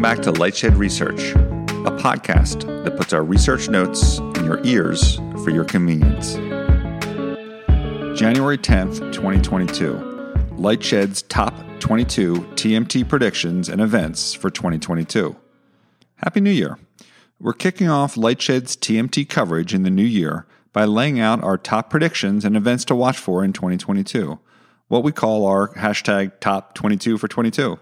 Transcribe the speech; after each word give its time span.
Welcome 0.00 0.24
back 0.24 0.32
to 0.32 0.40
Lightshed 0.40 0.78
Research, 0.78 1.32
a 1.32 1.90
podcast 2.00 2.84
that 2.84 2.96
puts 2.96 3.12
our 3.12 3.22
research 3.22 3.68
notes 3.68 4.16
in 4.16 4.46
your 4.46 4.64
ears 4.64 5.16
for 5.44 5.50
your 5.50 5.66
convenience. 5.66 6.36
January 8.18 8.56
10th, 8.56 9.12
2022, 9.12 9.92
Lightshed's 10.56 11.20
top 11.20 11.52
22 11.80 12.36
TMT 12.54 13.06
predictions 13.06 13.68
and 13.68 13.82
events 13.82 14.32
for 14.32 14.48
2022. 14.48 15.36
Happy 16.14 16.40
New 16.40 16.48
Year! 16.48 16.78
We're 17.38 17.52
kicking 17.52 17.90
off 17.90 18.16
Lightshed's 18.16 18.76
TMT 18.76 19.28
coverage 19.28 19.74
in 19.74 19.82
the 19.82 19.90
new 19.90 20.02
year 20.02 20.46
by 20.72 20.86
laying 20.86 21.20
out 21.20 21.44
our 21.44 21.58
top 21.58 21.90
predictions 21.90 22.46
and 22.46 22.56
events 22.56 22.86
to 22.86 22.94
watch 22.94 23.18
for 23.18 23.44
in 23.44 23.52
2022, 23.52 24.38
what 24.88 25.04
we 25.04 25.12
call 25.12 25.44
our 25.44 25.74
hashtag 25.74 26.40
top 26.40 26.72
22 26.72 27.18
for 27.18 27.28
22. 27.28 27.78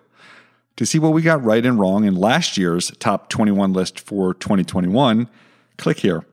To 0.79 0.87
see 0.87 1.01
what 1.01 1.13
we 1.13 1.23
got 1.23 1.43
right 1.43 1.67
and 1.67 1.77
wrong 1.77 2.05
in 2.05 2.15
last 2.15 2.57
year's 2.57 2.93
top 3.01 3.29
21 3.31 3.73
list 3.73 3.99
for 3.99 4.33
2021, 4.35 5.29
click 5.77 5.99
here. 5.99 6.25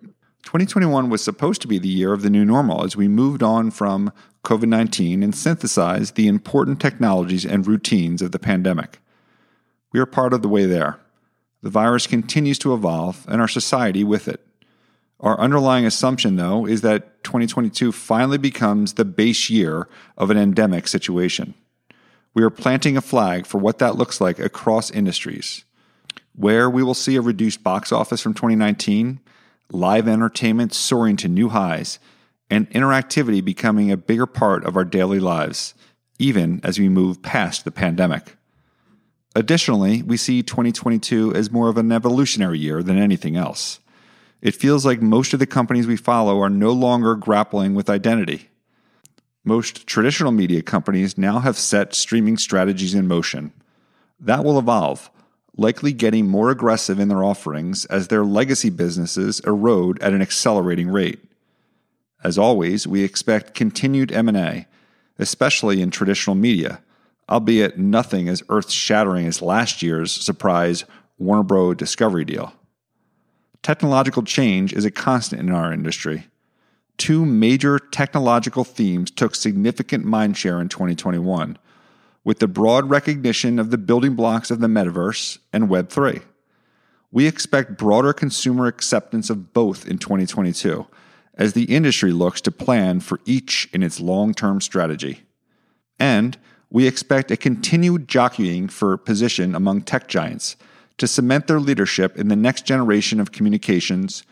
2021 0.43 1.09
was 1.09 1.23
supposed 1.23 1.63
to 1.63 1.67
be 1.67 1.79
the 1.79 1.87
year 1.87 2.13
of 2.13 2.21
the 2.21 2.29
new 2.29 2.45
normal 2.45 2.83
as 2.83 2.95
we 2.95 3.07
moved 3.07 3.41
on 3.41 3.71
from 3.71 4.13
COVID 4.43 4.67
19 4.67 5.23
and 5.23 5.33
synthesized 5.33 6.13
the 6.13 6.27
important 6.27 6.79
technologies 6.79 7.43
and 7.43 7.65
routines 7.65 8.21
of 8.21 8.33
the 8.33 8.37
pandemic. 8.37 8.99
We 9.91 9.99
are 9.99 10.05
part 10.05 10.31
of 10.31 10.43
the 10.43 10.47
way 10.47 10.67
there. 10.67 10.99
The 11.63 11.71
virus 11.71 12.05
continues 12.05 12.59
to 12.59 12.75
evolve 12.75 13.25
and 13.27 13.41
our 13.41 13.47
society 13.47 14.03
with 14.03 14.27
it. 14.27 14.45
Our 15.21 15.39
underlying 15.39 15.87
assumption, 15.87 16.35
though, 16.35 16.67
is 16.67 16.81
that 16.81 17.23
2022 17.23 17.91
finally 17.91 18.37
becomes 18.37 18.93
the 18.93 19.05
base 19.05 19.49
year 19.49 19.87
of 20.19 20.29
an 20.29 20.37
endemic 20.37 20.87
situation. 20.87 21.55
We 22.35 22.43
are 22.43 22.49
planting 22.49 22.97
a 22.97 23.01
flag 23.01 23.45
for 23.45 23.57
what 23.59 23.79
that 23.79 23.95
looks 23.95 24.19
like 24.19 24.39
across 24.39 24.91
industries, 24.91 25.63
where 26.35 26.69
we 26.69 26.83
will 26.83 26.93
see 26.93 27.15
a 27.15 27.21
reduced 27.21 27.63
box 27.63 27.93
office 27.93 28.21
from 28.21 28.33
2019, 28.33 29.21
live 29.71 30.07
entertainment 30.07 30.73
soaring 30.73 31.15
to 31.15 31.29
new 31.29 31.47
highs, 31.49 31.97
and 32.49 32.69
interactivity 32.71 33.43
becoming 33.43 33.89
a 33.89 33.97
bigger 33.97 34.25
part 34.25 34.65
of 34.65 34.75
our 34.75 34.83
daily 34.83 35.19
lives, 35.19 35.73
even 36.19 36.59
as 36.61 36.77
we 36.77 36.89
move 36.89 37.23
past 37.23 37.63
the 37.63 37.71
pandemic. 37.71 38.35
Additionally, 39.33 40.01
we 40.01 40.17
see 40.17 40.43
2022 40.43 41.33
as 41.33 41.51
more 41.51 41.69
of 41.69 41.77
an 41.77 41.91
evolutionary 41.91 42.59
year 42.59 42.83
than 42.83 42.97
anything 42.97 43.37
else. 43.37 43.79
It 44.41 44.55
feels 44.55 44.85
like 44.85 45.01
most 45.01 45.33
of 45.33 45.39
the 45.39 45.47
companies 45.47 45.87
we 45.87 45.95
follow 45.95 46.41
are 46.41 46.49
no 46.49 46.73
longer 46.73 47.15
grappling 47.15 47.75
with 47.75 47.89
identity. 47.89 48.49
Most 49.47 49.85
traditional 49.85 50.31
media 50.31 50.63
companies 50.63 51.19
now 51.19 51.37
have 51.37 51.55
set 51.55 51.93
streaming 51.93 52.35
strategies 52.35 52.95
in 52.95 53.07
motion. 53.07 53.53
That 54.19 54.43
will 54.43 54.57
evolve, 54.57 55.11
likely 55.55 55.93
getting 55.93 56.27
more 56.27 56.49
aggressive 56.49 56.99
in 56.99 57.09
their 57.09 57.23
offerings 57.23 57.85
as 57.85 58.07
their 58.07 58.25
legacy 58.25 58.71
businesses 58.71 59.39
erode 59.41 60.01
at 60.01 60.13
an 60.13 60.21
accelerating 60.23 60.89
rate. 60.89 61.19
As 62.23 62.39
always, 62.39 62.87
we 62.87 63.03
expect 63.03 63.53
continued 63.53 64.11
M&A, 64.11 64.65
especially 65.19 65.79
in 65.79 65.91
traditional 65.91 66.35
media, 66.35 66.81
albeit 67.29 67.77
nothing 67.77 68.27
as 68.27 68.41
earth-shattering 68.49 69.27
as 69.27 69.43
last 69.43 69.83
year's 69.83 70.11
surprise 70.11 70.85
Warner 71.19 71.43
Bros. 71.43 71.75
Discovery 71.77 72.25
deal. 72.25 72.51
Technological 73.61 74.23
change 74.23 74.73
is 74.73 74.85
a 74.85 74.91
constant 74.91 75.39
in 75.39 75.51
our 75.51 75.71
industry 75.71 76.25
two 76.97 77.25
major 77.25 77.79
technological 77.79 78.63
themes 78.63 79.11
took 79.11 79.35
significant 79.35 80.05
mindshare 80.05 80.61
in 80.61 80.69
2021, 80.69 81.57
with 82.23 82.39
the 82.39 82.47
broad 82.47 82.89
recognition 82.89 83.59
of 83.59 83.71
the 83.71 83.77
building 83.77 84.15
blocks 84.15 84.51
of 84.51 84.59
the 84.59 84.67
metaverse 84.67 85.37
and 85.53 85.69
Web3. 85.69 86.23
We 87.11 87.27
expect 87.27 87.77
broader 87.77 88.13
consumer 88.13 88.67
acceptance 88.67 89.29
of 89.29 89.53
both 89.53 89.87
in 89.87 89.97
2022 89.97 90.85
as 91.35 91.53
the 91.53 91.65
industry 91.65 92.11
looks 92.11 92.41
to 92.41 92.51
plan 92.51 92.99
for 92.99 93.19
each 93.25 93.69
in 93.73 93.83
its 93.83 93.99
long 93.99 94.33
term 94.33 94.61
strategy. 94.61 95.23
And 95.99 96.37
we 96.69 96.87
expect 96.87 97.31
a 97.31 97.37
continued 97.37 98.07
jockeying 98.07 98.67
for 98.67 98.97
position 98.97 99.55
among 99.55 99.83
tech 99.83 100.07
giants 100.07 100.55
to 100.97 101.07
cement 101.07 101.47
their 101.47 101.59
leadership 101.59 102.17
in 102.17 102.29
the 102.29 102.35
next 102.35 102.65
generation 102.65 103.19
of 103.19 103.31
communications, 103.31 104.23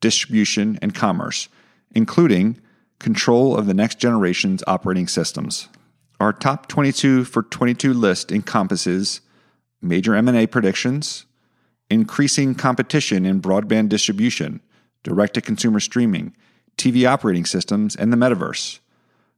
distribution, 0.00 0.78
and 0.80 0.94
commerce 0.94 1.48
including 1.94 2.58
control 2.98 3.56
of 3.56 3.66
the 3.66 3.74
next 3.74 3.98
generation's 3.98 4.62
operating 4.66 5.08
systems. 5.08 5.68
Our 6.20 6.32
top 6.32 6.68
22 6.68 7.24
for 7.24 7.42
22 7.42 7.92
list 7.92 8.30
encompasses 8.30 9.20
major 9.80 10.14
M&A 10.14 10.46
predictions, 10.46 11.26
increasing 11.90 12.54
competition 12.54 13.26
in 13.26 13.42
broadband 13.42 13.88
distribution, 13.88 14.60
direct 15.02 15.34
to 15.34 15.40
consumer 15.40 15.80
streaming, 15.80 16.34
TV 16.76 17.06
operating 17.06 17.44
systems, 17.44 17.96
and 17.96 18.12
the 18.12 18.16
metaverse, 18.16 18.78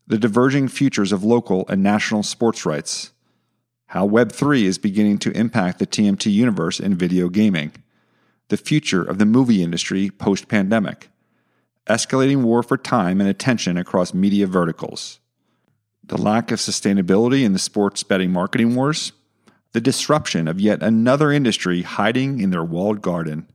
the 0.07 0.19
diverging 0.19 0.69
futures 0.69 1.13
of 1.13 1.25
local 1.25 1.65
and 1.69 1.83
national 1.83 2.23
sports 2.23 2.67
rights, 2.67 3.13
how 3.87 4.07
Web3 4.07 4.65
is 4.65 4.79
beginning 4.79 5.19
to 5.19 5.31
impact 5.37 5.79
the 5.79 5.87
TMT 5.87 6.31
universe 6.31 6.79
in 6.81 6.95
video 6.95 7.29
gaming, 7.29 7.73
the 8.49 8.57
future 8.57 9.03
of 9.03 9.19
the 9.19 9.27
movie 9.27 9.63
industry 9.63 10.11
post 10.11 10.49
pandemic, 10.49 11.09
escalating 11.87 12.43
war 12.43 12.62
for 12.62 12.77
time 12.77 13.21
and 13.21 13.28
attention 13.28 13.77
across 13.77 14.15
media 14.15 14.47
verticals, 14.47 15.21
the 16.03 16.21
lack 16.21 16.50
of 16.50 16.59
sustainability 16.59 17.45
in 17.45 17.53
the 17.53 17.59
sports 17.59 18.03
betting 18.03 18.31
marketing 18.31 18.75
wars, 18.75 19.12
the 19.72 19.81
disruption 19.81 20.49
of 20.49 20.61
yet 20.61 20.83
another 20.83 21.33
industry 21.33 21.83
hiding 21.83 22.41
in 22.41 22.50
their 22.50 22.65
walled 22.65 23.03
garden, 23.03 23.47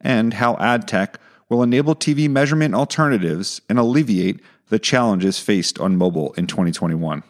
and 0.00 0.34
how 0.34 0.56
ad 0.56 0.86
tech 0.86 1.18
will 1.48 1.62
enable 1.62 1.94
TV 1.94 2.28
measurement 2.28 2.74
alternatives 2.74 3.60
and 3.68 3.78
alleviate 3.78 4.40
the 4.68 4.78
challenges 4.78 5.38
faced 5.38 5.78
on 5.78 5.96
mobile 5.96 6.32
in 6.34 6.46
2021. 6.46 7.22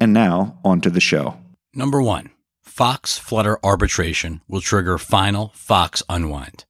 And 0.00 0.12
now, 0.12 0.58
on 0.64 0.80
to 0.82 0.90
the 0.90 1.00
show. 1.00 1.36
Number 1.74 2.02
one 2.02 2.30
Fox 2.62 3.18
Flutter 3.18 3.58
arbitration 3.62 4.40
will 4.48 4.60
trigger 4.60 4.98
final 4.98 5.52
Fox 5.54 6.02
unwind. 6.08 6.64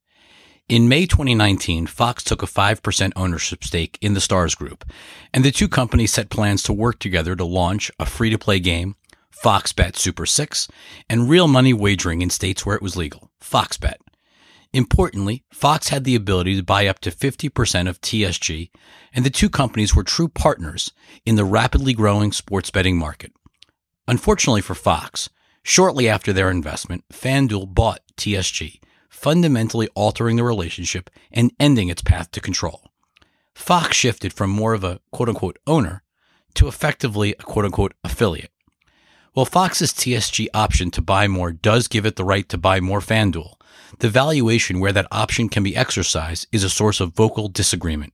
In 0.68 0.88
May 0.88 1.06
2019, 1.06 1.86
Fox 1.86 2.24
took 2.24 2.42
a 2.42 2.46
5% 2.46 3.12
ownership 3.14 3.62
stake 3.62 3.98
in 4.00 4.14
the 4.14 4.20
Stars 4.20 4.56
Group, 4.56 4.84
and 5.32 5.44
the 5.44 5.52
two 5.52 5.68
companies 5.68 6.12
set 6.12 6.28
plans 6.28 6.64
to 6.64 6.72
work 6.72 6.98
together 6.98 7.36
to 7.36 7.44
launch 7.44 7.88
a 8.00 8.04
free 8.04 8.30
to 8.30 8.38
play 8.38 8.58
game, 8.58 8.96
Fox 9.30 9.72
Bet 9.72 9.94
Super 9.94 10.26
6, 10.26 10.66
and 11.08 11.30
real 11.30 11.46
money 11.46 11.72
wagering 11.72 12.20
in 12.20 12.30
states 12.30 12.66
where 12.66 12.74
it 12.74 12.82
was 12.82 12.96
legal, 12.96 13.30
Fox 13.38 13.76
Bet. 13.76 14.00
Importantly, 14.72 15.44
Fox 15.52 15.90
had 15.90 16.02
the 16.02 16.16
ability 16.16 16.56
to 16.56 16.64
buy 16.64 16.88
up 16.88 16.98
to 16.98 17.12
50% 17.12 17.88
of 17.88 18.00
TSG, 18.00 18.70
and 19.14 19.24
the 19.24 19.30
two 19.30 19.48
companies 19.48 19.94
were 19.94 20.02
true 20.02 20.28
partners 20.28 20.90
in 21.24 21.36
the 21.36 21.44
rapidly 21.44 21.92
growing 21.92 22.32
sports 22.32 22.72
betting 22.72 22.98
market. 22.98 23.30
Unfortunately 24.08 24.62
for 24.62 24.74
Fox, 24.74 25.30
shortly 25.62 26.08
after 26.08 26.32
their 26.32 26.50
investment, 26.50 27.04
FanDuel 27.12 27.72
bought 27.72 28.00
TSG 28.16 28.80
fundamentally 29.16 29.88
altering 29.94 30.36
the 30.36 30.44
relationship 30.44 31.08
and 31.32 31.50
ending 31.58 31.88
its 31.88 32.02
path 32.02 32.30
to 32.30 32.40
control. 32.40 32.90
Fox 33.54 33.96
shifted 33.96 34.32
from 34.32 34.50
more 34.50 34.74
of 34.74 34.84
a 34.84 35.00
quote 35.10 35.28
unquote 35.28 35.58
owner 35.66 36.02
to 36.54 36.68
effectively 36.68 37.32
a 37.32 37.42
quote 37.42 37.64
unquote 37.64 37.94
affiliate. 38.04 38.52
While 39.32 39.46
Fox's 39.46 39.92
TSG 39.92 40.48
option 40.54 40.90
to 40.92 41.02
buy 41.02 41.28
more 41.28 41.52
does 41.52 41.88
give 41.88 42.06
it 42.06 42.16
the 42.16 42.24
right 42.24 42.48
to 42.50 42.58
buy 42.58 42.80
more 42.80 43.00
FanDuel, 43.00 43.54
the 43.98 44.08
valuation 44.08 44.80
where 44.80 44.92
that 44.92 45.08
option 45.10 45.48
can 45.48 45.62
be 45.62 45.76
exercised 45.76 46.46
is 46.52 46.64
a 46.64 46.70
source 46.70 47.00
of 47.00 47.14
vocal 47.14 47.48
disagreement. 47.48 48.12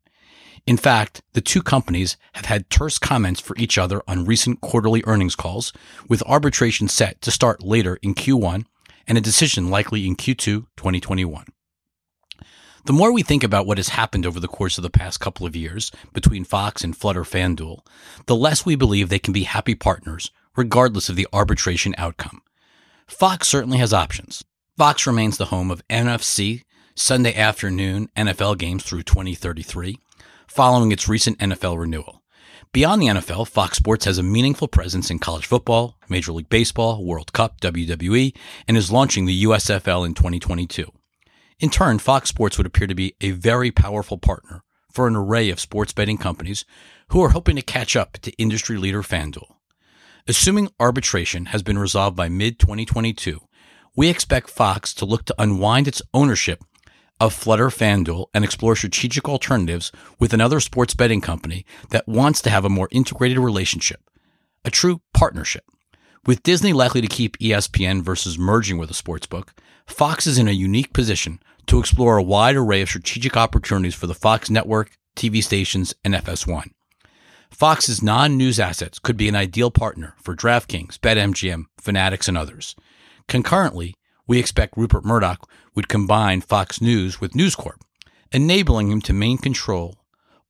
In 0.67 0.77
fact, 0.77 1.23
the 1.33 1.41
two 1.41 1.63
companies 1.63 2.17
have 2.35 2.45
had 2.45 2.71
terse 2.71 2.99
comments 2.99 3.41
for 3.41 3.57
each 3.57 3.77
other 3.77 4.03
on 4.07 4.25
recent 4.25 4.61
quarterly 4.61 5.03
earnings 5.07 5.35
calls, 5.35 5.73
with 6.09 6.23
arbitration 6.23 6.87
set 6.87 7.21
to 7.23 7.33
start 7.33 7.63
later 7.63 7.99
in 8.03 8.15
Q1 8.15 8.65
and 9.07 9.19
a 9.19 9.21
decision 9.21 9.71
likely 9.71 10.07
in 10.07 10.17
Q2 10.17 10.67
2021. 10.77 11.47
The 12.85 12.93
more 12.93 13.13
we 13.13 13.23
think 13.23 13.45
about 13.45 13.67
what 13.67 13.79
has 13.79 13.91
happened 13.91 14.27
over 14.27 14.41
the 14.41 14.49
course 14.49 14.77
of 14.77 14.83
the 14.83 14.91
past 14.91 15.21
couple 15.21 15.47
of 15.47 15.55
years 15.55 15.93
between 16.13 16.45
Fox 16.45 16.83
and 16.83 16.97
Flutter 16.97 17.23
FanDuel, 17.23 17.87
the 18.27 18.35
less 18.35 18.67
we 18.67 18.75
believe 18.75 19.09
they 19.09 19.21
can 19.21 19.33
be 19.33 19.45
happy 19.45 19.77
partners, 19.77 20.33
regardless 20.57 21.09
of 21.09 21.15
the 21.15 21.29
arbitration 21.33 21.95
outcome. 21.97 22.43
Fox 23.07 23.47
certainly 23.47 23.79
has 23.79 23.93
options. 23.93 24.45
Fox 24.77 25.07
remains 25.07 25.37
the 25.37 25.47
home 25.47 25.71
of 25.71 25.87
NFC 25.89 26.63
Sunday 26.95 27.35
afternoon 27.35 28.09
NFL 28.17 28.59
games 28.59 28.83
through 28.83 29.03
2033, 29.03 29.99
following 30.49 30.91
its 30.91 31.09
recent 31.09 31.39
NFL 31.39 31.79
renewal. 31.79 32.22
Beyond 32.73 33.03
the 33.03 33.09
NFL, 33.09 33.49
Fox 33.49 33.77
Sports 33.77 34.07
has 34.07 34.17
a 34.17 34.23
meaningful 34.23 34.67
presence 34.67 35.11
in 35.11 35.19
college 35.19 35.45
football, 35.45 35.99
Major 36.09 36.33
League 36.33 36.49
Baseball, 36.49 37.05
World 37.05 37.35
Cup, 37.35 37.61
WWE, 37.61 38.35
and 38.67 38.79
is 38.79 38.91
launching 38.91 39.27
the 39.27 39.45
USFL 39.45 40.07
in 40.07 40.15
2022. 40.15 40.91
In 41.61 41.69
turn, 41.69 41.99
Fox 41.99 42.31
Sports 42.31 42.57
would 42.57 42.67
appear 42.67 42.87
to 42.87 42.95
be 42.95 43.15
a 43.21 43.33
very 43.33 43.71
powerful 43.71 44.17
partner 44.17 44.65
for 44.91 45.07
an 45.07 45.17
array 45.17 45.51
of 45.51 45.61
sports 45.61 45.93
betting 45.93 46.17
companies 46.17 46.65
who 47.09 47.23
are 47.23 47.29
hoping 47.29 47.57
to 47.57 47.63
catch 47.63 47.95
up 47.95 48.13
to 48.21 48.33
industry 48.39 48.79
leader 48.79 49.03
FanDuel. 49.03 49.53
Assuming 50.27 50.71
arbitration 50.81 51.47
has 51.47 51.63
been 51.63 51.77
resolved 51.77 52.17
by 52.17 52.31
mid 52.31 52.59
2022, 52.59 53.39
we 53.95 54.09
expect 54.09 54.49
Fox 54.49 54.95
to 54.95 55.05
look 55.05 55.27
to 55.27 55.35
unwind 55.37 55.89
its 55.89 56.01
ownership 56.15 56.65
of 57.23 57.33
Flutter 57.33 57.69
FanDuel 57.69 58.27
and 58.35 58.45
explore 58.45 58.75
strategic 58.75 59.29
alternatives 59.29 59.93
with 60.19 60.35
another 60.35 60.59
sports 60.59 60.93
betting 60.93 61.21
company 61.21 61.65
that 61.91 62.09
wants 62.09 62.43
to 62.43 62.51
have 62.51 62.65
a 62.65 62.69
more 62.69 62.89
integrated 62.91 63.39
relationship, 63.39 64.01
a 64.65 64.73
true 64.73 65.01
partnership. 65.15 65.63
With 66.27 66.43
Disney 66.43 66.73
likely 66.73 67.01
to 67.01 67.07
keep 67.07 67.39
ESPN 67.39 68.03
versus 68.03 68.41
merging 68.41 68.77
with 68.77 68.91
a 68.91 68.95
sportsbook, 68.95 69.51
Fox 69.87 70.27
is 70.27 70.37
in 70.37 70.49
a 70.49 70.51
unique 70.51 70.93
position 70.93 71.39
to 71.67 71.79
explore 71.79 72.17
a 72.17 72.25
wide 72.25 72.57
array 72.57 72.83
of 72.83 72.89
strategic 72.89 73.37
opportunities 73.37 73.95
for 73.95 74.09
the 74.09 74.15
Fox 74.15 74.51
network, 74.51 74.91
TV 75.15 75.45
stations, 75.45 75.95
and 76.05 76.15
FS1. 76.15 76.71
Fox's 77.53 78.03
non 78.03 78.37
news 78.37 78.59
assets 78.59 78.99
could 78.99 79.17
be 79.17 79.29
an 79.29 79.37
ideal 79.37 79.71
partner 79.71 80.17
for 80.21 80.35
DraftKings, 80.35 80.99
BetMGM, 80.99 81.67
Fanatics, 81.81 82.27
and 82.27 82.37
others. 82.37 82.75
Concurrently, 83.29 83.95
we 84.27 84.39
expect 84.39 84.77
Rupert 84.77 85.05
Murdoch 85.05 85.49
would 85.75 85.89
combine 85.89 86.41
Fox 86.41 86.81
News 86.81 87.21
with 87.21 87.35
News 87.35 87.55
Corp, 87.55 87.81
enabling 88.31 88.91
him 88.91 89.01
to 89.03 89.13
maintain 89.13 89.39
control 89.39 89.99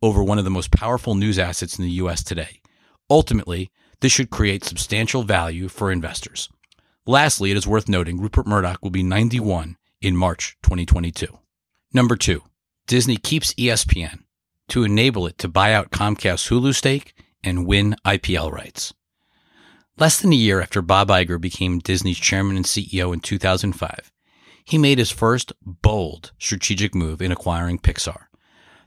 over 0.02 0.22
one 0.22 0.38
of 0.38 0.44
the 0.44 0.50
most 0.50 0.70
powerful 0.72 1.14
news 1.14 1.38
assets 1.38 1.78
in 1.78 1.84
the 1.84 1.92
U.S. 1.92 2.22
today. 2.22 2.60
Ultimately, 3.08 3.70
this 4.00 4.12
should 4.12 4.30
create 4.30 4.64
substantial 4.64 5.22
value 5.22 5.68
for 5.68 5.92
investors. 5.92 6.48
Lastly, 7.06 7.50
it 7.50 7.56
is 7.56 7.66
worth 7.66 7.88
noting 7.88 8.20
Rupert 8.20 8.46
Murdoch 8.46 8.82
will 8.82 8.90
be 8.90 9.02
91 9.02 9.76
in 10.00 10.16
March 10.16 10.56
2022. 10.62 11.26
Number 11.92 12.16
two, 12.16 12.42
Disney 12.86 13.16
keeps 13.16 13.54
ESPN 13.54 14.24
to 14.68 14.84
enable 14.84 15.26
it 15.26 15.38
to 15.38 15.48
buy 15.48 15.72
out 15.72 15.90
Comcast's 15.90 16.48
Hulu 16.48 16.74
stake 16.74 17.14
and 17.44 17.66
win 17.66 17.96
IPL 18.04 18.50
rights. 18.50 18.92
Less 20.02 20.18
than 20.20 20.32
a 20.32 20.34
year 20.34 20.60
after 20.60 20.82
Bob 20.82 21.10
Iger 21.10 21.40
became 21.40 21.78
Disney's 21.78 22.18
chairman 22.18 22.56
and 22.56 22.64
CEO 22.64 23.14
in 23.14 23.20
2005, 23.20 24.10
he 24.64 24.76
made 24.76 24.98
his 24.98 25.12
first 25.12 25.52
bold 25.62 26.32
strategic 26.40 26.92
move 26.92 27.22
in 27.22 27.30
acquiring 27.30 27.78
Pixar. 27.78 28.24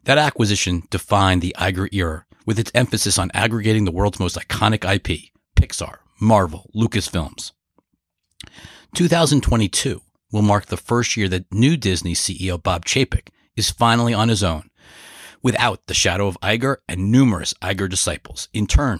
That 0.04 0.18
acquisition 0.18 0.84
defined 0.90 1.42
the 1.42 1.56
Iger 1.58 1.88
era 1.94 2.26
with 2.46 2.60
its 2.60 2.70
emphasis 2.76 3.18
on 3.18 3.32
aggregating 3.34 3.86
the 3.86 3.94
world's 3.94 4.20
most 4.20 4.36
iconic 4.36 4.84
IP, 4.84 5.30
Pixar, 5.56 6.00
Marvel, 6.20 6.70
Lucasfilms. 6.76 7.54
2022 8.94 10.02
will 10.34 10.42
mark 10.42 10.66
the 10.66 10.76
first 10.76 11.16
year 11.16 11.30
that 11.30 11.50
new 11.50 11.78
Disney 11.78 12.14
CEO 12.14 12.62
Bob 12.62 12.84
Chapek 12.84 13.30
is 13.56 13.72
finally 13.72 14.14
on 14.14 14.28
his 14.28 14.44
own, 14.44 14.70
without 15.42 15.88
the 15.88 15.94
shadow 15.94 16.28
of 16.28 16.38
Iger 16.42 16.80
and 16.90 17.10
numerous 17.10 17.54
Iger 17.62 17.90
disciples. 17.90 18.50
In 18.52 18.68
turn, 18.68 19.00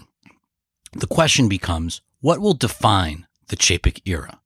the 0.94 1.06
question 1.06 1.46
becomes 1.46 2.00
what 2.26 2.40
will 2.40 2.54
define 2.54 3.24
the 3.50 3.56
Chapek 3.56 4.00
era? 4.04 4.40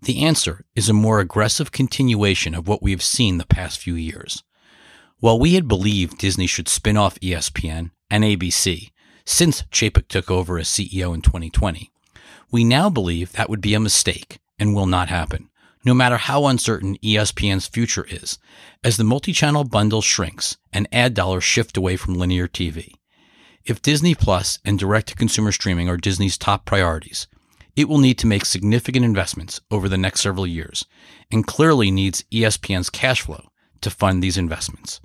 The 0.00 0.24
answer 0.24 0.64
is 0.74 0.88
a 0.88 0.94
more 0.94 1.20
aggressive 1.20 1.70
continuation 1.70 2.54
of 2.54 2.66
what 2.66 2.82
we 2.82 2.92
have 2.92 3.02
seen 3.02 3.36
the 3.36 3.44
past 3.44 3.78
few 3.78 3.94
years. 3.94 4.42
While 5.18 5.38
we 5.38 5.52
had 5.52 5.68
believed 5.68 6.16
Disney 6.16 6.46
should 6.46 6.66
spin 6.66 6.96
off 6.96 7.20
ESPN 7.20 7.90
and 8.10 8.24
ABC 8.24 8.92
since 9.26 9.64
Chapek 9.64 10.08
took 10.08 10.30
over 10.30 10.58
as 10.58 10.68
CEO 10.68 11.14
in 11.14 11.20
2020, 11.20 11.92
we 12.50 12.64
now 12.64 12.88
believe 12.88 13.32
that 13.32 13.50
would 13.50 13.60
be 13.60 13.74
a 13.74 13.80
mistake 13.80 14.38
and 14.58 14.74
will 14.74 14.86
not 14.86 15.10
happen, 15.10 15.50
no 15.84 15.92
matter 15.92 16.16
how 16.16 16.46
uncertain 16.46 16.96
ESPN's 17.04 17.66
future 17.66 18.06
is, 18.08 18.38
as 18.82 18.96
the 18.96 19.04
multi-channel 19.04 19.64
bundle 19.64 20.00
shrinks 20.00 20.56
and 20.72 20.88
ad 20.90 21.12
dollars 21.12 21.44
shift 21.44 21.76
away 21.76 21.98
from 21.98 22.14
linear 22.14 22.48
TV. 22.48 22.94
If 23.66 23.82
Disney 23.82 24.14
Plus 24.14 24.58
and 24.64 24.78
direct-to-consumer 24.78 25.52
streaming 25.52 25.88
are 25.88 25.98
Disney's 25.98 26.38
top 26.38 26.64
priorities, 26.64 27.26
it 27.76 27.88
will 27.88 27.98
need 27.98 28.18
to 28.18 28.26
make 28.26 28.44
significant 28.46 29.04
investments 29.04 29.60
over 29.70 29.88
the 29.88 29.98
next 29.98 30.20
several 30.20 30.46
years 30.46 30.86
and 31.30 31.46
clearly 31.46 31.90
needs 31.90 32.24
ESPN's 32.32 32.90
cash 32.90 33.20
flow 33.20 33.50
to 33.82 33.90
fund 33.90 34.22
these 34.22 34.38
investments. 34.38 35.00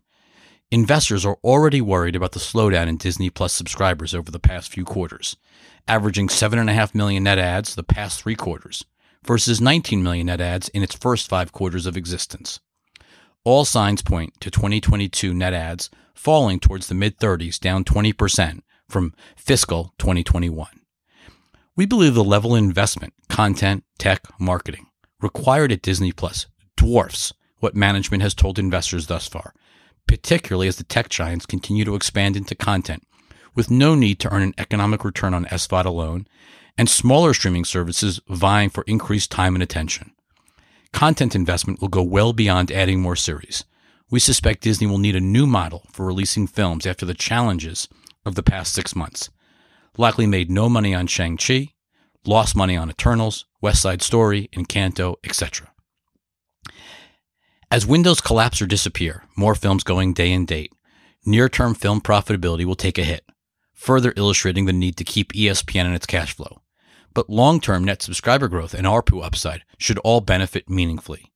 Investors 0.71 1.25
are 1.25 1.37
already 1.43 1.81
worried 1.81 2.15
about 2.15 2.31
the 2.31 2.39
slowdown 2.39 2.87
in 2.87 2.97
Disney 2.97 3.29
Plus 3.29 3.53
subscribers 3.53 4.15
over 4.15 4.31
the 4.31 4.39
past 4.39 4.71
few 4.71 4.83
quarters, 4.83 5.35
averaging 5.87 6.27
7.5 6.27 6.95
million 6.95 7.23
net 7.23 7.37
adds 7.37 7.75
the 7.75 7.83
past 7.83 8.21
three 8.21 8.35
quarters 8.35 8.85
versus 9.25 9.61
19 9.61 10.01
million 10.01 10.27
net 10.27 10.41
adds 10.41 10.69
in 10.69 10.81
its 10.81 10.95
first 10.95 11.27
five 11.27 11.51
quarters 11.51 11.85
of 11.85 11.97
existence. 11.97 12.59
All 13.43 13.65
signs 13.65 14.01
point 14.01 14.33
to 14.39 14.49
2022 14.49 15.33
net 15.33 15.53
adds 15.53 15.89
falling 16.15 16.59
towards 16.59 16.87
the 16.87 16.95
mid 16.95 17.19
30s, 17.19 17.59
down 17.59 17.83
20% 17.83 18.61
from 18.89 19.13
fiscal 19.35 19.93
2021. 19.99 20.67
We 21.75 21.85
believe 21.85 22.13
the 22.15 22.23
level 22.23 22.55
of 22.55 22.63
investment, 22.63 23.13
content, 23.29 23.83
tech, 23.99 24.21
marketing 24.39 24.87
required 25.21 25.71
at 25.71 25.81
Disney 25.81 26.11
Plus 26.11 26.47
dwarfs 26.77 27.33
what 27.59 27.75
management 27.75 28.23
has 28.23 28.33
told 28.33 28.59
investors 28.59 29.07
thus 29.07 29.27
far, 29.27 29.53
particularly 30.07 30.67
as 30.67 30.77
the 30.77 30.83
tech 30.83 31.09
giants 31.09 31.45
continue 31.45 31.85
to 31.85 31.95
expand 31.95 32.37
into 32.37 32.55
content 32.55 33.03
with 33.55 33.71
no 33.71 33.95
need 33.95 34.19
to 34.19 34.33
earn 34.33 34.41
an 34.41 34.53
economic 34.57 35.03
return 35.03 35.33
on 35.33 35.45
SVOD 35.45 35.85
alone 35.85 36.27
and 36.77 36.89
smaller 36.89 37.33
streaming 37.33 37.65
services 37.65 38.19
vying 38.27 38.69
for 38.69 38.83
increased 38.85 39.31
time 39.31 39.55
and 39.55 39.63
attention. 39.63 40.11
Content 40.91 41.35
investment 41.35 41.81
will 41.81 41.87
go 41.87 42.03
well 42.03 42.33
beyond 42.33 42.71
adding 42.71 43.01
more 43.01 43.15
series. 43.15 43.63
We 44.11 44.19
suspect 44.19 44.63
Disney 44.63 44.87
will 44.87 44.97
need 44.97 45.15
a 45.15 45.21
new 45.21 45.47
model 45.47 45.83
for 45.91 46.05
releasing 46.05 46.47
films 46.47 46.85
after 46.85 47.05
the 47.05 47.13
challenges 47.13 47.87
of 48.25 48.35
the 48.35 48.43
past 48.43 48.73
six 48.73 48.95
months 48.95 49.29
likely 49.97 50.27
made 50.27 50.51
no 50.51 50.69
money 50.69 50.93
on 50.93 51.07
Shang-Chi, 51.07 51.69
lost 52.25 52.55
money 52.55 52.75
on 52.75 52.89
Eternals, 52.89 53.45
West 53.61 53.81
Side 53.81 54.01
Story, 54.01 54.49
Encanto, 54.53 55.15
etc. 55.23 55.71
As 57.71 57.85
windows 57.85 58.21
collapse 58.21 58.61
or 58.61 58.67
disappear, 58.67 59.23
more 59.35 59.55
films 59.55 59.83
going 59.83 60.13
day 60.13 60.31
and 60.31 60.47
date, 60.47 60.73
near 61.25 61.49
term 61.49 61.73
film 61.73 62.01
profitability 62.01 62.65
will 62.65 62.75
take 62.75 62.97
a 62.97 63.03
hit, 63.03 63.25
further 63.73 64.13
illustrating 64.15 64.65
the 64.65 64.73
need 64.73 64.97
to 64.97 65.03
keep 65.03 65.33
ESPN 65.33 65.85
in 65.85 65.93
its 65.93 66.05
cash 66.05 66.35
flow. 66.35 66.61
But 67.13 67.29
long 67.29 67.59
term 67.59 67.83
net 67.83 68.01
subscriber 68.01 68.47
growth 68.47 68.73
and 68.73 68.85
ARPU 68.85 69.23
upside 69.23 69.63
should 69.77 69.97
all 69.99 70.21
benefit 70.21 70.69
meaningfully. 70.69 71.31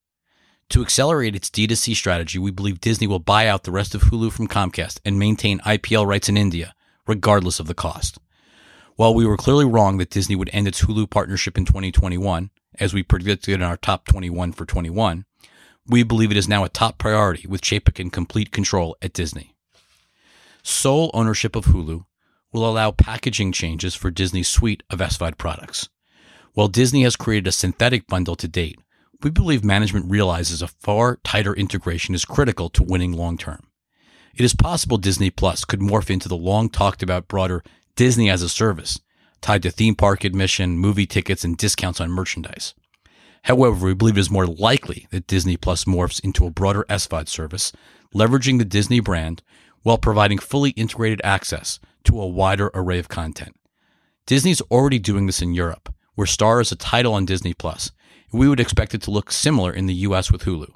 To 0.69 0.83
accelerate 0.83 1.36
its 1.36 1.50
D2C 1.50 1.95
strategy, 1.95 2.38
we 2.38 2.51
believe 2.51 2.80
Disney 2.80 3.07
will 3.07 3.19
buy 3.19 3.48
out 3.48 3.63
the 3.63 3.71
rest 3.71 3.95
of 3.95 4.04
Hulu 4.04 4.31
from 4.31 4.48
Comcast 4.48 5.00
and 5.04 5.18
maintain 5.18 5.60
IPL 5.62 6.06
rights 6.06 6.30
in 6.30 6.38
India, 6.38 6.76
regardless 7.07 7.59
of 7.59 7.66
the 7.66 7.73
cost. 7.73 8.19
While 8.95 9.16
we 9.16 9.26
were 9.26 9.38
clearly 9.38 9.66
wrong 9.66 9.97
that 9.97 10.11
Disney 10.11 10.35
would 10.35 10.49
end 10.54 10.68
its 10.68 10.83
Hulu 10.83 11.09
partnership 11.09 11.57
in 11.57 11.66
2021, 11.66 12.52
as 12.80 12.94
we 12.94 13.02
predicted 13.02 13.56
in 13.56 13.64
our 13.64 13.78
top 13.78 14.06
21 14.06 14.52
for 14.52 14.66
21, 14.66 15.26
we 15.88 16.04
believe 16.04 16.30
it 16.30 16.38
is 16.38 16.47
now 16.47 16.64
a 16.64 16.69
top 16.69 16.99
priority 16.99 17.47
with 17.47 17.61
Chapek 17.61 17.99
in 17.99 18.11
complete 18.11 18.52
control 18.52 18.95
at 19.02 19.14
Disney. 19.14 19.56
Sole 20.61 21.09
ownership 21.16 21.56
of 21.56 21.66
Hulu 21.66 22.06
will 22.54 22.69
allow 22.69 22.92
packaging 22.92 23.54
changes 23.54 23.95
for 23.95 24.11
Disney's 24.11 24.47
suite 24.47 24.83
of 24.92 24.99
SVOD 24.99 25.38
products. 25.38 25.90
While 26.54 26.68
Disney 26.68 27.04
has 27.04 27.16
created 27.16 27.47
a 27.47 27.52
synthetic 27.52 28.06
bundle 28.06 28.35
to 28.35 28.47
date, 28.47 28.80
we 29.21 29.30
believe 29.30 29.64
management 29.64 30.09
realizes 30.09 30.61
a 30.61 30.68
far 30.68 31.18
tighter 31.23 31.54
integration 31.54 32.16
is 32.16 32.23
critical 32.23 32.69
to 32.69 32.83
winning 32.83 33.14
long 33.14 33.38
term. 33.38 33.68
It 34.35 34.45
is 34.45 34.56
possible 34.56 34.97
Disney 34.97 35.30
Plus 35.30 35.66
could 35.66 35.81
morph 35.81 36.09
into 36.09 36.30
the 36.30 36.38
long 36.38 36.69
talked 36.69 37.04
about 37.04 37.28
broader 37.28 37.64
Disney 37.95 38.30
as 38.30 38.42
a 38.42 38.47
service, 38.47 38.99
tied 39.42 39.64
to 39.64 39.71
theme 39.71 39.95
park 39.95 40.23
admission, 40.23 40.78
movie 40.78 41.06
tickets, 41.06 41.44
and 41.44 41.57
discounts 41.57 41.99
on 41.99 42.11
merchandise. 42.11 42.73
However, 43.44 43.88
we 43.88 43.94
believe 43.94 44.18
it 44.18 44.21
is 44.21 44.30
more 44.30 44.47
likely 44.47 45.07
that 45.11 45.28
Disney 45.28 45.57
Plus 45.57 45.83
morphs 45.83 46.23
into 46.23 46.45
a 46.45 46.52
broader 46.52 46.85
SVOD 46.90 47.28
service, 47.28 47.73
leveraging 48.16 48.57
the 48.57 48.66
Disney 48.66 49.02
brand 49.02 49.42
while 49.81 49.97
providing 49.97 50.38
fully 50.38 50.71
integrated 50.71 51.21
access 51.23 51.80
to 52.06 52.19
a 52.21 52.28
wider 52.28 52.69
array 52.73 52.99
of 52.99 53.09
content. 53.09 53.56
Disney's 54.26 54.61
already 54.61 54.99
doing 54.99 55.26
this 55.26 55.42
in 55.42 55.54
Europe, 55.54 55.94
where 56.16 56.28
Star 56.28 56.61
is 56.61 56.71
a 56.71 56.76
title 56.76 57.14
on 57.14 57.26
Disney 57.26 57.54
Plus, 57.54 57.92
we 58.31 58.48
would 58.48 58.59
expect 58.59 58.94
it 58.94 59.02
to 59.04 59.12
look 59.12 59.31
similar 59.31 59.71
in 59.71 59.86
the 59.86 59.94
US 59.95 60.31
with 60.31 60.44
Hulu. 60.44 60.71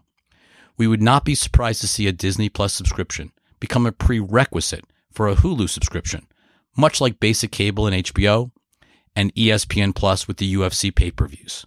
We 0.77 0.87
would 0.87 1.01
not 1.01 1.25
be 1.25 1.35
surprised 1.35 1.81
to 1.81 1.87
see 1.87 2.07
a 2.07 2.11
Disney 2.11 2.49
Plus 2.49 2.73
subscription 2.73 3.31
become 3.59 3.85
a 3.85 3.91
prerequisite 3.91 4.85
for 5.11 5.27
a 5.27 5.35
Hulu 5.35 5.69
subscription, 5.69 6.27
much 6.75 6.99
like 6.99 7.19
basic 7.19 7.51
cable 7.51 7.87
and 7.87 8.05
HBO 8.05 8.51
and 9.15 9.33
ESPN 9.35 9.93
Plus 9.95 10.27
with 10.27 10.37
the 10.37 10.53
UFC 10.55 10.93
pay-per-views. 10.93 11.65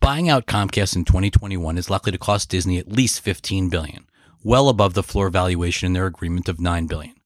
Buying 0.00 0.28
out 0.28 0.46
Comcast 0.46 0.94
in 0.94 1.04
2021 1.04 1.76
is 1.76 1.90
likely 1.90 2.12
to 2.12 2.18
cost 2.18 2.48
Disney 2.48 2.78
at 2.78 2.92
least 2.92 3.20
15 3.20 3.68
billion, 3.68 4.06
well 4.44 4.68
above 4.68 4.94
the 4.94 5.02
floor 5.02 5.28
valuation 5.28 5.86
in 5.86 5.92
their 5.92 6.06
agreement 6.06 6.48
of 6.48 6.60
9 6.60 6.86
billion. 6.86 7.16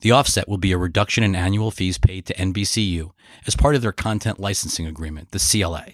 The 0.00 0.10
offset 0.10 0.48
will 0.48 0.58
be 0.58 0.72
a 0.72 0.78
reduction 0.78 1.22
in 1.22 1.36
annual 1.36 1.70
fees 1.70 1.98
paid 1.98 2.26
to 2.26 2.34
NBCU 2.34 3.10
as 3.46 3.56
part 3.56 3.76
of 3.76 3.82
their 3.82 3.92
content 3.92 4.40
licensing 4.40 4.86
agreement, 4.86 5.30
the 5.30 5.38
CLA. 5.38 5.86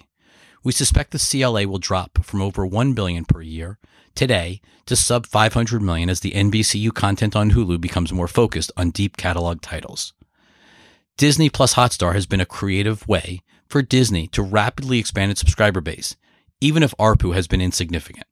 We 0.65 0.73
suspect 0.73 1.11
the 1.11 1.19
CLA 1.19 1.69
will 1.69 1.79
drop 1.79 2.25
from 2.25 2.41
over 2.41 2.65
1 2.67 2.95
billion 2.95 3.27
per 3.27 3.43
year 3.43 3.79
today 4.15 4.63
to 4.87 4.97
sub 4.97 5.27
500 5.27 5.83
million 5.83 6.09
as 6.09 6.21
the 6.21 6.33
NBCU 6.33 6.93
content 6.95 7.37
on 7.37 7.51
Hulu 7.51 7.79
becomes 7.83 8.15
more 8.15 8.29
focused 8.29 8.73
on 8.75 8.91
deep 8.91 9.19
catalog 9.19 9.61
titles. 9.61 10.15
Disney 11.19 11.51
Plus 11.51 11.75
Hotstar 11.75 12.15
has 12.15 12.27
been 12.27 12.41
a 12.41 12.47
creative 12.47 13.07
way 13.07 13.43
for 13.69 13.83
Disney 13.83 14.27
to 14.29 14.43
rapidly 14.43 14.99
expand 14.99 15.31
its 15.31 15.41
subscriber 15.41 15.83
base, 15.83 16.17
even 16.63 16.83
if 16.83 16.97
ARPU 16.99 17.35
has 17.35 17.47
been 17.47 17.61
insignificant. 17.61 18.27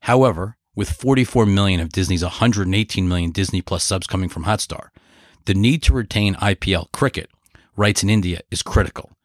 However, 0.00 0.56
with 0.74 0.90
44 0.90 1.44
million 1.44 1.80
of 1.80 1.90
Disney's 1.90 2.22
118 2.22 3.06
million 3.06 3.30
Disney 3.32 3.60
Plus 3.60 3.84
subs 3.84 4.06
coming 4.06 4.30
from 4.30 4.44
Hotstar, 4.44 4.88
the 5.44 5.54
need 5.54 5.82
to 5.84 5.92
retain 5.92 6.36
IPL 6.36 6.90
cricket 6.92 7.30
rights 7.76 8.02
in 8.02 8.08
India 8.08 8.40
is 8.50 8.62
critical. 8.62 9.15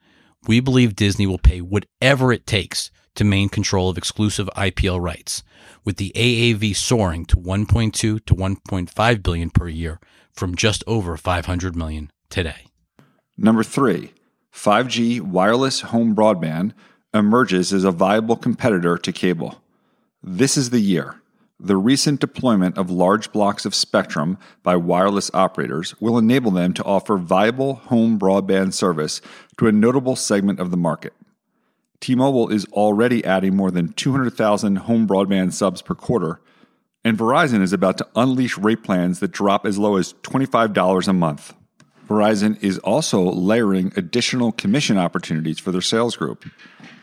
We 0.48 0.60
believe 0.60 0.96
Disney 0.96 1.28
will 1.28 1.38
pay 1.38 1.62
whatever 1.62 2.32
it 2.34 2.48
takes 2.48 2.90
to 3.16 3.24
maintain 3.24 3.50
control 3.50 3.90
of 3.90 3.98
exclusive 3.98 4.50
IPL 4.56 5.00
rights, 5.00 5.44
with 5.84 5.98
the 5.98 6.12
AAV 6.16 6.76
soaring 6.76 7.26
to 7.26 7.36
1.2 7.36 7.94
to 7.94 8.20
1.5 8.26 9.24
billion 9.24 9.50
per 9.50 9.68
year 9.68 10.00
from 10.32 10.56
just 10.56 10.84
over 10.88 11.18
500 11.18 11.76
million 11.76 12.12
today. 12.30 12.68
Number 13.38 13.64
three, 13.64 14.14
5G 14.54 15.22
wireless 15.22 15.82
home 15.82 16.16
broadband 16.16 16.74
emerges 17.14 17.74
as 17.74 17.84
a 17.84 17.92
viable 17.92 18.36
competitor 18.36 18.98
to 18.98 19.12
cable. 19.12 19.62
This 20.24 20.58
is 20.58 20.70
the 20.70 20.80
year. 20.80 21.21
The 21.64 21.78
recent 21.78 22.20
deployment 22.20 22.76
of 22.80 22.90
large 22.90 23.32
blocks 23.32 23.68
of 23.68 23.76
spectrum 23.76 24.40
by 24.64 24.76
wireless 24.78 25.30
operators 25.32 25.94
will 26.02 26.18
enable 26.18 26.50
them 26.50 26.74
to 26.74 26.84
offer 26.84 27.18
viable 27.18 27.76
home 27.76 28.18
broadband 28.18 28.74
service 28.74 29.22
to 29.60 29.68
a 29.68 29.72
notable 29.72 30.16
segment 30.16 30.60
of 30.60 30.72
the 30.72 30.78
market. 30.78 31.14
T 32.00 32.16
Mobile 32.16 32.50
is 32.50 32.66
already 32.74 33.24
adding 33.24 33.56
more 33.56 33.70
than 33.70 33.94
200,000 33.94 34.78
home 34.78 35.08
broadband 35.08 35.54
subs 35.54 35.84
per 35.84 35.94
quarter, 35.94 36.42
and 37.04 37.16
Verizon 37.16 37.62
is 37.62 37.74
about 37.74 38.00
to 38.00 38.08
unleash 38.16 38.58
rate 38.58 38.82
plans 38.82 39.20
that 39.20 39.30
drop 39.30 39.64
as 39.64 39.78
low 39.78 39.98
as 39.98 40.14
$25 40.24 41.08
a 41.08 41.14
month. 41.14 41.54
Verizon 42.08 42.58
is 42.64 42.80
also 42.80 43.22
layering 43.22 43.94
additional 43.96 44.52
commission 44.52 44.98
opportunities 44.98 45.60
for 45.60 45.72
their 45.72 45.80
sales 45.80 46.16
group. 46.16 46.44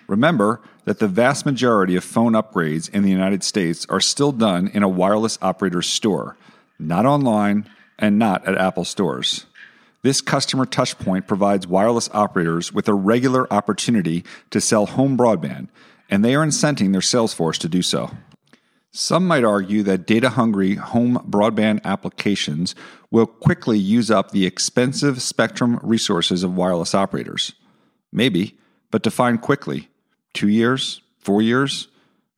Remember 0.09 0.63
that 0.87 1.01
the 1.01 1.07
vast 1.07 1.45
majority 1.45 1.95
of 1.95 2.03
phone 2.03 2.33
upgrades 2.33 2.89
in 2.89 3.03
the 3.03 3.11
United 3.11 3.45
States 3.45 3.87
are 3.91 4.01
still 4.01 4.33
done 4.33 4.69
in 4.69 4.83
a 4.83 4.89
wireless 4.89 5.39
operator's 5.43 5.87
store, 5.87 6.37
not 6.79 7.05
online 7.05 7.69
and 7.99 8.19
not 8.19 8.47
at 8.49 8.57
Apple 8.57 8.87
stores. 8.87 9.45
This 10.03 10.23
customer 10.23 10.65
touchpoint 10.65 11.27
provides 11.27 11.67
wireless 11.67 12.09
operators 12.15 12.73
with 12.73 12.89
a 12.89 12.95
regular 12.95 13.53
opportunity 13.53 14.25
to 14.51 14.63
sell 14.63 14.87
home 14.87 15.19
broadband, 15.19 15.69
and 16.09 16.25
they 16.25 16.35
are 16.35 16.47
incenting 16.47 16.93
their 16.93 17.03
sales 17.03 17.35
force 17.35 17.59
to 17.59 17.69
do 17.69 17.83
so. 17.83 18.11
Some 18.91 19.27
might 19.27 19.45
argue 19.45 19.83
that 19.83 20.07
data 20.07 20.31
hungry 20.31 20.77
home 20.77 21.19
broadband 21.29 21.85
applications 21.85 22.75
will 23.11 23.27
quickly 23.27 23.79
use 23.79 24.11
up 24.11 24.31
the 24.31 24.47
expensive 24.47 25.21
spectrum 25.21 25.79
resources 25.83 26.43
of 26.43 26.57
wireless 26.57 26.95
operators. 26.95 27.53
Maybe, 28.11 28.57
but 28.91 29.03
define 29.03 29.37
quickly 29.37 29.91
two 30.35 30.49
years, 30.49 31.03
four 31.19 31.43
years, 31.43 31.89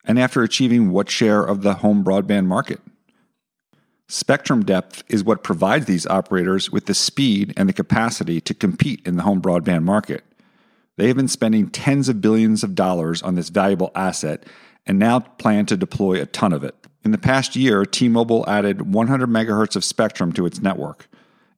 and 0.04 0.18
after 0.18 0.42
achieving 0.42 0.90
what 0.90 1.11
share 1.11 1.42
of 1.42 1.62
the 1.62 1.75
home 1.75 2.04
broadband 2.04 2.47
market? 2.47 2.80
Spectrum 4.09 4.64
depth 4.64 5.04
is 5.09 5.23
what 5.23 5.44
provides 5.44 5.87
these 5.87 6.06
operators 6.06 6.70
with 6.73 6.87
the 6.87 6.94
speed 6.94 7.54
and 7.56 7.68
the 7.68 7.73
capacity 7.73 8.40
to 8.40 8.54
compete 8.54 9.00
in 9.06 9.16
the 9.16 9.23
home 9.23 9.40
broadband 9.40 9.85
market. 9.85 10.25
They 10.97 11.06
have 11.06 11.16
been 11.16 11.28
spending 11.28 11.70
tens 11.70 12.09
of 12.09 12.20
billions 12.20 12.64
of 12.64 12.75
dollars 12.75 13.23
on 13.23 13.37
this 13.37 13.50
valuable 13.50 13.92
asset 13.94 14.44
and 14.85 14.99
now 14.99 15.20
plan 15.20 15.64
to 15.66 15.76
deploy 15.76 16.20
a 16.20 16.26
ton 16.26 16.52
of 16.52 16.64
it. 16.64 16.75
In 17.04 17.12
the 17.12 17.18
past 17.18 17.54
year, 17.54 17.85
T 17.87 18.09
Mobile 18.09 18.44
added 18.49 18.92
100 18.92 19.28
megahertz 19.28 19.76
of 19.76 19.85
spectrum 19.85 20.32
to 20.32 20.44
its 20.44 20.61
network 20.61 21.09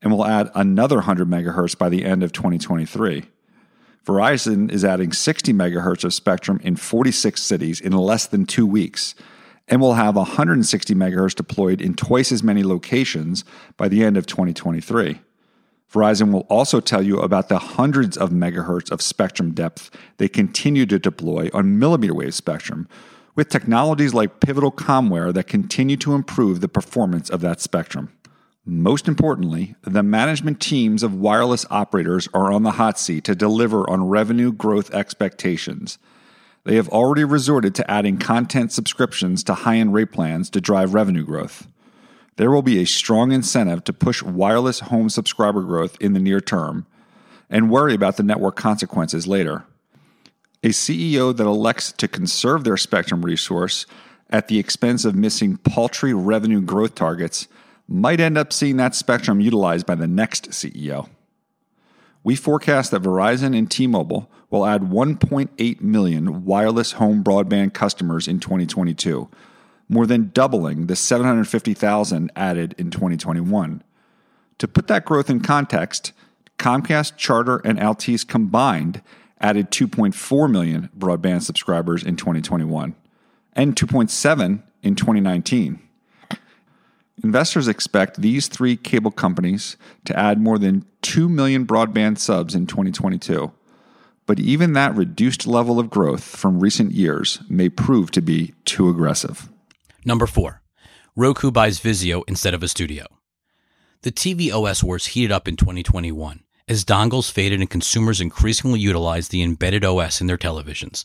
and 0.02 0.12
will 0.12 0.26
add 0.26 0.50
another 0.54 0.96
100 0.96 1.28
megahertz 1.28 1.76
by 1.76 1.88
the 1.88 2.04
end 2.04 2.22
of 2.22 2.32
2023. 2.32 3.24
Verizon 4.04 4.70
is 4.70 4.84
adding 4.84 5.12
60 5.12 5.52
megahertz 5.52 6.04
of 6.04 6.12
spectrum 6.12 6.60
in 6.64 6.76
46 6.76 7.40
cities 7.40 7.80
in 7.80 7.92
less 7.92 8.26
than 8.26 8.46
two 8.46 8.66
weeks 8.66 9.14
and 9.68 9.80
will 9.80 9.94
have 9.94 10.16
160 10.16 10.94
megahertz 10.94 11.34
deployed 11.34 11.80
in 11.80 11.94
twice 11.94 12.32
as 12.32 12.42
many 12.42 12.64
locations 12.64 13.44
by 13.76 13.88
the 13.88 14.02
end 14.02 14.16
of 14.16 14.26
2023. 14.26 15.20
Verizon 15.92 16.32
will 16.32 16.46
also 16.48 16.80
tell 16.80 17.02
you 17.02 17.20
about 17.20 17.48
the 17.48 17.58
hundreds 17.58 18.16
of 18.16 18.30
megahertz 18.30 18.90
of 18.90 19.02
spectrum 19.02 19.52
depth 19.52 19.90
they 20.16 20.28
continue 20.28 20.86
to 20.86 20.98
deploy 20.98 21.48
on 21.52 21.78
millimeter 21.78 22.14
wave 22.14 22.34
spectrum, 22.34 22.88
with 23.34 23.48
technologies 23.48 24.14
like 24.14 24.40
Pivotal 24.40 24.72
Commware 24.72 25.32
that 25.32 25.46
continue 25.46 25.96
to 25.98 26.14
improve 26.14 26.60
the 26.60 26.68
performance 26.68 27.30
of 27.30 27.40
that 27.40 27.60
spectrum. 27.60 28.10
Most 28.64 29.08
importantly, 29.08 29.74
the 29.82 30.04
management 30.04 30.60
teams 30.60 31.02
of 31.02 31.14
wireless 31.14 31.66
operators 31.68 32.28
are 32.32 32.52
on 32.52 32.62
the 32.62 32.72
hot 32.72 32.96
seat 32.96 33.24
to 33.24 33.34
deliver 33.34 33.88
on 33.90 34.08
revenue 34.08 34.52
growth 34.52 34.94
expectations. 34.94 35.98
They 36.62 36.76
have 36.76 36.88
already 36.90 37.24
resorted 37.24 37.74
to 37.74 37.90
adding 37.90 38.18
content 38.18 38.70
subscriptions 38.70 39.42
to 39.44 39.54
high 39.54 39.76
end 39.76 39.94
rate 39.94 40.12
plans 40.12 40.48
to 40.50 40.60
drive 40.60 40.94
revenue 40.94 41.24
growth. 41.24 41.66
There 42.36 42.52
will 42.52 42.62
be 42.62 42.80
a 42.80 42.86
strong 42.86 43.32
incentive 43.32 43.82
to 43.84 43.92
push 43.92 44.22
wireless 44.22 44.78
home 44.78 45.10
subscriber 45.10 45.62
growth 45.62 45.96
in 46.00 46.12
the 46.12 46.20
near 46.20 46.40
term 46.40 46.86
and 47.50 47.68
worry 47.68 47.94
about 47.94 48.16
the 48.16 48.22
network 48.22 48.54
consequences 48.54 49.26
later. 49.26 49.64
A 50.62 50.68
CEO 50.68 51.36
that 51.36 51.46
elects 51.46 51.90
to 51.90 52.06
conserve 52.06 52.62
their 52.62 52.76
spectrum 52.76 53.24
resource 53.24 53.86
at 54.30 54.46
the 54.46 54.60
expense 54.60 55.04
of 55.04 55.16
missing 55.16 55.56
paltry 55.56 56.14
revenue 56.14 56.60
growth 56.60 56.94
targets 56.94 57.48
might 57.88 58.20
end 58.20 58.38
up 58.38 58.52
seeing 58.52 58.76
that 58.76 58.94
spectrum 58.94 59.40
utilized 59.40 59.86
by 59.86 59.94
the 59.94 60.06
next 60.06 60.50
CEO. 60.50 61.08
We 62.24 62.36
forecast 62.36 62.90
that 62.92 63.02
Verizon 63.02 63.56
and 63.56 63.70
T 63.70 63.86
Mobile 63.86 64.30
will 64.50 64.66
add 64.66 64.82
1.8 64.82 65.80
million 65.80 66.44
wireless 66.44 66.92
home 66.92 67.24
broadband 67.24 67.74
customers 67.74 68.28
in 68.28 68.38
2022, 68.38 69.28
more 69.88 70.06
than 70.06 70.30
doubling 70.32 70.86
the 70.86 70.96
750,000 70.96 72.30
added 72.36 72.74
in 72.78 72.90
2021. 72.90 73.82
To 74.58 74.68
put 74.68 74.86
that 74.86 75.04
growth 75.04 75.28
in 75.28 75.40
context, 75.40 76.12
Comcast, 76.58 77.16
Charter, 77.16 77.60
and 77.64 77.78
Altice 77.78 78.26
combined 78.26 79.02
added 79.40 79.70
2.4 79.70 80.50
million 80.50 80.88
broadband 80.96 81.42
subscribers 81.42 82.04
in 82.04 82.16
2021 82.16 82.94
and 83.54 83.74
2.7 83.74 84.62
in 84.82 84.94
2019. 84.94 85.80
Investors 87.22 87.68
expect 87.68 88.20
these 88.20 88.48
three 88.48 88.76
cable 88.76 89.10
companies 89.10 89.76
to 90.04 90.18
add 90.18 90.40
more 90.40 90.58
than 90.58 90.84
2 91.02 91.28
million 91.28 91.66
broadband 91.66 92.18
subs 92.18 92.54
in 92.54 92.66
2022. 92.66 93.52
But 94.26 94.40
even 94.40 94.72
that 94.72 94.94
reduced 94.94 95.46
level 95.46 95.78
of 95.78 95.90
growth 95.90 96.24
from 96.24 96.60
recent 96.60 96.92
years 96.92 97.40
may 97.48 97.68
prove 97.68 98.10
to 98.12 98.22
be 98.22 98.54
too 98.64 98.88
aggressive. 98.88 99.48
Number 100.04 100.26
four, 100.26 100.62
Roku 101.14 101.50
buys 101.50 101.80
Vizio 101.80 102.22
instead 102.26 102.54
of 102.54 102.62
a 102.62 102.68
studio. 102.68 103.06
The 104.02 104.12
TV 104.12 104.50
OS 104.52 104.82
wars 104.82 105.06
heated 105.06 105.30
up 105.30 105.46
in 105.46 105.56
2021 105.56 106.42
as 106.68 106.84
dongles 106.84 107.30
faded 107.30 107.60
and 107.60 107.70
consumers 107.70 108.20
increasingly 108.20 108.80
utilized 108.80 109.30
the 109.30 109.42
embedded 109.42 109.84
OS 109.84 110.20
in 110.20 110.26
their 110.26 110.38
televisions. 110.38 111.04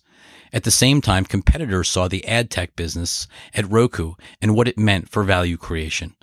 At 0.54 0.64
the 0.64 0.72
same 0.72 1.02
time, 1.02 1.26
competitors 1.26 1.90
saw 1.90 2.08
the 2.08 2.26
ad 2.26 2.50
tech 2.50 2.76
business 2.76 3.28
at 3.54 3.70
Roku 3.70 4.14
and 4.42 4.56
what 4.56 4.68
it 4.68 4.78
meant 4.78 5.10
for 5.10 5.24
value 5.24 5.58
creation. 5.58 6.16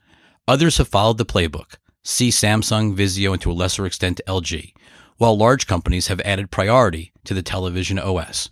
Others 0.48 0.78
have 0.78 0.88
followed 0.88 1.18
the 1.18 1.26
playbook. 1.26 1.76
See 2.02 2.28
Samsung, 2.28 2.96
Vizio, 2.96 3.32
and 3.32 3.42
to 3.42 3.50
a 3.50 3.52
lesser 3.52 3.86
extent 3.86 4.20
LG, 4.26 4.72
while 5.16 5.36
large 5.36 5.66
companies 5.66 6.08
have 6.08 6.20
added 6.20 6.50
priority 6.50 7.12
to 7.24 7.34
the 7.34 7.42
television 7.42 7.98
OS. 7.98 8.50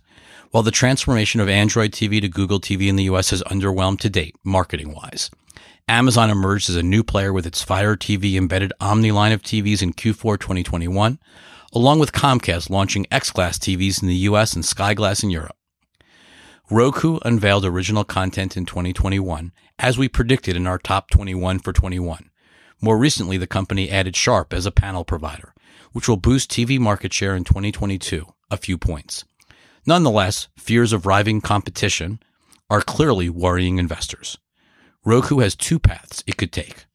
While 0.51 0.63
the 0.63 0.71
transformation 0.71 1.39
of 1.39 1.49
Android 1.49 1.91
TV 1.91 2.21
to 2.21 2.29
Google 2.29 2.59
TV 2.59 2.87
in 2.87 2.95
the 2.95 3.03
US 3.05 3.31
has 3.31 3.43
underwhelmed 3.43 3.99
to 4.01 4.09
date, 4.09 4.35
marketing 4.43 4.93
wise. 4.93 5.29
Amazon 5.87 6.29
emerged 6.29 6.69
as 6.69 6.77
a 6.77 6.83
new 6.83 7.03
player 7.03 7.33
with 7.33 7.45
its 7.45 7.61
Fire 7.61 7.97
TV 7.97 8.35
embedded 8.35 8.71
Omni 8.79 9.11
line 9.11 9.33
of 9.33 9.41
TVs 9.41 9.81
in 9.81 9.91
Q4 9.91 10.39
2021, 10.39 11.19
along 11.73 11.99
with 11.99 12.13
Comcast 12.13 12.69
launching 12.69 13.05
X 13.11 13.31
Class 13.31 13.59
TVs 13.59 14.01
in 14.01 14.07
the 14.07 14.15
US 14.15 14.53
and 14.53 14.63
Sky 14.63 14.93
Glass 14.93 15.23
in 15.23 15.29
Europe. 15.29 15.57
Roku 16.69 17.19
unveiled 17.25 17.65
original 17.65 18.05
content 18.05 18.55
in 18.55 18.65
2021, 18.65 19.51
as 19.77 19.97
we 19.97 20.07
predicted 20.07 20.55
in 20.55 20.67
our 20.67 20.77
top 20.77 21.09
21 21.09 21.59
for 21.59 21.73
21. 21.73 22.29
More 22.81 22.97
recently, 22.97 23.37
the 23.37 23.45
company 23.45 23.89
added 23.89 24.15
Sharp 24.15 24.53
as 24.53 24.65
a 24.65 24.71
panel 24.71 25.03
provider, 25.03 25.53
which 25.91 26.07
will 26.07 26.15
boost 26.15 26.49
TV 26.49 26.79
market 26.79 27.11
share 27.11 27.35
in 27.35 27.43
2022 27.43 28.25
a 28.49 28.55
few 28.55 28.77
points. 28.77 29.25
Nonetheless, 29.85 30.47
fears 30.57 30.93
of 30.93 31.05
rising 31.05 31.41
competition 31.41 32.21
are 32.69 32.81
clearly 32.81 33.29
worrying 33.29 33.79
investors. 33.79 34.37
Roku 35.05 35.39
has 35.39 35.55
two 35.55 35.79
paths 35.79 36.23
it 36.25 36.37
could 36.37 36.53
take: 36.53 36.85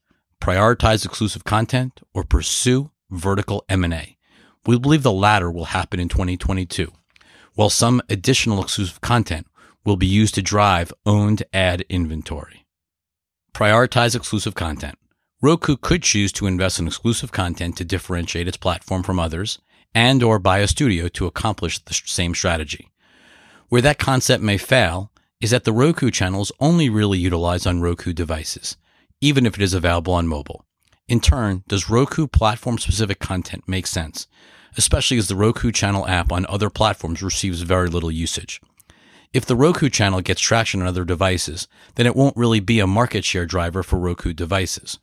prioritize 0.40 1.04
exclusive 1.04 1.44
content 1.44 2.00
or 2.14 2.24
pursue 2.24 2.90
vertical 3.10 3.64
M&A. 3.68 4.16
We 4.64 4.78
believe 4.78 5.02
the 5.02 5.12
latter 5.12 5.50
will 5.50 5.66
happen 5.66 6.00
in 6.00 6.08
2022, 6.08 6.90
while 7.54 7.68
some 7.68 8.00
additional 8.08 8.62
exclusive 8.62 9.02
content 9.02 9.46
will 9.84 9.96
be 9.96 10.06
used 10.06 10.34
to 10.36 10.42
drive 10.42 10.92
owned 11.04 11.42
ad 11.52 11.84
inventory. 11.90 12.64
Prioritize 13.54 14.16
exclusive 14.16 14.54
content. 14.54 14.98
Roku 15.42 15.76
could 15.76 16.02
choose 16.02 16.32
to 16.32 16.46
invest 16.46 16.78
in 16.78 16.86
exclusive 16.86 17.30
content 17.30 17.76
to 17.76 17.84
differentiate 17.84 18.48
its 18.48 18.56
platform 18.56 19.02
from 19.02 19.20
others 19.20 19.58
and 19.94 20.22
or 20.22 20.38
buy 20.38 20.58
a 20.58 20.66
studio 20.66 21.08
to 21.08 21.26
accomplish 21.26 21.78
the 21.78 21.94
same 21.94 22.34
strategy. 22.34 22.88
Where 23.68 23.82
that 23.82 23.98
concept 23.98 24.42
may 24.42 24.56
fail 24.56 25.12
is 25.40 25.50
that 25.50 25.64
the 25.64 25.72
Roku 25.72 26.10
channel 26.10 26.42
is 26.42 26.52
only 26.58 26.88
really 26.88 27.18
utilized 27.18 27.66
on 27.66 27.80
Roku 27.80 28.12
devices, 28.12 28.76
even 29.20 29.46
if 29.46 29.54
it 29.54 29.62
is 29.62 29.74
available 29.74 30.14
on 30.14 30.26
mobile. 30.26 30.64
In 31.06 31.20
turn, 31.20 31.62
does 31.68 31.88
Roku 31.88 32.26
platform 32.26 32.78
specific 32.78 33.18
content 33.18 33.64
make 33.66 33.86
sense, 33.86 34.26
especially 34.76 35.16
as 35.16 35.28
the 35.28 35.36
Roku 35.36 35.72
channel 35.72 36.06
app 36.06 36.32
on 36.32 36.44
other 36.46 36.70
platforms 36.70 37.22
receives 37.22 37.62
very 37.62 37.88
little 37.88 38.10
usage? 38.10 38.60
If 39.32 39.46
the 39.46 39.56
Roku 39.56 39.88
channel 39.88 40.20
gets 40.20 40.40
traction 40.40 40.80
on 40.80 40.86
other 40.86 41.04
devices, 41.04 41.68
then 41.94 42.06
it 42.06 42.16
won't 42.16 42.36
really 42.36 42.60
be 42.60 42.80
a 42.80 42.86
market 42.86 43.24
share 43.24 43.46
driver 43.46 43.82
for 43.82 43.98
Roku 43.98 44.32
devices. 44.32 44.98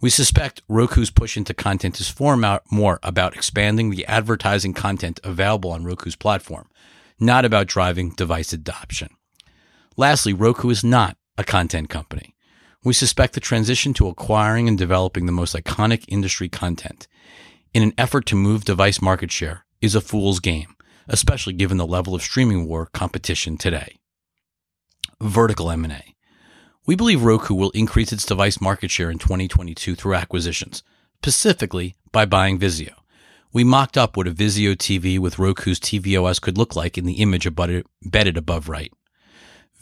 We 0.00 0.10
suspect 0.10 0.62
Roku's 0.68 1.10
push 1.10 1.36
into 1.36 1.54
content 1.54 2.00
is 2.00 2.08
far 2.08 2.36
more 2.70 2.98
about 3.02 3.36
expanding 3.36 3.90
the 3.90 4.06
advertising 4.06 4.74
content 4.74 5.20
available 5.22 5.70
on 5.70 5.84
Roku's 5.84 6.16
platform, 6.16 6.68
not 7.18 7.44
about 7.44 7.66
driving 7.66 8.10
device 8.10 8.52
adoption. 8.52 9.10
Lastly, 9.96 10.32
Roku 10.32 10.70
is 10.70 10.84
not 10.84 11.16
a 11.36 11.44
content 11.44 11.88
company. 11.88 12.34
We 12.84 12.94
suspect 12.94 13.34
the 13.34 13.40
transition 13.40 13.92
to 13.94 14.08
acquiring 14.08 14.68
and 14.68 14.78
developing 14.78 15.26
the 15.26 15.32
most 15.32 15.54
iconic 15.54 16.04
industry 16.08 16.48
content 16.48 17.06
in 17.74 17.82
an 17.82 17.92
effort 17.98 18.26
to 18.26 18.36
move 18.36 18.64
device 18.64 19.02
market 19.02 19.30
share 19.30 19.66
is 19.80 19.94
a 19.94 20.00
fool's 20.00 20.40
game 20.40 20.74
especially 21.10 21.52
given 21.52 21.76
the 21.76 21.86
level 21.86 22.14
of 22.14 22.22
streaming 22.22 22.66
war 22.66 22.86
competition 22.86 23.58
today. 23.58 23.98
Vertical 25.20 25.70
M&A. 25.70 26.14
We 26.86 26.94
believe 26.94 27.22
Roku 27.22 27.54
will 27.54 27.70
increase 27.70 28.12
its 28.12 28.24
device 28.24 28.60
market 28.60 28.90
share 28.90 29.10
in 29.10 29.18
2022 29.18 29.94
through 29.94 30.14
acquisitions, 30.14 30.82
specifically 31.18 31.96
by 32.10 32.24
buying 32.24 32.58
Vizio. 32.58 32.94
We 33.52 33.64
mocked 33.64 33.98
up 33.98 34.16
what 34.16 34.28
a 34.28 34.30
Vizio 34.30 34.76
TV 34.76 35.18
with 35.18 35.38
Roku's 35.38 35.80
tvOS 35.80 36.40
could 36.40 36.56
look 36.56 36.76
like 36.76 36.96
in 36.96 37.04
the 37.04 37.14
image 37.14 37.46
embedded 37.46 38.36
above 38.36 38.68
right. 38.68 38.92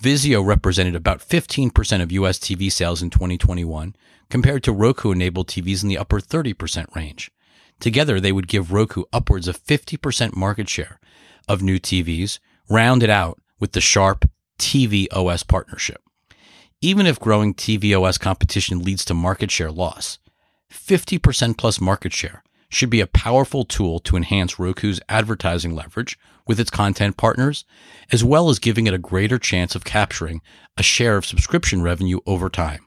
Vizio 0.00 0.44
represented 0.44 0.94
about 0.94 1.18
15% 1.20 2.02
of 2.02 2.12
US 2.12 2.38
TV 2.38 2.70
sales 2.70 3.02
in 3.02 3.10
2021 3.10 3.96
compared 4.30 4.62
to 4.62 4.72
Roku 4.72 5.10
enabled 5.10 5.48
TVs 5.48 5.82
in 5.82 5.88
the 5.88 5.98
upper 5.98 6.20
30% 6.20 6.94
range. 6.94 7.32
Together, 7.80 8.20
they 8.20 8.30
would 8.30 8.46
give 8.46 8.72
Roku 8.72 9.04
upwards 9.12 9.48
of 9.48 9.62
50% 9.64 10.36
market 10.36 10.68
share 10.68 11.00
of 11.48 11.62
new 11.62 11.80
TVs, 11.80 12.38
rounded 12.68 13.10
out 13.10 13.40
with 13.58 13.72
the 13.72 13.80
Sharp 13.80 14.28
TV 14.58 15.06
OS 15.12 15.42
partnership. 15.42 16.00
Even 16.80 17.06
if 17.06 17.18
growing 17.18 17.54
TV 17.54 17.98
OS 18.00 18.18
competition 18.18 18.82
leads 18.82 19.04
to 19.04 19.14
market 19.14 19.50
share 19.50 19.72
loss, 19.72 20.18
50% 20.72 21.56
plus 21.56 21.80
market 21.80 22.12
share 22.12 22.44
should 22.68 22.90
be 22.90 23.00
a 23.00 23.06
powerful 23.06 23.64
tool 23.64 23.98
to 24.00 24.16
enhance 24.16 24.58
Roku's 24.58 25.00
advertising 25.08 25.74
leverage 25.74 26.18
with 26.46 26.60
its 26.60 26.70
content 26.70 27.16
partners, 27.16 27.64
as 28.12 28.24
well 28.24 28.48
as 28.48 28.58
giving 28.58 28.86
it 28.86 28.94
a 28.94 28.98
greater 28.98 29.38
chance 29.38 29.74
of 29.74 29.84
capturing 29.84 30.40
a 30.76 30.82
share 30.82 31.16
of 31.16 31.26
subscription 31.26 31.82
revenue 31.82 32.20
over 32.26 32.48
time. 32.48 32.86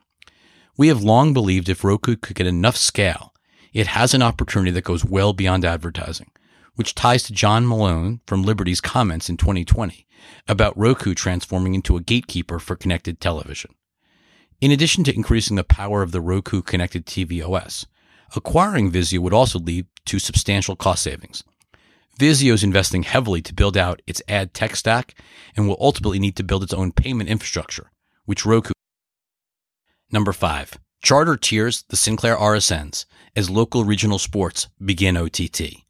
We 0.77 0.87
have 0.87 1.03
long 1.03 1.33
believed 1.33 1.69
if 1.69 1.83
Roku 1.83 2.15
could 2.15 2.35
get 2.35 2.47
enough 2.47 2.77
scale, 2.77 3.33
it 3.73 3.87
has 3.87 4.13
an 4.13 4.21
opportunity 4.21 4.71
that 4.71 4.83
goes 4.83 5.05
well 5.05 5.33
beyond 5.33 5.65
advertising 5.65 6.31
which 6.75 6.95
ties 6.95 7.23
to 7.23 7.33
John 7.33 7.67
Malone 7.67 8.21
from 8.25 8.43
Liberty's 8.43 8.81
comments 8.81 9.29
in 9.29 9.37
2020 9.37 10.07
about 10.47 10.77
Roku 10.77 11.13
transforming 11.13 11.75
into 11.75 11.97
a 11.97 12.01
gatekeeper 12.01 12.59
for 12.59 12.75
connected 12.75 13.19
television. 13.19 13.75
In 14.59 14.71
addition 14.71 15.03
to 15.05 15.15
increasing 15.15 15.57
the 15.57 15.63
power 15.63 16.01
of 16.01 16.11
the 16.11 16.21
Roku 16.21 16.61
connected 16.61 17.05
TV 17.05 17.47
OS, 17.47 17.85
acquiring 18.35 18.91
Vizio 18.91 19.19
would 19.19 19.33
also 19.33 19.59
lead 19.59 19.85
to 20.05 20.19
substantial 20.19 20.75
cost 20.75 21.03
savings. 21.03 21.43
Vizio 22.19 22.53
is 22.53 22.63
investing 22.63 23.03
heavily 23.03 23.41
to 23.41 23.53
build 23.53 23.75
out 23.77 24.01
its 24.05 24.21
ad 24.27 24.53
tech 24.53 24.75
stack 24.75 25.15
and 25.55 25.67
will 25.67 25.77
ultimately 25.79 26.19
need 26.19 26.35
to 26.35 26.43
build 26.43 26.63
its 26.63 26.73
own 26.73 26.91
payment 26.91 27.29
infrastructure, 27.29 27.91
which 28.25 28.45
Roku. 28.45 28.73
Number 30.11 30.33
five, 30.33 30.77
Charter 31.01 31.35
tiers 31.35 31.83
the 31.89 31.97
Sinclair 31.97 32.35
RSNs 32.37 33.05
as 33.35 33.49
local 33.49 33.85
regional 33.85 34.19
sports 34.19 34.67
begin 34.83 35.17
OTT. 35.17 35.83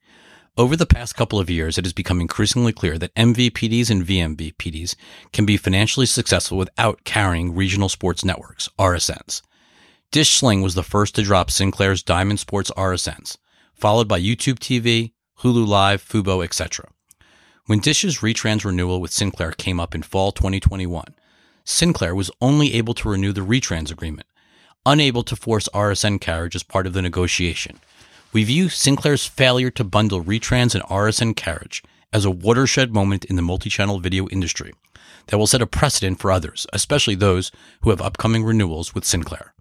Over 0.58 0.76
the 0.76 0.86
past 0.86 1.16
couple 1.16 1.40
of 1.40 1.50
years, 1.50 1.78
it 1.78 1.86
has 1.86 1.94
become 1.94 2.22
increasingly 2.22 2.72
clear 2.72 2.98
that 2.98 3.16
MVPDs 3.16 3.90
and 3.90 4.06
VMVPDs 4.06 4.96
can 5.34 5.46
be 5.46 5.58
financially 5.58 6.06
successful 6.06 6.58
without 6.58 7.04
carrying 7.04 7.56
regional 7.56 7.90
sports 7.90 8.24
networks, 8.24 8.70
RSNs. 8.78 9.42
Dish 10.12 10.38
Sling 10.38 10.62
was 10.62 10.76
the 10.76 10.84
first 10.84 11.16
to 11.16 11.24
drop 11.24 11.50
Sinclair's 11.50 12.04
Diamond 12.04 12.40
Sports 12.40 12.70
RSNs, 12.78 13.38
followed 13.74 14.08
by 14.08 14.20
YouTube 14.20 14.60
TV, 14.60 15.14
Hulu 15.40 15.66
Live, 15.66 16.04
Fubo, 16.04 16.44
etc. 16.44 16.90
When 17.66 17.80
Dish's 17.80 18.20
retrans 18.20 18.66
renewal 18.66 19.00
with 19.00 19.12
Sinclair 19.12 19.52
came 19.54 19.80
up 19.80 19.96
in 19.96 20.04
fall 20.04 20.32
2021, 20.32 21.06
Sinclair 21.64 22.14
was 22.14 22.32
only 22.42 22.74
able 22.74 22.94
to 22.96 23.10
renew 23.10 23.32
the 23.32 23.42
retrans 23.42 23.92
agreement, 23.92 24.28
unable 24.86 25.24
to 25.24 25.36
force 25.36 25.70
RSN 25.74 26.20
carriage 26.20 26.56
as 26.56 26.64
part 26.64 26.86
of 26.86 26.94
the 26.94 27.02
negotiation 27.02 27.80
we 28.34 28.44
view 28.46 28.70
Sinclair's 28.70 29.26
failure 29.26 29.70
to 29.72 29.84
bundle 29.84 30.24
retrans 30.24 30.74
and 30.74 30.84
RSN 30.86 31.36
carriage 31.36 31.84
as 32.14 32.24
a 32.24 32.32
watershed 32.32 32.94
moment 32.94 33.26
in 33.26 33.36
the 33.36 33.42
multi-channel 33.42 34.00
video 34.00 34.28
industry 34.30 34.74
that 35.28 35.38
will 35.38 35.48
set 35.48 35.62
a 35.62 35.68
precedent 35.68 36.20
for 36.20 36.32
others, 36.32 36.66
especially 36.72 37.16
those 37.16 37.52
who 37.82 37.90
have 37.90 38.02
upcoming 38.02 38.44
renewals 38.44 38.96
with 38.96 39.06
Sinclair. 39.06 39.54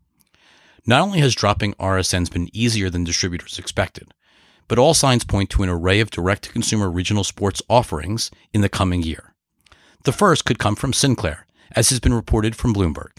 Not 0.87 1.03
only 1.03 1.21
has 1.21 1.35
dropping 1.35 1.75
RSNs 1.75 2.31
been 2.31 2.55
easier 2.55 2.91
than 2.91 3.05
distributors 3.05 3.59
expected, 3.59 4.13
but 4.69 4.79
all 4.79 4.95
signs 4.95 5.25
point 5.25 5.51
to 5.51 5.63
an 5.63 5.69
array 5.69 6.01
of 6.01 6.11
direct-to-consumer 6.11 6.91
regional 6.91 7.25
sports 7.25 7.61
offerings 7.69 8.31
in 8.53 8.61
the 8.61 8.69
coming 8.69 9.03
year. 9.03 9.35
The 10.05 10.13
first 10.13 10.45
could 10.45 10.59
come 10.59 10.77
from 10.77 10.93
Sinclair, 10.93 11.47
as 11.73 11.91
has 11.91 12.01
been 12.01 12.15
reported 12.15 12.57
from 12.57 12.73
Bloomberg, 12.73 13.11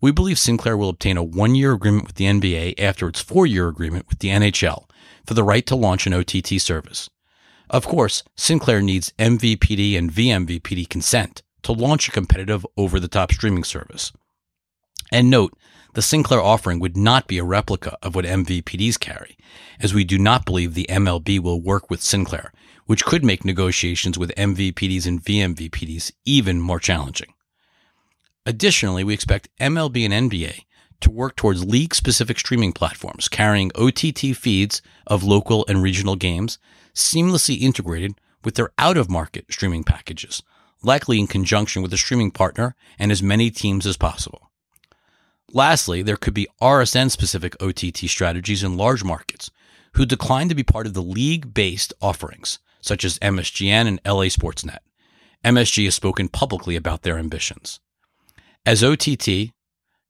we 0.00 0.12
believe 0.12 0.38
Sinclair 0.38 0.76
will 0.76 0.88
obtain 0.88 1.16
a 1.16 1.24
one 1.24 1.54
year 1.54 1.72
agreement 1.72 2.06
with 2.06 2.16
the 2.16 2.26
NBA 2.26 2.74
after 2.78 3.08
its 3.08 3.20
four 3.20 3.46
year 3.46 3.68
agreement 3.68 4.06
with 4.08 4.20
the 4.20 4.28
NHL 4.28 4.88
for 5.26 5.34
the 5.34 5.42
right 5.42 5.66
to 5.66 5.74
launch 5.74 6.06
an 6.06 6.14
OTT 6.14 6.60
service. 6.60 7.10
Of 7.68 7.86
course, 7.86 8.22
Sinclair 8.36 8.80
needs 8.80 9.12
MVPD 9.18 9.98
and 9.98 10.10
VMVPD 10.10 10.88
consent 10.88 11.42
to 11.62 11.72
launch 11.72 12.08
a 12.08 12.12
competitive 12.12 12.64
over 12.76 13.00
the 13.00 13.08
top 13.08 13.32
streaming 13.32 13.64
service. 13.64 14.12
And 15.10 15.28
note, 15.28 15.52
the 15.98 16.02
Sinclair 16.02 16.40
offering 16.40 16.78
would 16.78 16.96
not 16.96 17.26
be 17.26 17.38
a 17.38 17.44
replica 17.44 17.98
of 18.04 18.14
what 18.14 18.24
MVPDs 18.24 19.00
carry, 19.00 19.36
as 19.80 19.92
we 19.92 20.04
do 20.04 20.16
not 20.16 20.44
believe 20.44 20.74
the 20.74 20.86
MLB 20.88 21.40
will 21.40 21.60
work 21.60 21.90
with 21.90 22.00
Sinclair, 22.00 22.52
which 22.86 23.04
could 23.04 23.24
make 23.24 23.44
negotiations 23.44 24.16
with 24.16 24.32
MVPDs 24.36 25.08
and 25.08 25.20
VMVPDs 25.20 26.12
even 26.24 26.60
more 26.60 26.78
challenging. 26.78 27.34
Additionally, 28.46 29.02
we 29.02 29.12
expect 29.12 29.48
MLB 29.58 30.08
and 30.08 30.30
NBA 30.30 30.66
to 31.00 31.10
work 31.10 31.34
towards 31.34 31.64
league 31.64 31.96
specific 31.96 32.38
streaming 32.38 32.72
platforms 32.72 33.26
carrying 33.26 33.72
OTT 33.74 34.36
feeds 34.36 34.80
of 35.04 35.24
local 35.24 35.64
and 35.68 35.82
regional 35.82 36.14
games 36.14 36.60
seamlessly 36.94 37.60
integrated 37.60 38.20
with 38.44 38.54
their 38.54 38.70
out 38.78 38.96
of 38.96 39.10
market 39.10 39.46
streaming 39.50 39.82
packages, 39.82 40.44
likely 40.80 41.18
in 41.18 41.26
conjunction 41.26 41.82
with 41.82 41.92
a 41.92 41.96
streaming 41.98 42.30
partner 42.30 42.76
and 43.00 43.10
as 43.10 43.20
many 43.20 43.50
teams 43.50 43.84
as 43.84 43.96
possible. 43.96 44.47
Lastly, 45.52 46.02
there 46.02 46.16
could 46.16 46.34
be 46.34 46.48
RSN 46.60 47.10
specific 47.10 47.56
OTT 47.62 48.08
strategies 48.08 48.62
in 48.62 48.76
large 48.76 49.02
markets 49.02 49.50
who 49.94 50.04
decline 50.04 50.48
to 50.48 50.54
be 50.54 50.62
part 50.62 50.86
of 50.86 50.94
the 50.94 51.02
league 51.02 51.54
based 51.54 51.94
offerings, 52.02 52.58
such 52.82 53.04
as 53.04 53.18
MSGN 53.20 53.86
and 53.86 54.00
LA 54.04 54.26
Sportsnet. 54.26 54.78
MSG 55.44 55.84
has 55.86 55.94
spoken 55.94 56.28
publicly 56.28 56.76
about 56.76 57.02
their 57.02 57.18
ambitions. 57.18 57.80
As 58.66 58.84
OTT, 58.84 59.52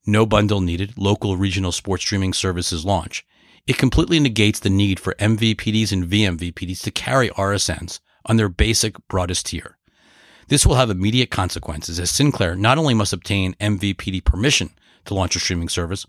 no 0.07 0.27
bundle 0.27 0.61
needed, 0.61 0.95
local 0.97 1.37
regional 1.37 1.71
sports 1.71 2.03
streaming 2.03 2.33
services 2.33 2.85
launch, 2.85 3.25
it 3.67 3.79
completely 3.79 4.19
negates 4.19 4.59
the 4.59 4.71
need 4.71 4.99
for 4.99 5.15
MVPDs 5.15 5.93
and 5.93 6.05
VMVPDs 6.05 6.83
to 6.83 6.91
carry 6.91 7.29
RSNs 7.31 8.01
on 8.27 8.37
their 8.37 8.49
basic 8.49 8.97
broadest 9.07 9.47
tier. 9.47 9.79
This 10.49 10.67
will 10.67 10.77
have 10.77 10.91
immediate 10.91 11.31
consequences 11.31 12.01
as 12.01 12.11
Sinclair 12.11 12.57
not 12.57 12.79
only 12.79 12.95
must 12.95 13.13
obtain 13.13 13.55
MVPD 13.61 14.25
permission 14.25 14.71
to 15.09 15.15
launch 15.15 15.37
a 15.37 15.41
streaming 15.41 15.69
service, 15.69 16.07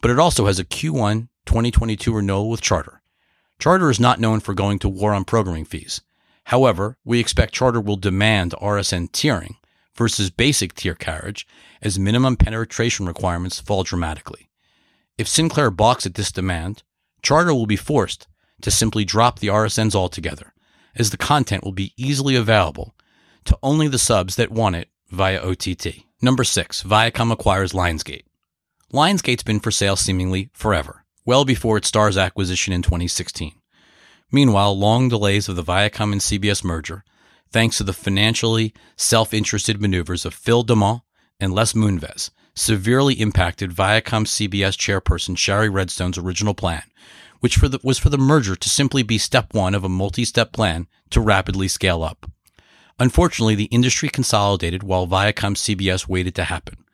but 0.00 0.10
it 0.10 0.18
also 0.18 0.46
has 0.46 0.58
a 0.58 0.64
Q1 0.64 1.28
2022 1.46 2.14
renewal 2.14 2.50
with 2.50 2.60
Charter. 2.60 3.02
Charter 3.58 3.90
is 3.90 4.00
not 4.00 4.20
known 4.20 4.40
for 4.40 4.54
going 4.54 4.78
to 4.80 4.88
war 4.88 5.12
on 5.12 5.24
programming 5.24 5.64
fees. 5.64 6.00
However, 6.44 6.96
we 7.04 7.20
expect 7.20 7.54
Charter 7.54 7.80
will 7.80 7.96
demand 7.96 8.54
RSN 8.60 9.10
tiering 9.10 9.56
versus 9.94 10.30
basic 10.30 10.74
tier 10.74 10.94
carriage 10.94 11.46
as 11.82 11.98
minimum 11.98 12.36
penetration 12.36 13.06
requirements 13.06 13.60
fall 13.60 13.82
dramatically. 13.82 14.48
If 15.18 15.28
Sinclair 15.28 15.70
balks 15.70 16.06
at 16.06 16.14
this 16.14 16.32
demand, 16.32 16.84
Charter 17.22 17.52
will 17.52 17.66
be 17.66 17.76
forced 17.76 18.28
to 18.62 18.70
simply 18.70 19.04
drop 19.04 19.40
the 19.40 19.48
RSNs 19.48 19.94
altogether, 19.94 20.54
as 20.94 21.10
the 21.10 21.16
content 21.16 21.64
will 21.64 21.72
be 21.72 21.92
easily 21.96 22.36
available 22.36 22.94
to 23.44 23.58
only 23.62 23.88
the 23.88 23.98
subs 23.98 24.36
that 24.36 24.52
want 24.52 24.76
it 24.76 24.88
via 25.10 25.40
OTT. 25.40 26.04
Number 26.22 26.44
six, 26.44 26.82
Viacom 26.82 27.32
acquires 27.32 27.72
Lionsgate. 27.72 28.24
Lionsgate's 28.92 29.42
been 29.42 29.60
for 29.60 29.70
sale 29.70 29.96
seemingly 29.96 30.48
forever, 30.54 31.04
well 31.26 31.44
before 31.44 31.76
its 31.76 31.90
Starz 31.90 32.18
acquisition 32.18 32.72
in 32.72 32.80
2016. 32.80 33.52
Meanwhile, 34.32 34.78
long 34.78 35.10
delays 35.10 35.46
of 35.46 35.56
the 35.56 35.62
Viacom 35.62 36.12
and 36.12 36.22
CBS 36.22 36.64
merger 36.64 37.04
thanks 37.50 37.76
to 37.76 37.84
the 37.84 37.92
financially 37.92 38.72
self 38.96 39.34
interested 39.34 39.80
maneuvers 39.80 40.24
of 40.24 40.32
Philippe 40.32 40.72
Dauman 40.72 41.02
and 41.38 41.52
Les 41.52 41.74
Moonves, 41.74 42.30
severely 42.54 43.14
impacted 43.14 43.72
Viacom 43.72 44.24
CBS 44.24 44.76
chairperson 44.76 45.36
Shari 45.36 45.68
Redstone's 45.68 46.16
original 46.16 46.54
plan, 46.54 46.82
which 47.40 47.56
for 47.56 47.68
the, 47.68 47.78
was 47.84 47.98
for 47.98 48.08
the 48.08 48.16
merger 48.16 48.56
to 48.56 48.68
simply 48.70 49.02
be 49.02 49.18
step 49.18 49.52
one 49.52 49.74
of 49.74 49.84
a 49.84 49.88
multi 49.90 50.24
step 50.24 50.50
plan 50.52 50.86
to 51.10 51.20
rapidly 51.20 51.68
scale 51.68 52.02
up. 52.02 52.30
Unfortunately, 52.98 53.54
the 53.54 53.64
industry 53.66 54.08
consolidated 54.08 54.82
while 54.82 55.06
Viacom 55.06 55.54
CBS 55.54 56.08
waited 56.08 56.34
to 56.34 56.44
happen, 56.44 56.84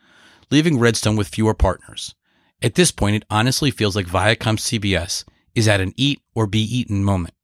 leaving 0.55 0.79
Redstone 0.79 1.17
with 1.17 1.27
fewer 1.27 1.53
partners. 1.53 2.15
At 2.63 2.77
this 2.77 2.93
point, 2.93 3.17
it 3.17 3.25
honestly 3.29 3.73
feels 3.73 3.97
like 3.97 4.07
Viacom 4.07 4.57
CBS 4.57 5.25
is 5.57 5.67
at 5.67 5.81
an 5.81 5.93
eat 5.97 6.23
or 6.33 6.47
be 6.47 6.61
eaten 6.61 7.03
moment. 7.03 7.35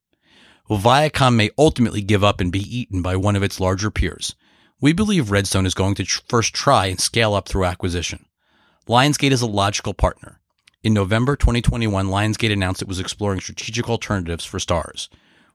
While 0.67 0.79
Viacom 0.79 1.35
may 1.35 1.49
ultimately 1.57 2.01
give 2.01 2.23
up 2.23 2.39
and 2.39 2.53
be 2.53 2.61
eaten 2.61 3.01
by 3.01 3.17
one 3.17 3.35
of 3.35 3.43
its 3.43 3.59
larger 3.59 3.91
peers, 3.91 4.33
we 4.79 4.93
believe 4.93 5.29
Redstone 5.29 5.65
is 5.65 5.73
going 5.73 5.95
to 5.95 6.05
tr- 6.05 6.21
first 6.29 6.53
try 6.53 6.85
and 6.85 7.01
scale 7.01 7.33
up 7.33 7.49
through 7.49 7.65
acquisition. 7.65 8.27
Lionsgate 8.87 9.31
is 9.31 9.41
a 9.41 9.45
logical 9.45 9.93
partner. 9.93 10.39
In 10.81 10.93
November 10.93 11.35
2021, 11.35 12.07
Lionsgate 12.07 12.53
announced 12.53 12.81
it 12.81 12.87
was 12.87 13.01
exploring 13.01 13.41
strategic 13.41 13.89
alternatives 13.89 14.45
for 14.45 14.57
Starz. 14.57 15.09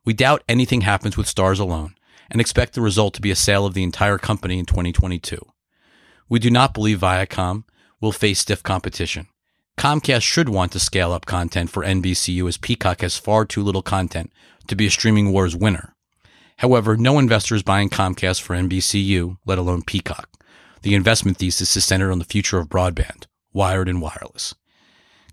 We 0.04 0.12
doubt 0.12 0.44
anything 0.46 0.82
happens 0.82 1.16
with 1.16 1.26
Starz 1.26 1.58
alone 1.58 1.94
and 2.30 2.38
expect 2.38 2.74
the 2.74 2.82
result 2.82 3.14
to 3.14 3.22
be 3.22 3.30
a 3.30 3.34
sale 3.34 3.64
of 3.64 3.72
the 3.72 3.82
entire 3.82 4.18
company 4.18 4.58
in 4.58 4.66
2022. 4.66 5.38
We 6.28 6.38
do 6.38 6.50
not 6.50 6.74
believe 6.74 7.00
Viacom 7.00 7.64
will 8.00 8.12
face 8.12 8.40
stiff 8.40 8.62
competition. 8.62 9.28
Comcast 9.78 10.22
should 10.22 10.48
want 10.48 10.72
to 10.72 10.80
scale 10.80 11.12
up 11.12 11.26
content 11.26 11.70
for 11.70 11.84
NBCU 11.84 12.48
as 12.48 12.56
Peacock 12.56 13.02
has 13.02 13.16
far 13.16 13.44
too 13.44 13.62
little 13.62 13.82
content 13.82 14.32
to 14.66 14.74
be 14.74 14.86
a 14.86 14.90
streaming 14.90 15.32
wars 15.32 15.54
winner. 15.54 15.94
However, 16.58 16.96
no 16.96 17.18
investor 17.18 17.54
is 17.54 17.62
buying 17.62 17.90
Comcast 17.90 18.40
for 18.40 18.56
NBCU, 18.56 19.36
let 19.44 19.58
alone 19.58 19.82
Peacock. 19.82 20.30
The 20.82 20.94
investment 20.94 21.36
thesis 21.36 21.76
is 21.76 21.84
centered 21.84 22.10
on 22.10 22.18
the 22.18 22.24
future 22.24 22.58
of 22.58 22.68
broadband, 22.68 23.26
wired 23.52 23.88
and 23.88 24.00
wireless. 24.00 24.54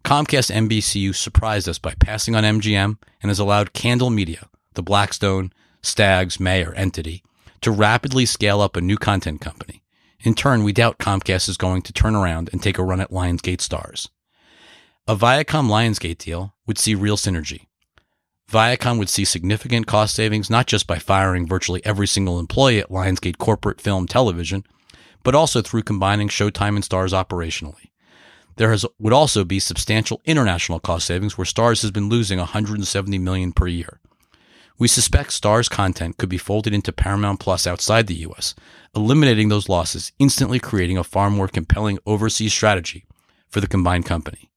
Comcast 0.04 0.52
NBCU 0.52 1.16
surprised 1.16 1.70
us 1.70 1.80
by 1.80 1.94
passing 2.00 2.36
on 2.36 2.44
MGM 2.44 2.98
and 3.22 3.30
has 3.30 3.40
allowed 3.40 3.74
Candle 3.74 4.10
Media, 4.10 4.50
the 4.74 4.84
Blackstone, 4.84 5.54
Staggs, 5.82 6.40
Mayer 6.40 6.74
entity, 6.74 7.24
to 7.62 7.72
rapidly 7.72 8.26
scale 8.26 8.60
up 8.60 8.76
a 8.76 8.82
new 8.82 8.98
content 8.98 9.40
company. 9.40 9.83
In 10.24 10.34
turn, 10.36 10.64
we 10.64 10.72
doubt 10.72 11.00
Comcast 11.00 11.50
is 11.50 11.58
going 11.58 11.82
to 11.82 11.92
turn 11.92 12.16
around 12.16 12.50
and 12.54 12.64
take 12.64 12.78
a 12.78 12.84
run 12.84 13.02
at 13.02 13.12
Lionsgate 13.12 13.58
Starz. 13.58 14.08
A 15.06 15.18
Viacom 15.18 15.68
Lionsgate 15.68 16.18
deal 16.18 16.56
would 16.66 16.78
see 16.78 16.96
real 16.96 17.18
synergy. 17.18 17.68
Viacom 18.50 18.98
would 18.98 19.10
see 19.10 19.26
significant 19.26 19.86
cost 19.86 20.16
savings 20.16 20.50
not 20.50 20.66
just 20.66 20.88
by 20.88 20.98
firing 20.98 21.46
virtually 21.46 21.86
every 21.86 22.08
single 22.08 22.40
employee 22.40 22.80
at 22.80 22.90
Lionsgate 22.90 23.38
Corporate 23.38 23.82
Film 23.82 24.08
Television, 24.08 24.64
but 25.24 25.36
also 25.36 25.62
through 25.62 25.84
combining 25.84 26.30
Showtime 26.30 26.76
and 26.76 26.84
Starz 26.84 27.12
operationally. 27.12 27.92
There 28.56 28.72
has, 28.72 28.86
would 29.00 29.14
also 29.14 29.44
be 29.44 29.60
substantial 29.60 30.22
international 30.24 30.80
cost 30.80 31.06
savings 31.06 31.38
where 31.38 31.46
Starz 31.46 31.82
has 31.82 31.92
been 31.92 32.08
losing 32.08 32.40
170 32.40 33.18
million 33.18 33.52
per 33.52 33.68
year. 33.68 34.00
We 34.80 34.88
suspect 34.88 35.30
Starz 35.30 35.70
content 35.70 36.18
could 36.18 36.30
be 36.30 36.38
folded 36.38 36.74
into 36.74 36.92
Paramount 36.92 37.40
Plus 37.40 37.68
outside 37.68 38.08
the 38.08 38.26
US, 38.28 38.56
eliminating 38.96 39.50
those 39.50 39.70
losses, 39.70 40.12
instantly 40.20 40.60
creating 40.60 40.98
a 40.98 41.04
far 41.04 41.30
more 41.30 41.48
compelling 41.48 42.00
overseas 42.06 42.54
strategy 42.54 43.06
for 43.50 43.62
the 43.62 43.68
combined 43.68 44.06
company. 44.06 44.52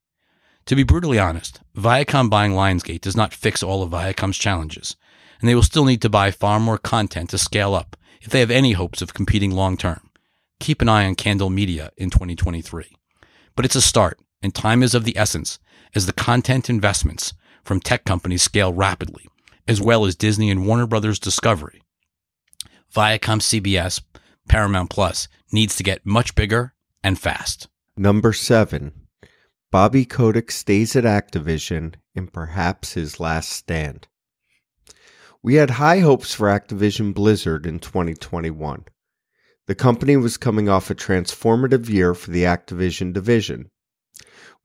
To 0.67 0.75
be 0.75 0.83
brutally 0.83 1.19
honest, 1.19 1.61
Viacom 1.77 2.29
buying 2.29 2.53
Lionsgate 2.53 3.03
does 3.03 3.17
not 3.17 3.35
fix 3.35 3.63
all 3.63 3.83
of 3.83 3.91
Viacom's 3.91 4.39
challenges, 4.39 4.97
and 5.41 5.49
they 5.49 5.55
will 5.55 5.63
still 5.63 5.85
need 5.85 6.03
to 6.03 6.09
buy 6.09 6.31
far 6.31 6.59
more 6.59 6.79
content 6.79 7.31
to 7.31 7.39
scale 7.39 7.75
up 7.75 7.97
if 8.23 8.31
they 8.31 8.41
have 8.41 8.51
any 8.51 8.73
hopes 8.73 9.03
of 9.03 9.15
competing 9.15 9.53
long 9.53 9.77
term. 9.77 10.11
Keep 10.59 10.81
an 10.81 10.89
eye 10.89 11.05
on 11.05 11.15
Candle 11.15 11.51
Media 11.51 11.93
in 11.97 12.11
2023. 12.11 12.97
But 13.55 13.65
it's 13.65 13.77
a 13.77 13.83
start, 13.83 14.19
and 14.43 14.55
time 14.55 14.83
is 14.83 14.95
of 14.95 15.05
the 15.05 15.17
essence 15.17 15.59
as 15.95 16.07
the 16.07 16.13
content 16.13 16.69
investments 16.71 17.35
from 17.63 17.81
tech 17.81 18.05
companies 18.05 18.43
scale 18.43 18.73
rapidly, 18.73 19.29
as 19.69 19.81
well 19.81 20.05
as 20.05 20.17
Disney 20.17 20.51
and 20.51 20.67
Warner 20.67 20.87
Brothers 20.87 21.19
Discovery. 21.19 21.83
Viacom 22.95 23.41
CBS, 23.41 24.01
Paramount 24.49 24.91
Plus, 24.91 25.29
needs 25.53 25.77
to 25.77 25.83
get 25.83 26.07
much 26.07 26.35
bigger 26.35 26.75
and 27.03 27.19
fast. 27.19 27.69
Number 27.97 28.33
seven, 28.33 28.93
Bobby 29.71 30.05
Kotick 30.05 30.51
stays 30.51 30.95
at 30.97 31.05
Activision 31.05 31.95
in 32.15 32.29
perhaps 32.29 32.95
his 32.95 33.21
last 33.21 33.51
stand. 33.51 34.09
We 35.43 35.55
had 35.55 35.71
high 35.71 36.01
hopes 36.01 36.35
for 36.35 36.49
Activision 36.49 37.15
Blizzard 37.15 37.67
in 37.67 37.79
2021. 37.79 38.85
The 39.67 39.75
company 39.75 40.17
was 40.17 40.37
coming 40.37 40.69
off 40.69 40.91
a 40.91 40.95
transformative 40.95 41.89
year 41.89 42.15
for 42.15 42.31
the 42.31 42.45
Activision 42.45 43.13
division. 43.13 43.71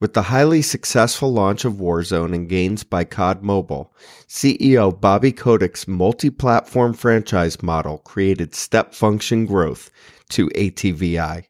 With 0.02 0.14
the 0.14 0.22
highly 0.22 0.62
successful 0.62 1.32
launch 1.32 1.64
of 1.64 1.74
Warzone 1.74 2.34
and 2.34 2.48
gains 2.48 2.82
by 2.82 3.04
COD 3.04 3.44
Mobile, 3.44 3.94
CEO 4.26 4.90
Bobby 5.00 5.30
Kotick's 5.30 5.86
multi 5.86 6.28
platform 6.28 6.92
franchise 6.92 7.62
model 7.62 7.98
created 7.98 8.52
step 8.52 8.96
function 8.96 9.46
growth 9.46 9.92
to 10.30 10.48
ATVI. 10.56 11.44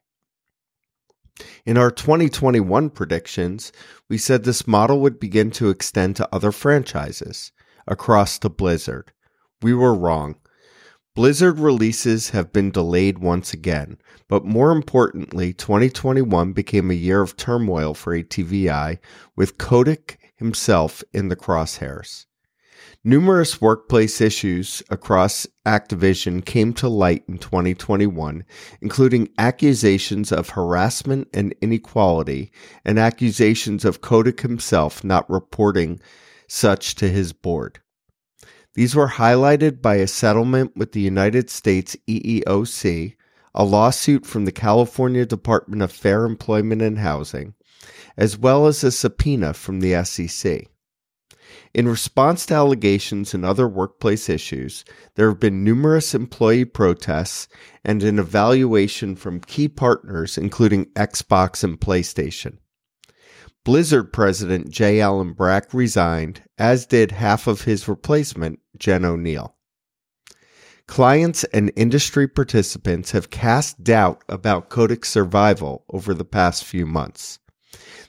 In 1.65 1.79
our 1.79 1.89
2021 1.89 2.91
predictions, 2.91 3.71
we 4.07 4.19
said 4.19 4.43
this 4.43 4.67
model 4.67 4.99
would 4.99 5.19
begin 5.19 5.49
to 5.49 5.71
extend 5.71 6.15
to 6.17 6.29
other 6.31 6.51
franchises 6.51 7.51
across 7.87 8.37
to 8.37 8.49
Blizzard. 8.49 9.13
We 9.63 9.73
were 9.73 9.95
wrong. 9.95 10.35
Blizzard 11.15 11.59
releases 11.59 12.31
have 12.31 12.51
been 12.51 12.71
delayed 12.71 13.19
once 13.19 13.53
again, 13.53 13.99
but 14.27 14.45
more 14.45 14.71
importantly, 14.71 15.53
2021 15.53 16.53
became 16.53 16.89
a 16.89 16.95
year 16.95 17.21
of 17.21 17.37
turmoil 17.37 17.93
for 17.93 18.17
ATVI, 18.17 18.97
with 19.35 19.59
Kotick 19.59 20.17
himself 20.37 21.03
in 21.13 21.27
the 21.27 21.35
crosshairs. 21.35 22.25
Numerous 23.03 23.61
workplace 23.61 24.21
issues 24.21 24.81
across 24.89 25.45
Activision 25.67 26.43
came 26.43 26.73
to 26.73 26.89
light 26.89 27.23
in 27.27 27.37
2021, 27.37 28.43
including 28.81 29.29
accusations 29.37 30.31
of 30.31 30.49
harassment 30.49 31.27
and 31.31 31.53
inequality, 31.61 32.51
and 32.83 32.97
accusations 32.97 33.85
of 33.85 34.01
Kotick 34.01 34.41
himself 34.41 35.03
not 35.03 35.29
reporting 35.29 35.99
such 36.47 36.95
to 36.95 37.07
his 37.07 37.33
board. 37.33 37.81
These 38.75 38.95
were 38.95 39.09
highlighted 39.09 39.81
by 39.81 39.95
a 39.95 40.07
settlement 40.07 40.75
with 40.75 40.93
the 40.93 41.01
United 41.01 41.49
States 41.51 41.95
EEOC, 42.07 43.15
a 43.53 43.63
lawsuit 43.63 44.25
from 44.25 44.45
the 44.45 44.51
California 44.51 45.27
Department 45.27 45.83
of 45.83 45.91
Fair 45.91 46.25
Employment 46.25 46.81
and 46.81 46.97
Housing, 46.97 47.53
as 48.17 48.35
well 48.35 48.65
as 48.65 48.83
a 48.83 48.91
subpoena 48.91 49.53
from 49.53 49.79
the 49.79 50.03
SEC. 50.03 50.67
In 51.75 51.87
response 51.87 52.47
to 52.47 52.55
allegations 52.55 53.35
and 53.35 53.45
other 53.45 53.67
workplace 53.67 54.27
issues, 54.27 54.83
there 55.15 55.29
have 55.29 55.39
been 55.39 55.63
numerous 55.63 56.15
employee 56.15 56.65
protests 56.65 57.47
and 57.85 58.01
an 58.01 58.17
evaluation 58.17 59.15
from 59.15 59.39
key 59.39 59.67
partners, 59.67 60.35
including 60.35 60.85
Xbox 60.93 61.63
and 61.63 61.79
PlayStation. 61.79 62.57
Blizzard 63.63 64.11
president 64.11 64.69
J. 64.69 64.99
Allen 64.99 65.33
Brack 65.33 65.73
resigned, 65.73 66.41
as 66.57 66.85
did 66.85 67.11
half 67.11 67.47
of 67.47 67.61
his 67.61 67.87
replacement, 67.87 68.59
Jen 68.77 69.03
Oneal. 69.03 69.53
Clients 70.87 71.43
and 71.45 71.71
industry 71.75 72.27
participants 72.27 73.11
have 73.11 73.29
cast 73.29 73.83
doubt 73.83 74.21
about 74.27 74.69
Kotick's 74.69 75.09
survival 75.09 75.85
over 75.89 76.13
the 76.13 76.25
past 76.25 76.65
few 76.65 76.85
months. 76.85 77.39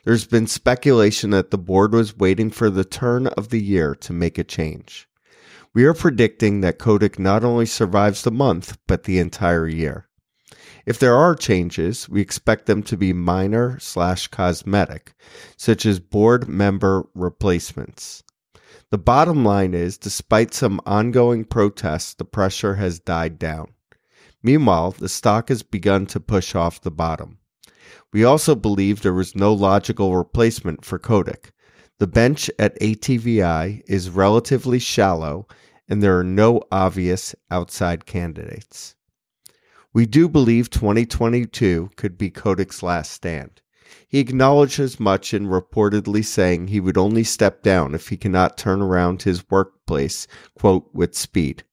There's 0.04 0.26
been 0.26 0.48
speculation 0.48 1.30
that 1.30 1.50
the 1.50 1.58
board 1.58 1.94
was 1.94 2.16
waiting 2.16 2.50
for 2.50 2.68
the 2.68 2.84
turn 2.84 3.28
of 3.28 3.50
the 3.50 3.62
year 3.62 3.94
to 3.94 4.12
make 4.12 4.38
a 4.38 4.44
change. 4.44 5.08
We 5.72 5.84
are 5.84 5.94
predicting 5.94 6.60
that 6.60 6.78
Kodak 6.78 7.18
not 7.18 7.44
only 7.44 7.66
survives 7.66 8.22
the 8.22 8.32
month, 8.32 8.76
but 8.86 9.04
the 9.04 9.18
entire 9.18 9.68
year. 9.68 10.08
If 10.84 10.98
there 10.98 11.16
are 11.16 11.34
changes, 11.34 12.08
we 12.08 12.20
expect 12.20 12.66
them 12.66 12.82
to 12.84 12.96
be 12.96 13.12
minor 13.12 13.78
slash 13.78 14.26
cosmetic, 14.28 15.14
such 15.56 15.86
as 15.86 16.00
board 16.00 16.48
member 16.48 17.08
replacements. 17.14 18.23
The 18.94 18.98
bottom 18.98 19.44
line 19.44 19.74
is, 19.74 19.98
despite 19.98 20.54
some 20.54 20.80
ongoing 20.86 21.44
protests, 21.46 22.14
the 22.14 22.24
pressure 22.24 22.76
has 22.76 23.00
died 23.00 23.40
down. 23.40 23.74
Meanwhile, 24.40 24.92
the 24.92 25.08
stock 25.08 25.48
has 25.48 25.64
begun 25.64 26.06
to 26.06 26.20
push 26.20 26.54
off 26.54 26.80
the 26.80 26.92
bottom. 26.92 27.38
We 28.12 28.22
also 28.22 28.54
believe 28.54 29.02
there 29.02 29.12
was 29.12 29.34
no 29.34 29.52
logical 29.52 30.16
replacement 30.16 30.84
for 30.84 31.00
Kotick. 31.00 31.50
The 31.98 32.06
bench 32.06 32.48
at 32.56 32.78
ATVI 32.78 33.82
is 33.88 34.10
relatively 34.10 34.78
shallow, 34.78 35.48
and 35.88 36.00
there 36.00 36.16
are 36.16 36.22
no 36.22 36.62
obvious 36.70 37.34
outside 37.50 38.06
candidates. 38.06 38.94
We 39.92 40.06
do 40.06 40.28
believe 40.28 40.70
2022 40.70 41.90
could 41.96 42.16
be 42.16 42.30
Kotick's 42.30 42.80
last 42.80 43.10
stand. 43.10 43.60
He 44.08 44.18
acknowledged 44.18 44.80
as 44.80 45.00
much 45.00 45.34
in 45.34 45.46
reportedly 45.46 46.24
saying 46.24 46.68
he 46.68 46.80
would 46.80 46.98
only 46.98 47.24
step 47.24 47.62
down 47.62 47.94
if 47.94 48.08
he 48.08 48.16
cannot 48.16 48.56
turn 48.56 48.80
around 48.80 49.22
his 49.22 49.48
workplace, 49.50 50.26
quote, 50.58 50.88
with 50.92 51.14
speed. 51.14 51.64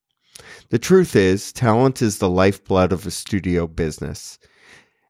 The 0.69 0.79
truth 0.79 1.15
is, 1.15 1.51
talent 1.51 2.01
is 2.01 2.17
the 2.17 2.29
lifeblood 2.29 2.91
of 2.91 3.05
a 3.05 3.11
studio 3.11 3.67
business. 3.67 4.39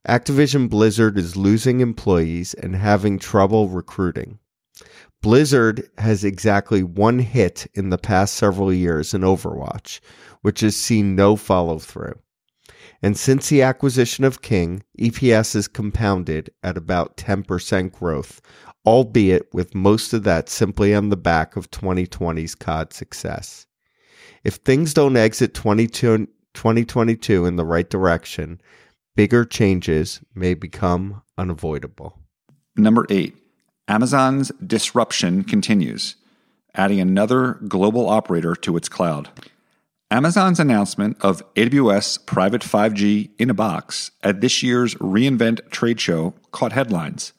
Activision 0.08 0.69
Blizzard 0.69 1.17
is 1.17 1.38
losing 1.38 1.80
employees 1.80 2.54
and 2.56 2.76
having 2.76 3.19
trouble 3.19 3.69
recruiting. 3.69 4.39
Blizzard 5.21 5.88
has 6.00 6.24
exactly 6.24 6.82
one 6.82 7.19
hit 7.19 7.67
in 7.76 7.89
the 7.89 8.00
past 8.00 8.34
several 8.34 8.74
years 8.74 9.13
in 9.13 9.21
Overwatch, 9.21 10.00
which 10.41 10.62
has 10.62 10.76
seen 10.76 11.15
no 11.15 11.36
follow 11.36 11.78
through. 11.78 12.15
And 13.02 13.18
since 13.18 13.50
the 13.50 13.64
acquisition 13.64 14.24
of 14.24 14.42
King, 14.42 14.84
EPS 15.00 15.56
has 15.56 15.68
compounded 15.68 16.52
at 16.62 16.78
about 16.78 17.18
10% 17.18 17.92
growth, 17.92 18.42
albeit 18.86 19.52
with 19.54 19.74
most 19.74 20.14
of 20.14 20.24
that 20.24 20.50
simply 20.50 20.94
on 20.94 21.10
the 21.10 21.18
back 21.18 21.56
of 21.56 21.72
2020's 21.72 22.54
COD 22.56 22.94
success. 22.94 23.66
If 24.44 24.56
things 24.56 24.94
don't 24.94 25.18
exit 25.18 25.54
2022 25.56 27.46
in 27.46 27.56
the 27.56 27.66
right 27.66 27.90
direction, 27.90 28.62
bigger 29.16 29.46
changes 29.46 30.22
may 30.36 30.54
become 30.54 31.22
unavoidable. 31.38 32.20
Number 32.76 33.06
eight, 33.10 33.36
Amazon's 33.88 34.52
disruption 34.66 35.44
continues, 35.44 36.16
adding 36.76 37.00
another 37.00 37.60
global 37.68 38.08
operator 38.08 38.56
to 38.56 38.78
its 38.78 38.88
cloud. 38.88 39.30
Amazon's 40.12 40.60
announcement 40.60 41.15
of 41.21 41.41
AWS 41.54 42.26
Private 42.26 42.63
5G 42.63 43.30
in 43.38 43.50
a 43.50 43.54
box 43.54 44.12
at 44.21 44.41
this 44.41 44.62
year's 44.62 44.93
reInvent 44.95 45.69
trade 45.69 46.02
show 46.02 46.34
caught 46.52 46.74
headlines, 46.74 47.32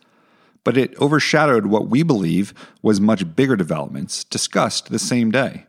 but 0.65 0.79
it 0.79 0.99
overshadowed 0.99 1.67
what 1.67 1.89
we 1.89 2.03
believe 2.03 2.55
was 2.81 2.99
much 2.99 3.37
bigger 3.37 3.57
developments 3.57 4.25
discussed 4.25 4.89
the 4.89 4.99
same 4.99 5.31
day. 5.31 5.67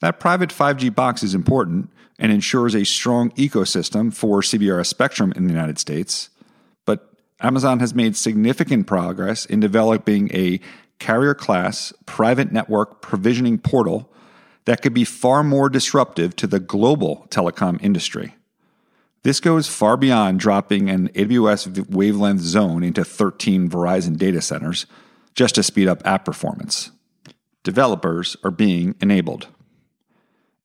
That 0.00 0.18
private 0.18 0.48
5G 0.48 0.94
box 0.94 1.22
is 1.22 1.34
important 1.34 1.90
and 2.18 2.32
ensures 2.32 2.74
a 2.74 2.86
strong 2.86 3.32
ecosystem 3.32 4.10
for 4.10 4.40
CBRS 4.40 4.86
spectrum 4.86 5.34
in 5.36 5.44
the 5.44 5.52
United 5.52 5.78
States. 5.78 6.30
But 6.86 7.12
Amazon 7.42 7.78
has 7.80 7.94
made 7.94 8.16
significant 8.16 8.86
progress 8.86 9.44
in 9.44 9.60
developing 9.60 10.30
a 10.32 10.60
carrier 10.98 11.34
class 11.34 11.92
private 12.06 12.52
network 12.52 13.02
provisioning 13.02 13.58
portal 13.58 14.08
that 14.64 14.82
could 14.82 14.94
be 14.94 15.04
far 15.04 15.42
more 15.42 15.68
disruptive 15.68 16.36
to 16.36 16.46
the 16.46 16.60
global 16.60 17.26
telecom 17.30 17.82
industry. 17.82 18.36
This 19.22 19.40
goes 19.40 19.68
far 19.68 19.96
beyond 19.96 20.40
dropping 20.40 20.90
an 20.90 21.08
AWS 21.10 21.88
wavelength 21.88 22.40
zone 22.40 22.82
into 22.82 23.04
13 23.04 23.68
Verizon 23.68 24.16
data 24.16 24.40
centers 24.40 24.86
just 25.34 25.54
to 25.54 25.62
speed 25.62 25.88
up 25.88 26.04
app 26.04 26.24
performance. 26.24 26.90
Developers 27.62 28.36
are 28.42 28.50
being 28.50 28.96
enabled. 29.00 29.46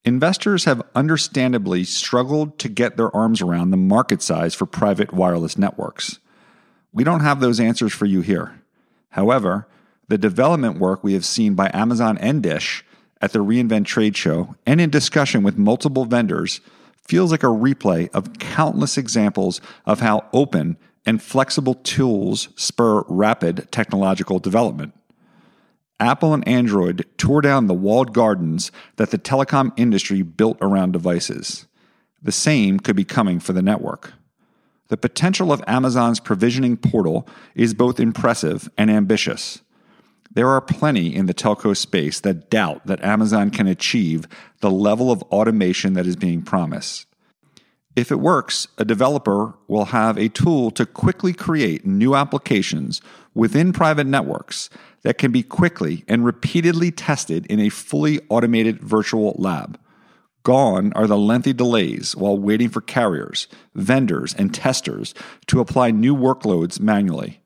Investors 0.04 0.66
have 0.66 0.82
understandably 0.96 1.84
struggled 1.84 2.58
to 2.60 2.70
get 2.70 2.98
their 2.98 3.16
arms 3.16 3.42
around 3.42 3.70
the 3.70 3.78
market 3.78 4.22
size 4.22 4.56
for 4.56 4.66
private 4.66 5.14
wireless 5.14 5.58
networks. 5.58 6.20
We 6.92 7.04
don't 7.04 7.20
have 7.20 7.40
those 7.40 7.60
answers 7.60 7.94
for 7.94 8.06
you 8.06 8.22
here. 8.22 8.60
However, 9.10 9.68
the 10.08 10.18
development 10.18 10.80
work 10.80 11.04
we 11.04 11.14
have 11.14 11.26
seen 11.26 11.54
by 11.54 11.70
Amazon 11.74 12.18
and 12.18 12.42
Dish 12.42 12.84
at 13.22 13.34
the 13.34 13.44
reInvent 13.44 13.86
trade 13.86 14.16
show 14.16 14.56
and 14.66 14.80
in 14.80 14.90
discussion 14.90 15.44
with 15.44 15.58
multiple 15.58 16.06
vendors 16.06 16.62
feels 17.08 17.32
like 17.32 17.44
a 17.44 17.48
replay 17.48 18.10
of 18.14 18.38
countless 18.40 18.98
examples 18.98 19.62
of 19.86 20.02
how 20.02 20.26
open 20.34 20.78
and 21.06 21.22
flexible 21.22 21.74
tools 21.74 22.50
spur 22.56 23.04
rapid 23.08 23.68
technological 23.72 24.40
development. 24.40 24.94
Apple 26.00 26.34
and 26.34 26.48
Android 26.48 27.06
tore 27.18 27.42
down 27.42 27.68
the 27.68 27.74
walled 27.74 28.14
gardens 28.14 28.72
that 28.98 29.10
the 29.10 29.18
telecom 29.18 29.72
industry 29.78 30.22
built 30.22 30.58
around 30.62 30.92
devices. 30.92 31.66
The 32.22 32.32
same 32.32 32.80
could 32.80 32.96
be 32.96 33.06
coming 33.06 33.40
for 33.40 33.54
the 33.54 33.62
network. 33.62 34.14
The 34.90 34.98
potential 34.98 35.52
of 35.52 35.64
Amazon's 35.66 36.20
provisioning 36.20 36.78
portal 36.78 37.28
is 37.56 37.74
both 37.74 38.00
impressive 38.00 38.70
and 38.78 38.92
ambitious. 38.92 39.62
There 40.38 40.50
are 40.50 40.62
plenty 40.62 41.16
in 41.16 41.26
the 41.26 41.34
telco 41.34 41.76
space 41.76 42.20
that 42.20 42.52
doubt 42.52 42.86
that 42.86 43.04
Amazon 43.04 43.50
can 43.50 43.66
achieve 43.66 44.28
the 44.60 44.70
level 44.70 45.10
of 45.10 45.24
automation 45.24 45.94
that 45.94 46.06
is 46.06 46.16
being 46.16 46.44
promised. 46.44 47.08
If 47.96 48.12
it 48.12 48.20
works, 48.20 48.68
a 48.78 48.86
developer 48.86 49.56
will 49.68 49.86
have 49.86 50.16
a 50.16 50.30
tool 50.30 50.70
to 50.70 50.86
quickly 50.86 51.34
create 51.34 51.88
new 51.88 52.14
applications 52.14 53.02
within 53.34 53.74
private 53.74 54.06
networks 54.06 54.70
that 55.02 55.18
can 55.18 55.32
be 55.32 55.42
quickly 55.42 56.04
and 56.08 56.24
repeatedly 56.24 56.92
tested 56.92 57.48
in 57.48 57.60
a 57.60 57.70
fully 57.70 58.20
automated 58.30 58.80
virtual 58.80 59.36
lab. 59.40 59.80
Gone 60.44 60.94
are 60.94 61.08
the 61.08 61.18
lengthy 61.18 61.54
delays 61.54 62.16
while 62.16 62.38
waiting 62.38 62.70
for 62.70 62.82
carriers, 62.82 63.48
vendors, 63.74 64.36
and 64.36 64.54
testers 64.54 65.16
to 65.48 65.62
apply 65.62 65.90
new 65.90 66.16
workloads 66.16 66.80
manually. 66.80 67.42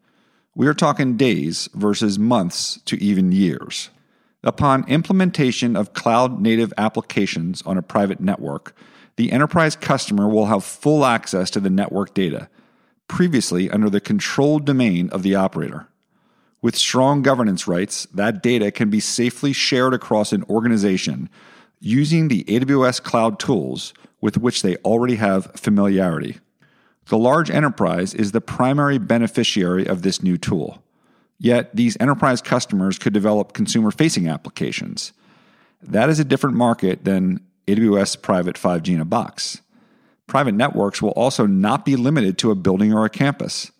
We 0.53 0.67
are 0.67 0.73
talking 0.73 1.15
days 1.15 1.69
versus 1.73 2.19
months 2.19 2.81
to 2.85 3.01
even 3.01 3.31
years. 3.31 3.89
Upon 4.43 4.87
implementation 4.89 5.77
of 5.77 5.93
cloud 5.93 6.41
native 6.41 6.73
applications 6.77 7.61
on 7.61 7.77
a 7.77 7.81
private 7.81 8.19
network, 8.19 8.75
the 9.15 9.31
enterprise 9.31 9.77
customer 9.77 10.27
will 10.27 10.47
have 10.47 10.65
full 10.65 11.05
access 11.05 11.49
to 11.51 11.61
the 11.61 11.69
network 11.69 12.13
data, 12.13 12.49
previously 13.07 13.69
under 13.69 13.89
the 13.89 14.01
controlled 14.01 14.65
domain 14.65 15.09
of 15.11 15.23
the 15.23 15.35
operator. 15.35 15.87
With 16.61 16.75
strong 16.75 17.21
governance 17.21 17.65
rights, 17.65 18.05
that 18.13 18.43
data 18.43 18.71
can 18.71 18.89
be 18.89 18.99
safely 18.99 19.53
shared 19.53 19.93
across 19.93 20.33
an 20.33 20.43
organization 20.49 21.29
using 21.79 22.27
the 22.27 22.43
AWS 22.43 23.01
cloud 23.01 23.39
tools 23.39 23.93
with 24.19 24.37
which 24.37 24.63
they 24.63 24.75
already 24.77 25.15
have 25.15 25.51
familiarity. 25.55 26.39
The 27.11 27.17
large 27.17 27.51
enterprise 27.51 28.13
is 28.13 28.31
the 28.31 28.39
primary 28.39 28.97
beneficiary 28.97 29.85
of 29.85 30.01
this 30.01 30.23
new 30.23 30.37
tool. 30.37 30.81
Yet, 31.37 31.75
these 31.75 31.97
enterprise 31.99 32.41
customers 32.41 32.97
could 32.97 33.11
develop 33.11 33.51
consumer 33.51 33.91
facing 33.91 34.29
applications. 34.29 35.11
That 35.81 36.07
is 36.07 36.21
a 36.21 36.23
different 36.23 36.55
market 36.55 37.03
than 37.03 37.41
AWS 37.67 38.21
Private 38.21 38.55
5G 38.55 38.93
in 38.93 39.01
a 39.01 39.03
box. 39.03 39.59
Private 40.25 40.53
networks 40.53 41.01
will 41.01 41.09
also 41.09 41.45
not 41.45 41.83
be 41.83 41.97
limited 41.97 42.37
to 42.37 42.51
a 42.51 42.55
building 42.55 42.93
or 42.93 43.03
a 43.03 43.09
campus. 43.09 43.73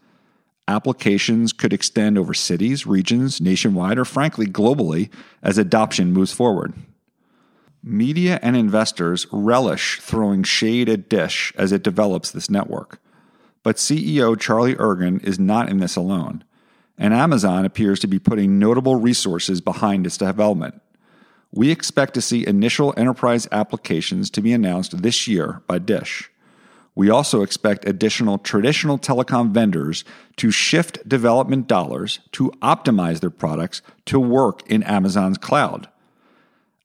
Applications 0.68 1.54
could 1.54 1.72
extend 1.72 2.18
over 2.18 2.34
cities, 2.34 2.86
regions, 2.86 3.40
nationwide, 3.40 3.98
or 3.98 4.04
frankly, 4.04 4.46
globally 4.46 5.10
as 5.42 5.58
adoption 5.58 6.12
moves 6.12 6.34
forward. 6.34 6.74
Media 7.82 8.42
and 8.42 8.58
investors 8.58 9.26
relish 9.32 10.02
throwing 10.02 10.44
shade 10.44 10.90
at 10.90 11.08
Dish 11.08 11.54
as 11.56 11.72
it 11.72 11.82
develops 11.82 12.30
this 12.30 12.50
network. 12.50 13.00
But 13.64 13.76
CEO 13.76 14.40
Charlie 14.40 14.76
Ergen 14.76 15.24
is 15.24 15.40
not 15.40 15.70
in 15.70 15.78
this 15.78 15.96
alone, 15.96 16.44
and 16.98 17.14
Amazon 17.14 17.66
appears 17.66 18.00
to 18.00 18.08
be 18.08 18.20
putting 18.20 18.60
notable 18.60 18.96
resources 18.96 19.62
behind 19.62 20.06
its 20.06 20.18
development. 20.18 20.82
We 21.52 21.70
expect 21.70 22.14
to 22.16 22.22
see 22.22 22.48
initial 22.48 22.94
enterprise 22.98 23.48
applications 23.52 24.30
to 24.32 24.42
be 24.42 24.54
announced 24.54 25.02
this 25.02 25.28
year 25.28 25.62
by 25.68 25.80
Dish. 25.80 26.32
We 26.96 27.10
also 27.10 27.42
expect 27.42 27.88
additional 27.88 28.38
traditional 28.38 28.98
telecom 28.98 29.52
vendors 29.52 30.04
to 30.38 30.52
shift 30.52 31.08
development 31.08 31.68
dollars 31.68 32.20
to 32.34 32.52
optimize 32.62 33.20
their 33.20 33.30
products 33.30 33.82
to 34.06 34.20
work 34.20 34.62
in 34.70 34.84
Amazon's 34.84 35.38
cloud. 35.38 35.88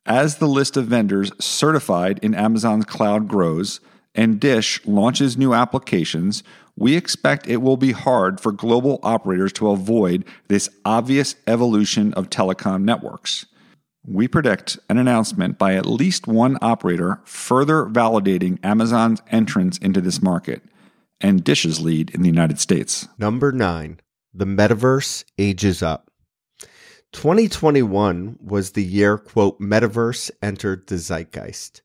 As 0.05 0.37
the 0.37 0.47
list 0.47 0.77
of 0.77 0.87
vendors 0.87 1.33
certified 1.41 2.21
in 2.23 2.35
Amazon's 2.35 2.85
cloud 2.85 3.27
grows 3.27 3.81
and 4.17 4.41
Dish 4.41 4.85
launches 4.87 5.37
new 5.37 5.55
applications, 5.55 6.43
we 6.77 6.97
expect 6.97 7.47
it 7.47 7.59
will 7.59 7.77
be 7.77 7.93
hard 7.93 8.41
for 8.41 8.51
global 8.51 8.99
operators 9.03 9.53
to 9.55 9.71
avoid 9.71 10.25
this 10.49 10.69
obvious 10.85 11.37
evolution 11.47 12.13
of 12.15 12.31
telecom 12.31 12.83
networks 12.83 13.47
we 14.07 14.29
predict 14.29 14.79
an 14.89 14.99
announcement 14.99 15.59
by 15.59 15.75
at 15.75 15.85
least 15.85 16.27
one 16.27 16.59
operator 16.63 17.21
further 17.25 17.87
validating 17.87 18.59
Amazon's 18.63 19.21
entrance 19.31 19.79
into 19.79 20.01
this 20.01 20.23
market 20.23 20.63
and 21.21 21.43
Dish's 21.43 21.81
lead 21.81 22.11
in 22.11 22.23
the 22.23 22.29
United 22.29 22.61
States. 22.61 23.09
Number 23.19 23.51
nine, 23.51 24.01
the 24.33 24.45
metaverse 24.45 25.25
ages 25.39 25.83
up. 25.83 26.11
2021 27.13 28.39
was 28.41 28.73
the 28.73 28.85
year, 28.85 29.17
quote, 29.17 29.59
metaverse 29.59 30.31
entered 30.43 30.87
the 30.87 30.97
zeitgeist. 30.97 31.81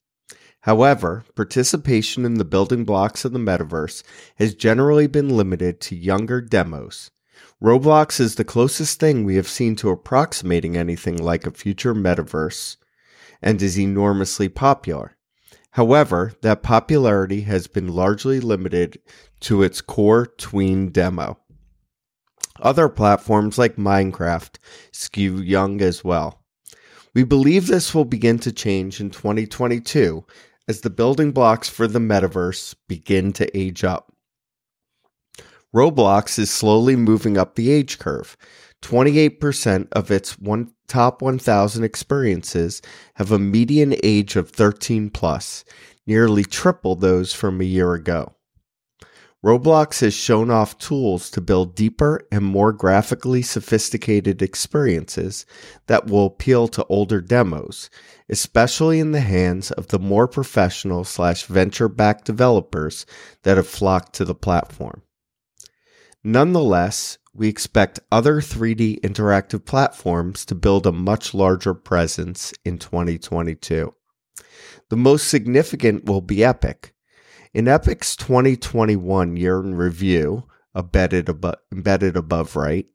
However, 0.62 1.24
participation 1.34 2.24
in 2.24 2.34
the 2.34 2.44
building 2.44 2.84
blocks 2.84 3.24
of 3.24 3.32
the 3.32 3.38
metaverse 3.38 4.02
has 4.36 4.54
generally 4.54 5.06
been 5.06 5.36
limited 5.36 5.80
to 5.82 5.96
younger 5.96 6.40
demos 6.40 7.10
Roblox 7.62 8.18
is 8.18 8.34
the 8.34 8.44
closest 8.44 8.98
thing 8.98 9.24
we 9.24 9.36
have 9.36 9.48
seen 9.48 9.76
to 9.76 9.90
approximating 9.90 10.76
anything 10.76 11.16
like 11.16 11.46
a 11.46 11.52
future 11.52 11.94
metaverse 11.94 12.76
and 13.40 13.62
is 13.62 13.78
enormously 13.78 14.48
popular. 14.48 15.16
However, 15.70 16.32
that 16.42 16.64
popularity 16.64 17.42
has 17.42 17.68
been 17.68 17.86
largely 17.86 18.40
limited 18.40 18.98
to 19.40 19.62
its 19.62 19.80
core 19.80 20.26
tween 20.26 20.90
demo. 20.90 21.38
Other 22.60 22.88
platforms 22.88 23.58
like 23.58 23.76
Minecraft 23.76 24.56
skew 24.92 25.38
young 25.38 25.80
as 25.80 26.02
well. 26.02 26.42
We 27.14 27.22
believe 27.22 27.68
this 27.68 27.94
will 27.94 28.04
begin 28.04 28.40
to 28.40 28.52
change 28.52 29.00
in 29.00 29.10
2022 29.10 30.24
as 30.72 30.80
the 30.80 30.88
building 30.88 31.32
blocks 31.32 31.68
for 31.68 31.86
the 31.86 31.98
metaverse 31.98 32.74
begin 32.88 33.30
to 33.30 33.54
age 33.54 33.84
up. 33.84 34.10
Roblox 35.76 36.38
is 36.38 36.50
slowly 36.50 36.96
moving 36.96 37.36
up 37.36 37.56
the 37.56 37.70
age 37.70 37.98
curve. 37.98 38.38
28% 38.80 39.88
of 39.92 40.10
its 40.10 40.38
one, 40.38 40.72
top 40.88 41.20
1,000 41.20 41.84
experiences 41.84 42.80
have 43.16 43.30
a 43.30 43.38
median 43.38 43.94
age 44.02 44.34
of 44.34 44.48
13 44.48 45.10
plus, 45.10 45.62
nearly 46.06 46.42
triple 46.42 46.96
those 46.96 47.34
from 47.34 47.60
a 47.60 47.64
year 47.64 47.92
ago. 47.92 48.34
Roblox 49.44 50.00
has 50.00 50.14
shown 50.14 50.50
off 50.50 50.78
tools 50.78 51.28
to 51.32 51.40
build 51.42 51.74
deeper 51.74 52.26
and 52.32 52.44
more 52.44 52.72
graphically 52.72 53.42
sophisticated 53.42 54.40
experiences 54.40 55.44
that 55.86 56.06
will 56.06 56.26
appeal 56.26 56.66
to 56.68 56.86
older 56.86 57.20
demos, 57.20 57.90
especially 58.32 58.98
in 58.98 59.12
the 59.12 59.20
hands 59.20 59.70
of 59.72 59.88
the 59.88 59.98
more 59.98 60.26
professional 60.26 61.04
slash 61.04 61.44
venture 61.44 61.86
backed 61.86 62.24
developers 62.24 63.04
that 63.42 63.58
have 63.58 63.68
flocked 63.68 64.14
to 64.14 64.24
the 64.24 64.34
platform. 64.34 65.02
Nonetheless, 66.24 67.18
we 67.34 67.46
expect 67.46 68.00
other 68.10 68.40
3D 68.40 69.00
interactive 69.00 69.66
platforms 69.66 70.46
to 70.46 70.54
build 70.54 70.86
a 70.86 70.92
much 70.92 71.34
larger 71.34 71.74
presence 71.74 72.54
in 72.64 72.78
2022. 72.78 73.94
The 74.88 74.96
most 74.96 75.28
significant 75.28 76.06
will 76.06 76.22
be 76.22 76.42
Epic. 76.42 76.94
In 77.52 77.68
Epic's 77.68 78.16
2021 78.16 79.36
year 79.36 79.60
in 79.60 79.74
review, 79.74 80.44
embedded 80.74 81.28
above, 81.28 81.56
embedded 81.70 82.16
above 82.16 82.56
right, 82.56 82.86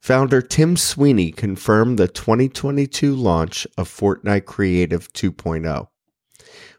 founder 0.00 0.40
Tim 0.40 0.76
Sweeney 0.76 1.32
confirmed 1.32 1.98
the 1.98 2.08
2022 2.08 3.14
launch 3.14 3.66
of 3.76 3.88
Fortnite 3.88 4.44
Creative 4.44 5.12
2.0. 5.12 5.88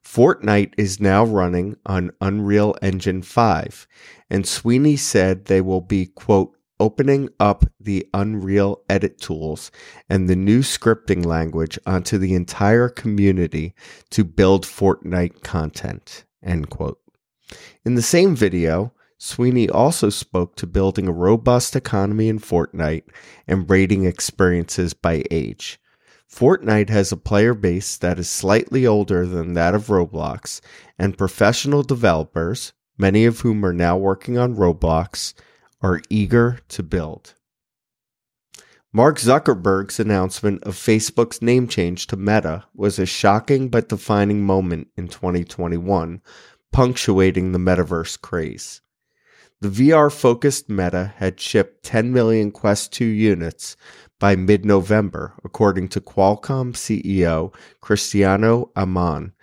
Fortnite 0.03 0.73
is 0.77 1.01
now 1.01 1.25
running 1.25 1.75
on 1.85 2.11
Unreal 2.21 2.75
Engine 2.81 3.21
5, 3.21 3.87
and 4.29 4.47
Sweeney 4.47 4.95
said 4.95 5.45
they 5.45 5.59
will 5.59 5.81
be, 5.81 6.05
quote, 6.05 6.57
opening 6.79 7.29
up 7.39 7.65
the 7.79 8.07
Unreal 8.13 8.81
edit 8.89 9.19
tools 9.19 9.71
and 10.09 10.29
the 10.29 10.35
new 10.35 10.59
scripting 10.59 11.25
language 11.25 11.77
onto 11.85 12.17
the 12.17 12.33
entire 12.33 12.87
community 12.87 13.73
to 14.11 14.23
build 14.23 14.65
Fortnite 14.65 15.41
content, 15.41 16.25
end 16.43 16.69
quote. 16.69 16.99
In 17.83 17.95
the 17.95 18.01
same 18.01 18.35
video, 18.35 18.93
Sweeney 19.17 19.67
also 19.67 20.09
spoke 20.09 20.55
to 20.55 20.67
building 20.67 21.07
a 21.07 21.11
robust 21.11 21.75
economy 21.75 22.29
in 22.29 22.39
Fortnite 22.39 23.05
and 23.47 23.69
rating 23.69 24.05
experiences 24.05 24.93
by 24.93 25.23
age. 25.31 25.79
Fortnite 26.31 26.89
has 26.89 27.11
a 27.11 27.17
player 27.17 27.53
base 27.53 27.97
that 27.97 28.19
is 28.19 28.29
slightly 28.29 28.85
older 28.85 29.25
than 29.25 29.53
that 29.53 29.73
of 29.73 29.87
Roblox, 29.87 30.61
and 30.99 31.17
professional 31.17 31.83
developers, 31.83 32.73
many 32.97 33.25
of 33.25 33.39
whom 33.39 33.65
are 33.65 33.73
now 33.73 33.97
working 33.97 34.37
on 34.37 34.55
Roblox, 34.55 35.33
are 35.81 36.01
eager 36.09 36.59
to 36.67 36.83
build. 36.83 37.33
Mark 38.93 39.17
Zuckerberg's 39.17 39.99
announcement 39.99 40.63
of 40.63 40.75
Facebook's 40.75 41.41
name 41.41 41.67
change 41.67 42.07
to 42.07 42.17
Meta 42.17 42.65
was 42.73 42.99
a 42.99 43.05
shocking 43.05 43.69
but 43.69 43.89
defining 43.89 44.41
moment 44.43 44.89
in 44.95 45.07
2021, 45.07 46.21
punctuating 46.71 47.51
the 47.51 47.59
metaverse 47.59 48.19
craze. 48.19 48.81
The 49.59 49.69
VR 49.69 50.13
focused 50.13 50.69
Meta 50.69 51.13
had 51.17 51.39
shipped 51.39 51.83
10 51.83 52.13
million 52.13 52.51
Quest 52.51 52.93
2 52.93 53.05
units 53.05 53.75
by 54.19 54.35
mid 54.35 54.63
November, 54.65 55.33
according 55.43 55.87
to 55.89 56.01
Qualcomm 56.01 56.73
CEO 56.73 57.51
Cristiano 57.81 58.71
Amon, 58.77 59.33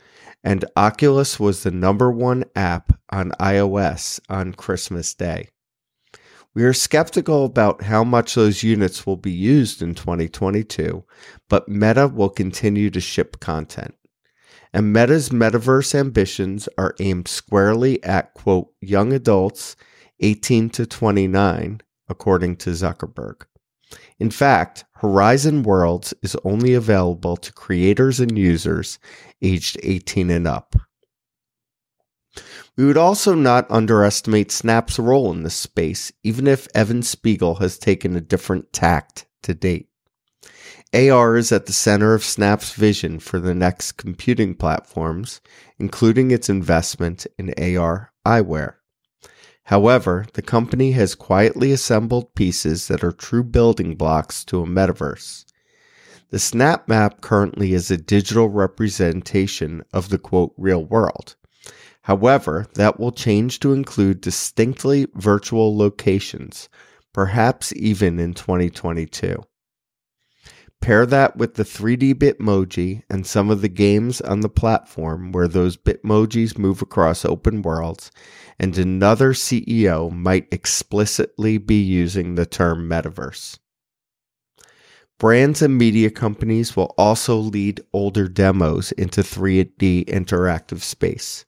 and 0.44 0.64
Oculus 0.76 1.40
was 1.40 1.64
the 1.64 1.72
number 1.72 2.12
one 2.12 2.44
app 2.54 2.96
on 3.10 3.32
iOS 3.40 4.20
on 4.28 4.52
Christmas 4.52 5.14
Day. 5.14 5.48
We 6.54 6.62
are 6.62 6.72
skeptical 6.72 7.44
about 7.44 7.82
how 7.82 8.04
much 8.04 8.36
those 8.36 8.62
units 8.62 9.04
will 9.04 9.16
be 9.16 9.32
used 9.32 9.82
in 9.82 9.96
2022, 9.96 11.04
but 11.48 11.68
Meta 11.68 12.06
will 12.06 12.30
continue 12.30 12.88
to 12.90 13.00
ship 13.00 13.40
content. 13.40 13.96
And 14.72 14.92
Meta's 14.92 15.30
metaverse 15.30 15.92
ambitions 15.92 16.68
are 16.78 16.94
aimed 17.00 17.26
squarely 17.26 18.00
at, 18.04 18.32
quote, 18.34 18.68
young 18.80 19.12
adults 19.12 19.74
18 20.24 20.70
to 20.70 20.86
29, 20.86 21.82
according 22.08 22.56
to 22.56 22.70
Zuckerberg. 22.70 23.42
In 24.18 24.30
fact, 24.30 24.86
Horizon 24.94 25.62
Worlds 25.62 26.14
is 26.22 26.34
only 26.44 26.72
available 26.72 27.36
to 27.36 27.52
creators 27.52 28.20
and 28.20 28.38
users 28.38 28.98
aged 29.42 29.78
18 29.82 30.30
and 30.30 30.46
up. 30.46 30.76
We 32.74 32.86
would 32.86 32.96
also 32.96 33.34
not 33.34 33.70
underestimate 33.70 34.50
Snap's 34.50 34.98
role 34.98 35.30
in 35.30 35.42
this 35.42 35.54
space, 35.54 36.10
even 36.22 36.46
if 36.46 36.68
Evan 36.74 37.02
Spiegel 37.02 37.56
has 37.56 37.76
taken 37.76 38.16
a 38.16 38.22
different 38.22 38.72
tact 38.72 39.26
to 39.42 39.52
date. 39.52 39.88
AR 40.94 41.36
is 41.36 41.52
at 41.52 41.66
the 41.66 41.72
center 41.74 42.14
of 42.14 42.24
Snap's 42.24 42.72
vision 42.72 43.18
for 43.20 43.38
the 43.38 43.54
next 43.54 43.92
computing 43.92 44.54
platforms, 44.54 45.42
including 45.78 46.30
its 46.30 46.48
investment 46.48 47.26
in 47.38 47.52
AR 47.58 48.10
eyewear. 48.26 48.76
However, 49.64 50.26
the 50.34 50.42
company 50.42 50.92
has 50.92 51.14
quietly 51.14 51.72
assembled 51.72 52.34
pieces 52.34 52.88
that 52.88 53.02
are 53.02 53.12
true 53.12 53.42
building 53.42 53.96
blocks 53.96 54.44
to 54.46 54.60
a 54.60 54.66
metaverse. 54.66 55.46
The 56.30 56.38
Snap 56.38 56.86
Map 56.88 57.20
currently 57.20 57.72
is 57.72 57.90
a 57.90 57.96
digital 57.96 58.48
representation 58.48 59.82
of 59.92 60.10
the 60.10 60.18
quote 60.18 60.52
real 60.58 60.84
world. 60.84 61.36
However, 62.02 62.66
that 62.74 63.00
will 63.00 63.12
change 63.12 63.60
to 63.60 63.72
include 63.72 64.20
distinctly 64.20 65.06
virtual 65.14 65.74
locations, 65.76 66.68
perhaps 67.14 67.72
even 67.74 68.18
in 68.18 68.34
2022. 68.34 69.42
Pair 70.82 71.06
that 71.06 71.38
with 71.38 71.54
the 71.54 71.62
3D 71.62 72.12
Bitmoji 72.12 73.04
and 73.08 73.26
some 73.26 73.48
of 73.48 73.62
the 73.62 73.70
games 73.70 74.20
on 74.20 74.40
the 74.40 74.50
platform 74.50 75.32
where 75.32 75.48
those 75.48 75.78
Bitmojis 75.78 76.58
move 76.58 76.82
across 76.82 77.24
open 77.24 77.62
worlds, 77.62 78.10
and 78.58 78.76
another 78.78 79.32
CEO 79.32 80.10
might 80.10 80.46
explicitly 80.52 81.58
be 81.58 81.80
using 81.80 82.34
the 82.34 82.46
term 82.46 82.88
metaverse. 82.88 83.58
Brands 85.18 85.62
and 85.62 85.78
media 85.78 86.10
companies 86.10 86.76
will 86.76 86.92
also 86.98 87.36
lead 87.36 87.80
older 87.92 88.28
demos 88.28 88.90
into 88.92 89.22
3D 89.22 90.06
interactive 90.06 90.80
space. 90.80 91.44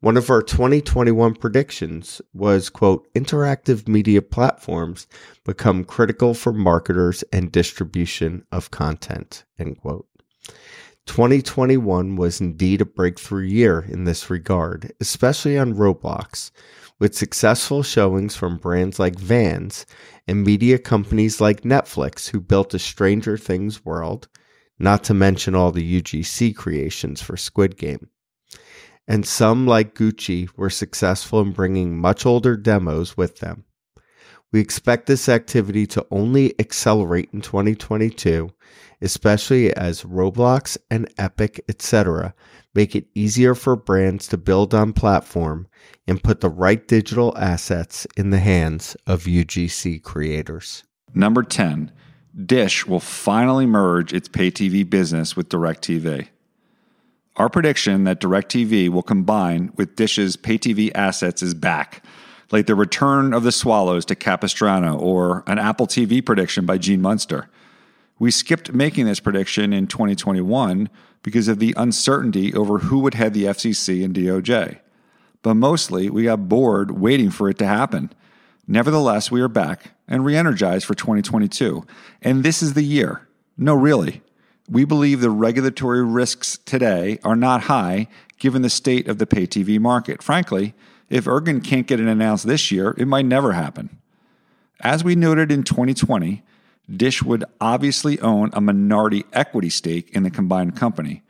One 0.00 0.16
of 0.16 0.30
our 0.30 0.42
2021 0.42 1.34
predictions 1.34 2.22
was, 2.32 2.70
quote, 2.70 3.06
interactive 3.14 3.86
media 3.86 4.22
platforms 4.22 5.06
become 5.44 5.84
critical 5.84 6.32
for 6.32 6.52
marketers 6.52 7.22
and 7.32 7.52
distribution 7.52 8.44
of 8.50 8.70
content, 8.70 9.44
end 9.58 9.78
quote. 9.78 10.09
2021 11.10 12.14
was 12.14 12.40
indeed 12.40 12.80
a 12.80 12.84
breakthrough 12.86 13.44
year 13.44 13.84
in 13.88 14.04
this 14.04 14.30
regard, 14.30 14.92
especially 15.00 15.58
on 15.58 15.74
Roblox, 15.74 16.52
with 17.00 17.16
successful 17.16 17.82
showings 17.82 18.36
from 18.36 18.58
brands 18.58 18.98
like 18.98 19.18
Vans 19.18 19.84
and 20.28 20.44
media 20.44 20.78
companies 20.78 21.40
like 21.40 21.62
Netflix, 21.62 22.30
who 22.30 22.40
built 22.40 22.74
a 22.74 22.78
Stranger 22.78 23.36
Things 23.36 23.84
world, 23.84 24.28
not 24.78 25.02
to 25.04 25.12
mention 25.12 25.54
all 25.56 25.72
the 25.72 26.00
UGC 26.00 26.54
creations 26.54 27.20
for 27.20 27.36
Squid 27.36 27.76
Game 27.76 28.08
and 29.10 29.26
some, 29.26 29.66
like 29.66 29.96
Gucci, 29.96 30.48
were 30.56 30.70
successful 30.70 31.40
in 31.40 31.50
bringing 31.50 31.98
much 31.98 32.24
older 32.24 32.56
demos 32.56 33.16
with 33.16 33.40
them. 33.40 33.64
We 34.52 34.60
expect 34.60 35.06
this 35.06 35.28
activity 35.28 35.84
to 35.88 36.06
only 36.12 36.54
accelerate 36.60 37.30
in 37.32 37.40
2022, 37.40 38.50
especially 39.00 39.74
as 39.74 40.02
Roblox 40.02 40.76
and 40.90 41.12
Epic, 41.18 41.64
etc., 41.68 42.34
make 42.74 42.94
it 42.94 43.06
easier 43.14 43.54
for 43.54 43.76
brands 43.76 44.28
to 44.28 44.36
build 44.36 44.74
on 44.74 44.92
platform 44.92 45.66
and 46.06 46.22
put 46.22 46.40
the 46.40 46.48
right 46.48 46.86
digital 46.86 47.36
assets 47.36 48.06
in 48.16 48.30
the 48.30 48.38
hands 48.38 48.96
of 49.06 49.24
UGC 49.24 50.02
creators. 50.02 50.84
Number 51.14 51.42
10, 51.42 51.90
Dish 52.46 52.86
will 52.86 53.00
finally 53.00 53.66
merge 53.66 54.12
its 54.12 54.28
pay 54.28 54.50
TV 54.50 54.88
business 54.88 55.36
with 55.36 55.48
DirecTV. 55.48 56.28
Our 57.36 57.48
prediction 57.48 58.04
that 58.04 58.20
DirecTV 58.20 58.88
will 58.90 59.02
combine 59.02 59.72
with 59.76 59.96
Dish's 59.96 60.36
pay 60.36 60.58
TV 60.58 60.92
assets 60.94 61.42
is 61.42 61.54
back, 61.54 62.04
like 62.52 62.66
the 62.66 62.74
return 62.74 63.32
of 63.32 63.42
the 63.42 63.52
Swallows 63.52 64.04
to 64.06 64.14
Capistrano 64.14 64.96
or 64.98 65.42
an 65.46 65.58
Apple 65.58 65.86
TV 65.86 66.24
prediction 66.24 66.66
by 66.66 66.78
Gene 66.78 67.00
Munster. 67.00 67.48
We 68.20 68.30
skipped 68.30 68.74
making 68.74 69.06
this 69.06 69.18
prediction 69.18 69.72
in 69.72 69.86
2021 69.86 70.90
because 71.22 71.48
of 71.48 71.58
the 71.58 71.72
uncertainty 71.78 72.52
over 72.52 72.78
who 72.80 72.98
would 72.98 73.14
head 73.14 73.32
the 73.32 73.44
FCC 73.44 74.04
and 74.04 74.14
DOJ. 74.14 74.78
But 75.40 75.54
mostly, 75.54 76.10
we 76.10 76.24
got 76.24 76.46
bored 76.46 76.90
waiting 76.90 77.30
for 77.30 77.48
it 77.48 77.56
to 77.58 77.66
happen. 77.66 78.12
Nevertheless, 78.68 79.30
we 79.30 79.40
are 79.40 79.48
back 79.48 79.92
and 80.06 80.22
re 80.22 80.36
energized 80.36 80.84
for 80.84 80.94
2022. 80.94 81.86
And 82.20 82.42
this 82.42 82.62
is 82.62 82.74
the 82.74 82.82
year. 82.82 83.26
No, 83.56 83.74
really. 83.74 84.20
we 84.68 84.84
believe 84.84 85.22
the 85.22 85.30
regulatory 85.30 86.04
risks 86.04 86.58
today 86.58 87.18
are 87.24 87.34
not 87.34 87.62
high 87.62 88.06
given 88.38 88.60
the 88.60 88.68
state 88.70 89.08
of 89.08 89.16
the 89.16 89.26
pay 89.26 89.46
TV 89.46 89.80
market. 89.80 90.22
Frankly, 90.22 90.74
if 91.08 91.24
Ergen 91.24 91.64
can't 91.64 91.86
get 91.86 92.00
it 92.00 92.06
announced 92.06 92.46
this 92.46 92.70
year, 92.70 92.94
it 92.98 93.08
might 93.08 93.24
never 93.24 93.54
happen. 93.54 93.98
As 94.80 95.02
we 95.02 95.16
noted 95.16 95.50
in 95.50 95.64
2020, 95.64 96.42
Dish 96.94 97.22
would 97.22 97.44
obviously 97.60 98.20
own 98.20 98.50
a 98.52 98.60
minority 98.60 99.24
equity 99.32 99.70
stake 99.70 100.10
in 100.10 100.22
the 100.24 100.30
combined 100.30 100.76
company, 100.76 101.22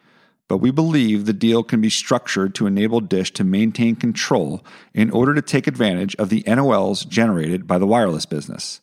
but 0.48 0.58
we 0.58 0.70
believe 0.70 1.26
the 1.26 1.32
deal 1.32 1.62
can 1.62 1.80
be 1.80 1.90
structured 1.90 2.54
to 2.54 2.66
enable 2.66 3.00
Dish 3.00 3.32
to 3.34 3.44
maintain 3.44 3.94
control 3.94 4.64
in 4.94 5.10
order 5.10 5.34
to 5.34 5.42
take 5.42 5.66
advantage 5.66 6.16
of 6.16 6.28
the 6.28 6.42
NOLs 6.44 7.06
generated 7.06 7.66
by 7.66 7.78
the 7.78 7.86
wireless 7.86 8.26
business. 8.26 8.80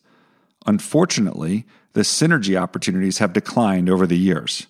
Unfortunately, 0.66 1.66
the 1.94 2.02
synergy 2.02 2.60
opportunities 2.60 3.18
have 3.18 3.32
declined 3.32 3.90
over 3.90 4.06
the 4.06 4.18
years. 4.18 4.66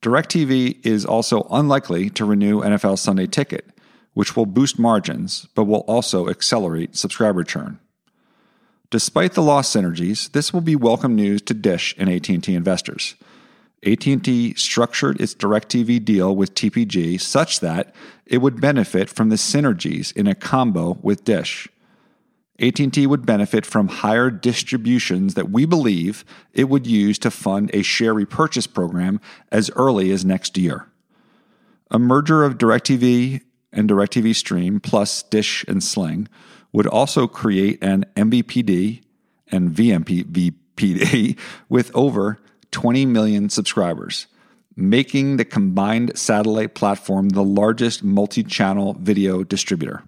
DirecTV 0.00 0.84
is 0.86 1.04
also 1.04 1.46
unlikely 1.50 2.08
to 2.10 2.24
renew 2.24 2.62
NFL 2.62 2.98
Sunday 2.98 3.26
Ticket, 3.26 3.66
which 4.14 4.36
will 4.36 4.46
boost 4.46 4.78
margins 4.78 5.46
but 5.54 5.64
will 5.64 5.80
also 5.80 6.28
accelerate 6.28 6.96
subscriber 6.96 7.44
churn. 7.44 7.78
Despite 8.90 9.34
the 9.34 9.42
lost 9.42 9.74
synergies, 9.76 10.32
this 10.32 10.52
will 10.52 10.62
be 10.62 10.74
welcome 10.74 11.14
news 11.14 11.42
to 11.42 11.54
Dish 11.54 11.94
and 11.98 12.08
AT&T 12.08 12.54
investors. 12.54 13.16
AT&T 13.86 14.54
structured 14.54 15.20
its 15.20 15.34
DirecTV 15.34 16.02
deal 16.02 16.34
with 16.34 16.54
TPG 16.54 17.20
such 17.20 17.60
that 17.60 17.94
it 18.24 18.38
would 18.38 18.62
benefit 18.62 19.10
from 19.10 19.28
the 19.28 19.36
synergies 19.36 20.16
in 20.16 20.26
a 20.26 20.34
combo 20.34 20.98
with 21.02 21.24
Dish. 21.24 21.68
AT&T 22.60 23.06
would 23.06 23.26
benefit 23.26 23.66
from 23.66 23.88
higher 23.88 24.30
distributions 24.30 25.34
that 25.34 25.50
we 25.50 25.66
believe 25.66 26.24
it 26.54 26.70
would 26.70 26.86
use 26.86 27.18
to 27.18 27.30
fund 27.30 27.70
a 27.74 27.82
share 27.82 28.14
repurchase 28.14 28.66
program 28.66 29.20
as 29.52 29.70
early 29.76 30.10
as 30.10 30.24
next 30.24 30.56
year. 30.56 30.86
A 31.90 31.98
merger 31.98 32.42
of 32.42 32.56
DirecTV 32.56 33.42
and 33.70 33.88
DirecTV 33.88 34.34
Stream 34.34 34.80
plus 34.80 35.22
Dish 35.24 35.62
and 35.68 35.84
Sling 35.84 36.26
would 36.72 36.86
also 36.86 37.26
create 37.26 37.82
an 37.82 38.04
MVPD 38.16 39.02
and 39.50 39.70
VMVPD 39.70 41.38
with 41.68 41.90
over 41.94 42.38
20 42.70 43.06
million 43.06 43.48
subscribers, 43.48 44.26
making 44.76 45.36
the 45.36 45.44
combined 45.44 46.16
satellite 46.16 46.74
platform 46.74 47.30
the 47.30 47.44
largest 47.44 48.04
multi 48.04 48.42
channel 48.42 48.94
video 49.00 49.42
distributor. 49.42 50.04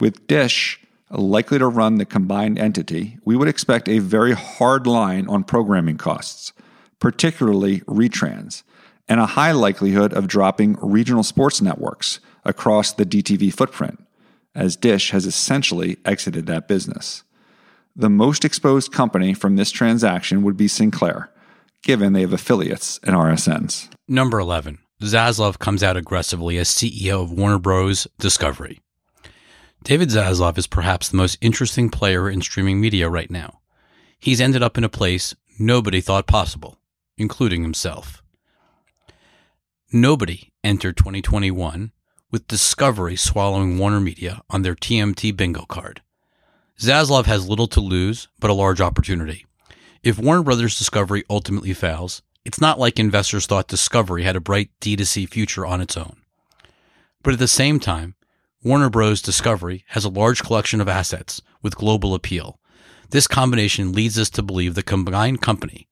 With 0.00 0.26
Dish 0.26 0.80
likely 1.10 1.58
to 1.58 1.66
run 1.66 1.96
the 1.96 2.04
combined 2.04 2.58
entity, 2.58 3.18
we 3.24 3.36
would 3.36 3.48
expect 3.48 3.88
a 3.88 4.00
very 4.00 4.32
hard 4.32 4.86
line 4.86 5.26
on 5.28 5.44
programming 5.44 5.96
costs, 5.96 6.52
particularly 6.98 7.80
retrans, 7.80 8.62
and 9.08 9.20
a 9.20 9.26
high 9.26 9.52
likelihood 9.52 10.12
of 10.12 10.26
dropping 10.26 10.76
regional 10.80 11.22
sports 11.22 11.60
networks 11.60 12.20
across 12.44 12.92
the 12.92 13.06
DTV 13.06 13.52
footprint 13.52 14.03
as 14.54 14.76
Dish 14.76 15.10
has 15.10 15.26
essentially 15.26 15.98
exited 16.04 16.46
that 16.46 16.68
business. 16.68 17.24
The 17.96 18.10
most 18.10 18.44
exposed 18.44 18.92
company 18.92 19.34
from 19.34 19.56
this 19.56 19.70
transaction 19.70 20.42
would 20.42 20.56
be 20.56 20.68
Sinclair, 20.68 21.30
given 21.82 22.12
they 22.12 22.22
have 22.22 22.32
affiliates 22.32 22.98
and 23.02 23.14
RSNs. 23.14 23.88
Number 24.08 24.38
11. 24.38 24.78
Zaslav 25.02 25.58
comes 25.58 25.82
out 25.82 25.96
aggressively 25.96 26.58
as 26.58 26.68
CEO 26.68 27.22
of 27.22 27.32
Warner 27.32 27.58
Bros. 27.58 28.06
Discovery. 28.18 28.80
David 29.82 30.08
Zaslav 30.08 30.56
is 30.56 30.66
perhaps 30.66 31.08
the 31.08 31.16
most 31.16 31.36
interesting 31.40 31.90
player 31.90 32.30
in 32.30 32.40
streaming 32.40 32.80
media 32.80 33.08
right 33.08 33.30
now. 33.30 33.60
He's 34.18 34.40
ended 34.40 34.62
up 34.62 34.78
in 34.78 34.84
a 34.84 34.88
place 34.88 35.34
nobody 35.58 36.00
thought 36.00 36.26
possible, 36.26 36.78
including 37.18 37.62
himself. 37.62 38.22
Nobody 39.92 40.52
entered 40.64 40.96
2021 40.96 41.92
with 42.34 42.48
Discovery 42.48 43.14
swallowing 43.14 43.78
Warner 43.78 44.00
Media 44.00 44.42
on 44.50 44.62
their 44.62 44.74
TMT 44.74 45.36
bingo 45.36 45.66
card. 45.66 46.02
Zaslav 46.80 47.26
has 47.26 47.48
little 47.48 47.68
to 47.68 47.80
lose, 47.80 48.26
but 48.40 48.50
a 48.50 48.54
large 48.54 48.80
opportunity. 48.80 49.46
If 50.02 50.18
Warner 50.18 50.42
Brothers 50.42 50.76
Discovery 50.76 51.22
ultimately 51.30 51.72
fails, 51.74 52.22
it's 52.44 52.60
not 52.60 52.80
like 52.80 52.98
investors 52.98 53.46
thought 53.46 53.68
Discovery 53.68 54.24
had 54.24 54.34
a 54.34 54.40
bright 54.40 54.70
D2C 54.80 55.28
future 55.28 55.64
on 55.64 55.80
its 55.80 55.96
own. 55.96 56.16
But 57.22 57.34
at 57.34 57.38
the 57.38 57.46
same 57.46 57.78
time, 57.78 58.16
Warner 58.64 58.90
Bros. 58.90 59.22
Discovery 59.22 59.84
has 59.90 60.04
a 60.04 60.08
large 60.08 60.42
collection 60.42 60.80
of 60.80 60.88
assets 60.88 61.40
with 61.62 61.76
global 61.76 62.16
appeal. 62.16 62.58
This 63.10 63.28
combination 63.28 63.92
leads 63.92 64.18
us 64.18 64.30
to 64.30 64.42
believe 64.42 64.74
the 64.74 64.82
combined 64.82 65.40
company 65.40 65.86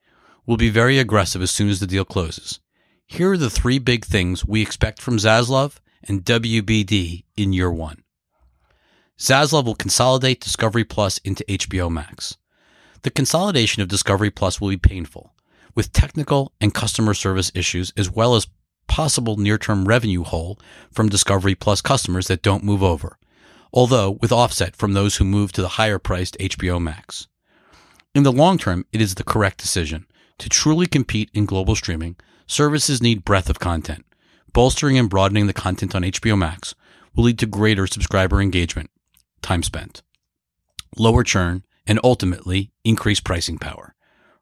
will 0.44 0.56
be 0.56 0.70
very 0.70 0.98
aggressive 0.98 1.40
as 1.40 1.52
soon 1.52 1.68
as 1.68 1.78
the 1.78 1.86
deal 1.86 2.04
closes. 2.04 2.58
Here 3.06 3.30
are 3.30 3.36
the 3.36 3.48
three 3.48 3.78
big 3.78 4.04
things 4.04 4.44
we 4.44 4.60
expect 4.60 5.00
from 5.00 5.18
Zaslav 5.18 5.78
and 6.08 6.24
WBD 6.24 7.24
in 7.36 7.52
year 7.52 7.70
one. 7.70 8.02
Zaslav 9.18 9.64
will 9.64 9.74
consolidate 9.74 10.40
Discovery 10.40 10.84
Plus 10.84 11.18
into 11.18 11.44
HBO 11.44 11.90
Max. 11.90 12.36
The 13.02 13.10
consolidation 13.10 13.82
of 13.82 13.88
Discovery 13.88 14.30
Plus 14.30 14.60
will 14.60 14.70
be 14.70 14.76
painful, 14.76 15.32
with 15.74 15.92
technical 15.92 16.52
and 16.60 16.74
customer 16.74 17.14
service 17.14 17.52
issues 17.54 17.92
as 17.96 18.10
well 18.10 18.34
as 18.34 18.46
possible 18.88 19.36
near-term 19.36 19.86
revenue 19.86 20.24
hole 20.24 20.58
from 20.90 21.08
Discovery 21.08 21.54
Plus 21.54 21.80
customers 21.80 22.28
that 22.28 22.42
don't 22.42 22.64
move 22.64 22.82
over, 22.82 23.18
although 23.72 24.10
with 24.10 24.32
offset 24.32 24.76
from 24.76 24.92
those 24.92 25.16
who 25.16 25.24
move 25.24 25.52
to 25.52 25.62
the 25.62 25.76
higher 25.78 25.98
priced 25.98 26.36
HBO 26.38 26.80
Max. 26.80 27.28
In 28.14 28.24
the 28.24 28.32
long 28.32 28.58
term, 28.58 28.84
it 28.92 29.00
is 29.00 29.14
the 29.14 29.24
correct 29.24 29.58
decision. 29.58 30.06
To 30.38 30.48
truly 30.48 30.86
compete 30.86 31.30
in 31.32 31.46
global 31.46 31.76
streaming, 31.76 32.16
services 32.46 33.00
need 33.00 33.24
breadth 33.24 33.48
of 33.48 33.60
content 33.60 34.04
bolstering 34.52 34.98
and 34.98 35.08
broadening 35.08 35.46
the 35.46 35.52
content 35.52 35.94
on 35.94 36.02
HBO 36.02 36.36
Max 36.36 36.74
will 37.14 37.24
lead 37.24 37.38
to 37.38 37.46
greater 37.46 37.86
subscriber 37.86 38.40
engagement, 38.40 38.90
time 39.40 39.62
spent, 39.62 40.02
lower 40.96 41.24
churn, 41.24 41.64
and 41.86 41.98
ultimately 42.04 42.72
increased 42.84 43.24
pricing 43.24 43.58
power. 43.58 43.94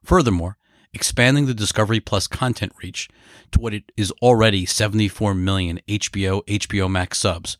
Furthermore, 0.03 0.57
expanding 0.93 1.45
the 1.45 1.53
Discovery 1.53 1.99
Plus 1.99 2.27
content 2.27 2.73
reach 2.83 3.09
to 3.51 3.59
what 3.59 3.73
it 3.73 3.91
is 3.95 4.11
already 4.21 4.65
74 4.65 5.33
million 5.33 5.79
HBO 5.87 6.45
HBO 6.45 6.89
Max 6.89 7.17
subs 7.17 7.57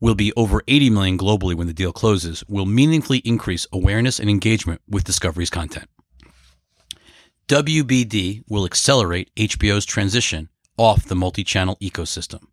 will 0.00 0.14
be 0.14 0.32
over 0.34 0.62
80 0.66 0.90
million 0.90 1.18
globally 1.18 1.54
when 1.54 1.66
the 1.66 1.72
deal 1.72 1.92
closes 1.92 2.44
will 2.48 2.66
meaningfully 2.66 3.18
increase 3.18 3.66
awareness 3.72 4.18
and 4.18 4.28
engagement 4.28 4.80
with 4.88 5.04
Discovery's 5.04 5.50
content. 5.50 5.88
WBD 7.48 8.42
will 8.48 8.64
accelerate 8.64 9.30
HBO's 9.36 9.84
transition 9.84 10.48
off 10.76 11.04
the 11.04 11.14
multi 11.14 11.44
channel 11.44 11.76
ecosystem. 11.80 12.46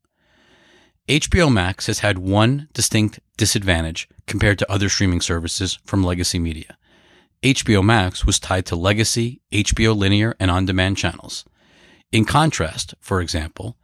HBO 1.07 1.51
Max 1.51 1.87
has 1.87 1.99
had 1.99 2.19
one 2.19 2.67
distinct 2.73 3.19
disadvantage 3.37 4.07
compared 4.27 4.59
to 4.59 4.71
other 4.71 4.87
streaming 4.87 5.21
services 5.21 5.79
from 5.85 6.03
legacy 6.03 6.39
media. 6.39 6.77
HBO 7.43 7.83
Max 7.83 8.23
was 8.23 8.39
tied 8.39 8.65
to 8.67 8.75
legacy 8.75 9.41
HBO 9.51 9.97
linear 9.97 10.35
and 10.39 10.51
on 10.51 10.65
demand 10.65 10.97
channels. 10.97 11.43
In 12.11 12.23
contrast, 12.23 12.93
for 12.99 13.19
example, 13.19 13.77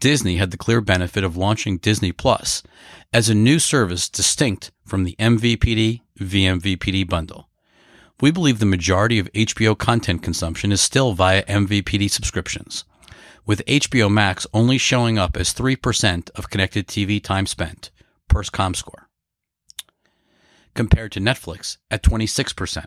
Disney 0.00 0.36
had 0.36 0.50
the 0.50 0.56
clear 0.56 0.80
benefit 0.80 1.22
of 1.22 1.36
launching 1.36 1.76
Disney 1.76 2.10
Plus 2.10 2.62
as 3.12 3.28
a 3.28 3.34
new 3.34 3.58
service 3.58 4.08
distinct 4.08 4.72
from 4.84 5.04
the 5.04 5.14
MVPD 5.18 6.00
VMVPD 6.18 7.08
bundle. 7.08 7.48
We 8.20 8.30
believe 8.30 8.58
the 8.58 8.66
majority 8.66 9.18
of 9.18 9.30
HBO 9.32 9.76
content 9.76 10.22
consumption 10.22 10.72
is 10.72 10.80
still 10.80 11.12
via 11.12 11.44
MVPD 11.44 12.10
subscriptions 12.10 12.84
with 13.46 13.64
HBO 13.66 14.10
Max 14.10 14.46
only 14.54 14.78
showing 14.78 15.18
up 15.18 15.36
as 15.36 15.52
3% 15.52 16.30
of 16.30 16.50
connected 16.50 16.86
TV 16.86 17.22
time 17.22 17.46
spent 17.46 17.90
per 18.28 18.42
ComScore, 18.42 19.06
compared 20.74 21.12
to 21.12 21.20
Netflix 21.20 21.78
at 21.90 22.02
26%. 22.02 22.86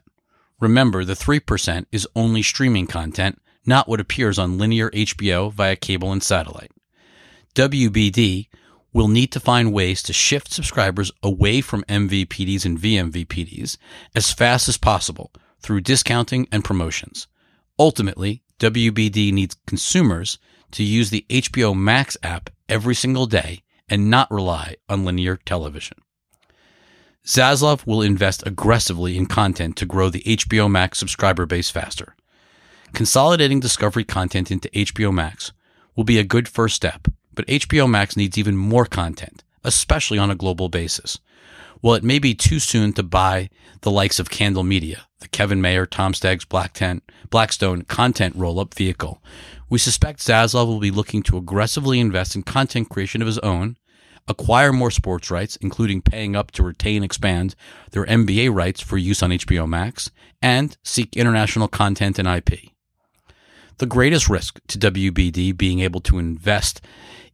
Remember, 0.60 1.04
the 1.04 1.14
3% 1.14 1.86
is 1.92 2.08
only 2.16 2.42
streaming 2.42 2.88
content, 2.88 3.42
not 3.66 3.88
what 3.88 4.00
appears 4.00 4.40
on 4.40 4.58
linear 4.58 4.90
HBO 4.92 5.52
via 5.52 5.76
cable 5.76 6.12
and 6.12 6.24
satellite. 6.24 6.72
WBD 7.54 8.48
will 8.94 9.08
need 9.10 9.32
to 9.34 9.40
find 9.42 9.74
ways 9.74 10.02
to 10.02 10.14
shift 10.14 10.54
subscribers 10.54 11.12
away 11.22 11.60
from 11.60 11.84
MVPDs 11.84 12.66
and 12.66 12.80
VMVPDs 12.80 13.78
as 14.16 14.32
fast 14.32 14.70
as 14.70 14.78
possible 14.78 15.34
through 15.60 15.82
discounting 15.82 16.48
and 16.52 16.64
promotions. 16.64 17.28
Ultimately, 17.78 18.42
WBD 18.60 19.34
needs 19.34 19.58
consumers 19.68 20.40
to 20.72 20.84
use 20.84 21.10
the 21.10 21.26
HBO 21.30 21.76
Max 21.76 22.18
app 22.24 22.50
every 22.70 22.96
single 22.96 23.26
day 23.26 23.64
and 23.90 24.10
not 24.10 24.32
rely 24.32 24.76
on 24.90 25.06
linear 25.06 25.38
television. 25.38 25.98
Zaslav 27.26 27.86
will 27.88 28.02
invest 28.02 28.46
aggressively 28.46 29.18
in 29.18 29.26
content 29.26 29.76
to 29.78 29.86
grow 29.86 30.10
the 30.10 30.22
HBO 30.22 30.70
Max 30.70 31.00
subscriber 31.00 31.46
base 31.46 31.70
faster. 31.70 32.16
Consolidating 32.94 33.60
Discovery 33.60 34.04
content 34.04 34.52
into 34.52 34.70
HBO 34.70 35.14
Max 35.14 35.52
will 35.96 36.04
be 36.04 36.20
a 36.20 36.24
good 36.24 36.48
first 36.48 36.76
step, 36.76 37.08
but 37.34 37.48
HBO 37.48 37.90
Max 37.90 38.16
needs 38.16 38.38
even 38.38 38.56
more 38.56 38.86
content, 38.86 39.44
especially 39.64 40.18
on 40.18 40.32
a 40.32 40.36
global 40.36 40.70
basis. 40.70 41.20
While 41.82 41.96
it 41.96 42.04
may 42.04 42.20
be 42.20 42.34
too 42.34 42.60
soon 42.60 42.94
to 42.94 43.04
buy 43.04 43.50
the 43.82 43.92
likes 43.92 44.20
of 44.20 44.30
Candle 44.30 44.64
Media, 44.64 45.05
the 45.20 45.28
Kevin 45.28 45.62
Mayer, 45.62 45.86
Tom 45.86 46.14
Staggs, 46.14 46.46
Black 46.46 46.74
Tent, 46.74 47.04
Blackstone 47.30 47.84
content 47.84 48.36
roll 48.36 48.60
up 48.60 48.74
vehicle, 48.74 49.22
we 49.70 49.80
suspect 49.80 50.20
Zaslav 50.20 50.68
will 50.68 50.80
be 50.80 50.92
looking 50.92 51.24
to 51.24 51.38
aggressively 51.38 52.00
invest 52.00 52.36
in 52.36 52.44
content 52.44 52.90
creation 52.90 53.22
of 53.22 53.26
his 53.26 53.40
own, 53.40 53.78
acquire 54.28 54.74
more 54.74 54.92
sports 54.92 55.32
rights, 55.32 55.56
including 55.58 56.02
paying 56.02 56.36
up 56.36 56.52
to 56.52 56.64
retain 56.64 56.98
and 56.98 57.06
expand 57.06 57.56
their 57.92 58.06
NBA 58.06 58.54
rights 58.54 58.82
for 58.82 58.98
use 58.98 59.24
on 59.24 59.32
HBO 59.32 59.68
Max, 59.68 60.12
and 60.42 60.78
seek 60.84 61.16
international 61.16 61.68
content 61.68 62.20
and 62.20 62.28
IP. 62.28 62.72
The 63.78 63.86
greatest 63.86 64.30
risk 64.30 64.60
to 64.68 64.78
WBD 64.80 65.58
being 65.58 65.80
able 65.80 66.00
to 66.02 66.20
invest 66.20 66.82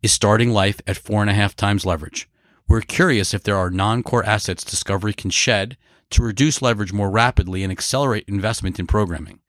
is 0.01 0.11
starting 0.11 0.51
life 0.51 0.81
at 0.87 0.97
four 0.97 1.21
and 1.21 1.29
a 1.29 1.35
half 1.35 1.55
times 1.55 1.85
leverage. 1.85 2.27
We're 2.67 2.81
curious 2.81 3.33
if 3.33 3.43
there 3.43 3.57
are 3.57 3.69
non 3.69 4.01
core 4.01 4.25
assets 4.25 4.63
Discovery 4.63 5.13
can 5.13 5.29
shed 5.29 5.77
to 6.11 6.23
reduce 6.23 6.61
leverage 6.61 6.93
more 6.93 7.09
rapidly 7.09 7.63
and 7.63 7.71
accelerate 7.71 8.25
investment 8.27 8.79
in 8.79 8.87
programming. 8.87 9.39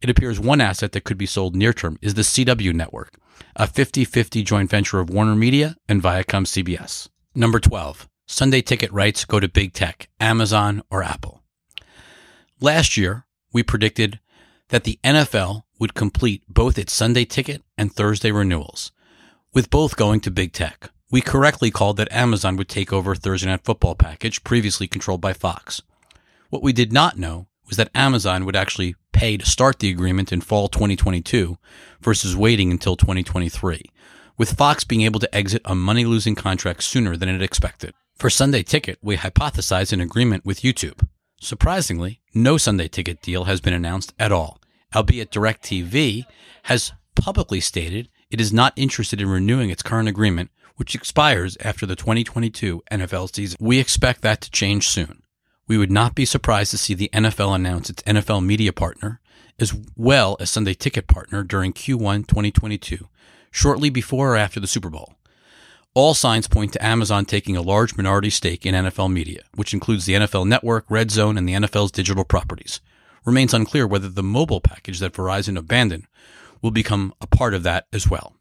It 0.00 0.10
appears 0.10 0.38
one 0.38 0.60
asset 0.60 0.92
that 0.92 1.04
could 1.04 1.18
be 1.18 1.26
sold 1.26 1.56
near 1.56 1.72
term 1.72 1.98
is 2.02 2.14
the 2.14 2.22
CW 2.22 2.74
network, 2.74 3.16
a 3.56 3.66
50 3.66 4.04
50 4.04 4.42
joint 4.42 4.70
venture 4.70 5.00
of 5.00 5.10
Warner 5.10 5.34
Media 5.34 5.76
and 5.88 6.02
Viacom 6.02 6.46
CBS. 6.46 7.08
Number 7.34 7.58
12. 7.58 8.08
Sunday 8.26 8.62
ticket 8.62 8.90
rights 8.92 9.24
go 9.24 9.38
to 9.38 9.48
big 9.48 9.72
tech, 9.72 10.08
Amazon 10.18 10.82
or 10.90 11.02
Apple. 11.02 11.42
Last 12.60 12.96
year, 12.96 13.26
we 13.52 13.62
predicted 13.62 14.20
that 14.68 14.84
the 14.84 14.98
NFL 15.04 15.62
would 15.78 15.94
complete 15.94 16.42
both 16.48 16.78
its 16.78 16.92
Sunday 16.92 17.24
ticket 17.24 17.62
and 17.76 17.92
Thursday 17.92 18.30
renewals, 18.30 18.92
with 19.52 19.70
both 19.70 19.96
going 19.96 20.20
to 20.20 20.30
big 20.30 20.52
tech. 20.52 20.90
We 21.10 21.20
correctly 21.20 21.70
called 21.70 21.96
that 21.98 22.10
Amazon 22.10 22.56
would 22.56 22.68
take 22.68 22.92
over 22.92 23.14
Thursday 23.14 23.48
Night 23.48 23.64
Football 23.64 23.94
package 23.94 24.42
previously 24.44 24.88
controlled 24.88 25.20
by 25.20 25.32
Fox. 25.32 25.82
What 26.54 26.62
we 26.62 26.72
did 26.72 26.92
not 26.92 27.18
know 27.18 27.48
was 27.66 27.76
that 27.78 27.90
Amazon 27.96 28.44
would 28.44 28.54
actually 28.54 28.94
pay 29.10 29.36
to 29.36 29.44
start 29.44 29.80
the 29.80 29.90
agreement 29.90 30.32
in 30.32 30.40
fall 30.40 30.68
2022 30.68 31.58
versus 32.00 32.36
waiting 32.36 32.70
until 32.70 32.94
2023, 32.94 33.82
with 34.38 34.56
Fox 34.56 34.84
being 34.84 35.00
able 35.00 35.18
to 35.18 35.34
exit 35.34 35.62
a 35.64 35.74
money 35.74 36.04
losing 36.04 36.36
contract 36.36 36.84
sooner 36.84 37.16
than 37.16 37.28
it 37.28 37.42
expected. 37.42 37.92
For 38.14 38.30
Sunday 38.30 38.62
Ticket, 38.62 39.00
we 39.02 39.16
hypothesized 39.16 39.92
an 39.92 40.00
agreement 40.00 40.44
with 40.44 40.60
YouTube. 40.60 41.08
Surprisingly, 41.40 42.20
no 42.34 42.56
Sunday 42.56 42.86
Ticket 42.86 43.20
deal 43.20 43.46
has 43.46 43.60
been 43.60 43.74
announced 43.74 44.14
at 44.20 44.30
all, 44.30 44.60
albeit 44.94 45.32
DirecTV 45.32 46.24
has 46.62 46.92
publicly 47.16 47.58
stated 47.58 48.08
it 48.30 48.40
is 48.40 48.52
not 48.52 48.74
interested 48.76 49.20
in 49.20 49.28
renewing 49.28 49.70
its 49.70 49.82
current 49.82 50.08
agreement, 50.08 50.52
which 50.76 50.94
expires 50.94 51.56
after 51.64 51.84
the 51.84 51.96
2022 51.96 52.80
NFL 52.92 53.34
season. 53.34 53.56
We 53.60 53.80
expect 53.80 54.22
that 54.22 54.40
to 54.42 54.52
change 54.52 54.86
soon. 54.86 55.23
We 55.66 55.78
would 55.78 55.90
not 55.90 56.14
be 56.14 56.24
surprised 56.24 56.70
to 56.72 56.78
see 56.78 56.94
the 56.94 57.10
NFL 57.12 57.54
announce 57.54 57.88
its 57.88 58.02
NFL 58.02 58.44
media 58.44 58.72
partner, 58.72 59.20
as 59.58 59.74
well 59.96 60.36
as 60.40 60.50
Sunday 60.50 60.74
ticket 60.74 61.06
partner 61.06 61.42
during 61.42 61.72
Q1 61.72 62.26
2022, 62.26 63.08
shortly 63.50 63.88
before 63.88 64.34
or 64.34 64.36
after 64.36 64.60
the 64.60 64.66
Super 64.66 64.90
Bowl. 64.90 65.14
All 65.94 66.12
signs 66.12 66.48
point 66.48 66.72
to 66.72 66.84
Amazon 66.84 67.24
taking 67.24 67.56
a 67.56 67.62
large 67.62 67.96
minority 67.96 68.30
stake 68.30 68.66
in 68.66 68.74
NFL 68.74 69.12
media, 69.12 69.42
which 69.54 69.72
includes 69.72 70.04
the 70.04 70.14
NFL 70.14 70.46
Network, 70.46 70.84
Red 70.88 71.10
Zone, 71.10 71.38
and 71.38 71.48
the 71.48 71.54
NFL's 71.54 71.92
digital 71.92 72.24
properties. 72.24 72.80
Remains 73.24 73.54
unclear 73.54 73.86
whether 73.86 74.08
the 74.08 74.22
mobile 74.22 74.60
package 74.60 74.98
that 74.98 75.12
Verizon 75.12 75.56
abandoned 75.56 76.06
will 76.60 76.72
become 76.72 77.14
a 77.20 77.26
part 77.26 77.54
of 77.54 77.62
that 77.62 77.86
as 77.92 78.10
well. 78.10 78.34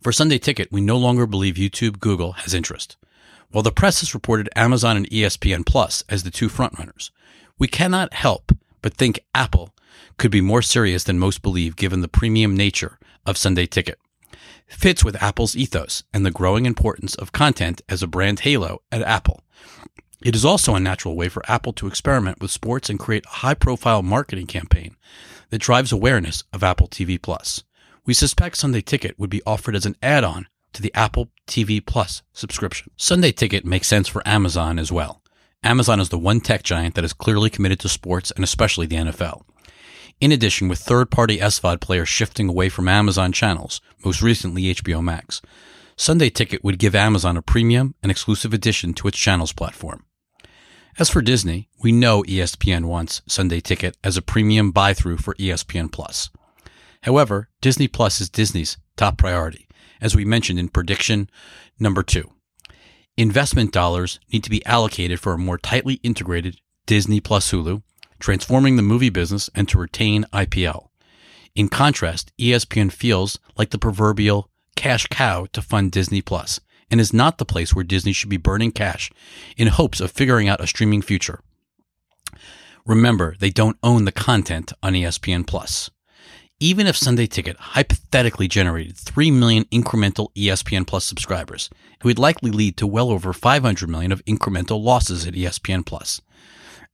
For 0.00 0.12
Sunday 0.12 0.38
Ticket, 0.38 0.70
we 0.70 0.80
no 0.80 0.96
longer 0.96 1.26
believe 1.26 1.56
YouTube 1.56 1.98
Google 1.98 2.32
has 2.32 2.54
interest. 2.54 2.96
While 3.52 3.62
the 3.62 3.70
press 3.70 4.00
has 4.00 4.14
reported 4.14 4.48
Amazon 4.56 4.96
and 4.96 5.08
ESPN 5.10 5.66
Plus 5.66 6.02
as 6.08 6.22
the 6.22 6.30
two 6.30 6.48
frontrunners, 6.48 7.10
we 7.58 7.68
cannot 7.68 8.14
help 8.14 8.50
but 8.80 8.94
think 8.94 9.20
Apple 9.34 9.74
could 10.16 10.30
be 10.30 10.40
more 10.40 10.62
serious 10.62 11.04
than 11.04 11.18
most 11.18 11.42
believe 11.42 11.76
given 11.76 12.00
the 12.00 12.08
premium 12.08 12.56
nature 12.56 12.98
of 13.26 13.36
Sunday 13.36 13.66
Ticket. 13.66 13.98
Fits 14.66 15.04
with 15.04 15.22
Apple's 15.22 15.54
ethos 15.54 16.02
and 16.14 16.24
the 16.24 16.30
growing 16.30 16.64
importance 16.64 17.14
of 17.14 17.32
content 17.32 17.82
as 17.90 18.02
a 18.02 18.06
brand 18.06 18.40
halo 18.40 18.80
at 18.90 19.02
Apple. 19.02 19.42
It 20.24 20.34
is 20.34 20.46
also 20.46 20.74
a 20.74 20.80
natural 20.80 21.14
way 21.14 21.28
for 21.28 21.42
Apple 21.46 21.74
to 21.74 21.86
experiment 21.86 22.40
with 22.40 22.50
sports 22.50 22.88
and 22.88 22.98
create 22.98 23.26
a 23.26 23.36
high 23.40 23.54
profile 23.54 24.02
marketing 24.02 24.46
campaign 24.46 24.96
that 25.50 25.60
drives 25.60 25.92
awareness 25.92 26.44
of 26.54 26.64
Apple 26.64 26.88
TV 26.88 27.20
Plus. 27.20 27.64
We 28.06 28.14
suspect 28.14 28.56
Sunday 28.56 28.80
Ticket 28.80 29.18
would 29.18 29.30
be 29.30 29.42
offered 29.46 29.76
as 29.76 29.84
an 29.84 29.96
add 30.02 30.24
on 30.24 30.46
to 30.72 30.82
the 30.82 30.94
Apple 30.94 31.30
TV 31.46 31.84
Plus 31.84 32.22
subscription. 32.32 32.90
Sunday 32.96 33.32
Ticket 33.32 33.64
makes 33.64 33.88
sense 33.88 34.08
for 34.08 34.26
Amazon 34.26 34.78
as 34.78 34.92
well. 34.92 35.22
Amazon 35.64 36.00
is 36.00 36.08
the 36.08 36.18
one 36.18 36.40
tech 36.40 36.62
giant 36.62 36.94
that 36.94 37.04
is 37.04 37.12
clearly 37.12 37.50
committed 37.50 37.78
to 37.80 37.88
sports 37.88 38.30
and 38.32 38.42
especially 38.42 38.86
the 38.86 38.96
NFL. 38.96 39.42
In 40.20 40.32
addition, 40.32 40.68
with 40.68 40.78
third 40.78 41.10
party 41.10 41.38
SVOD 41.38 41.80
players 41.80 42.08
shifting 42.08 42.48
away 42.48 42.68
from 42.68 42.88
Amazon 42.88 43.32
channels, 43.32 43.80
most 44.04 44.22
recently 44.22 44.74
HBO 44.74 45.02
Max, 45.02 45.42
Sunday 45.96 46.30
Ticket 46.30 46.64
would 46.64 46.78
give 46.78 46.94
Amazon 46.94 47.36
a 47.36 47.42
premium 47.42 47.94
and 48.02 48.10
exclusive 48.10 48.54
addition 48.54 48.94
to 48.94 49.08
its 49.08 49.18
channels 49.18 49.52
platform. 49.52 50.04
As 50.98 51.08
for 51.08 51.22
Disney, 51.22 51.68
we 51.82 51.90
know 51.90 52.22
ESPN 52.22 52.84
wants 52.84 53.22
Sunday 53.26 53.60
Ticket 53.60 53.96
as 54.04 54.16
a 54.16 54.22
premium 54.22 54.72
buy 54.72 54.94
through 54.94 55.18
for 55.18 55.34
ESPN 55.34 55.90
Plus. 55.90 56.30
However, 57.02 57.48
Disney 57.60 57.88
Plus 57.88 58.20
is 58.20 58.28
Disney's 58.28 58.76
top 58.96 59.16
priority, 59.18 59.66
as 60.02 60.14
we 60.14 60.26
mentioned 60.26 60.58
in 60.58 60.68
prediction 60.68 61.30
number 61.78 62.02
two. 62.02 62.30
Investment 63.16 63.72
dollars 63.72 64.20
need 64.32 64.44
to 64.44 64.50
be 64.50 64.64
allocated 64.66 65.20
for 65.20 65.32
a 65.32 65.38
more 65.38 65.56
tightly 65.56 65.94
integrated 66.02 66.60
Disney 66.86 67.20
plus 67.20 67.50
Hulu, 67.50 67.82
transforming 68.18 68.76
the 68.76 68.82
movie 68.82 69.10
business 69.10 69.48
and 69.54 69.68
to 69.68 69.78
retain 69.78 70.24
IPL. 70.32 70.88
In 71.54 71.68
contrast, 71.68 72.32
ESPN 72.38 72.90
feels 72.90 73.38
like 73.56 73.70
the 73.70 73.78
proverbial 73.78 74.50
cash 74.76 75.06
cow 75.08 75.46
to 75.52 75.62
fund 75.62 75.92
Disney 75.92 76.22
Plus 76.22 76.60
and 76.90 77.00
is 77.00 77.12
not 77.12 77.38
the 77.38 77.44
place 77.44 77.74
where 77.74 77.84
Disney 77.84 78.12
should 78.12 78.30
be 78.30 78.36
burning 78.36 78.72
cash 78.72 79.10
in 79.56 79.68
hopes 79.68 80.00
of 80.00 80.10
figuring 80.10 80.48
out 80.48 80.62
a 80.62 80.66
streaming 80.66 81.02
future. 81.02 81.40
Remember, 82.86 83.36
they 83.38 83.50
don't 83.50 83.78
own 83.82 84.04
the 84.04 84.12
content 84.12 84.72
on 84.82 84.94
ESPN 84.94 85.46
Plus. 85.46 85.90
Even 86.62 86.86
if 86.86 86.96
Sunday 86.96 87.26
Ticket 87.26 87.56
hypothetically 87.56 88.46
generated 88.46 88.96
3 88.96 89.32
million 89.32 89.64
incremental 89.72 90.32
ESPN 90.36 90.86
Plus 90.86 91.04
subscribers, 91.04 91.68
it 91.98 92.04
would 92.04 92.20
likely 92.20 92.52
lead 92.52 92.76
to 92.76 92.86
well 92.86 93.10
over 93.10 93.32
500 93.32 93.88
million 93.88 94.12
of 94.12 94.24
incremental 94.26 94.80
losses 94.80 95.26
at 95.26 95.34
ESPN 95.34 95.84
Plus. 95.84 96.20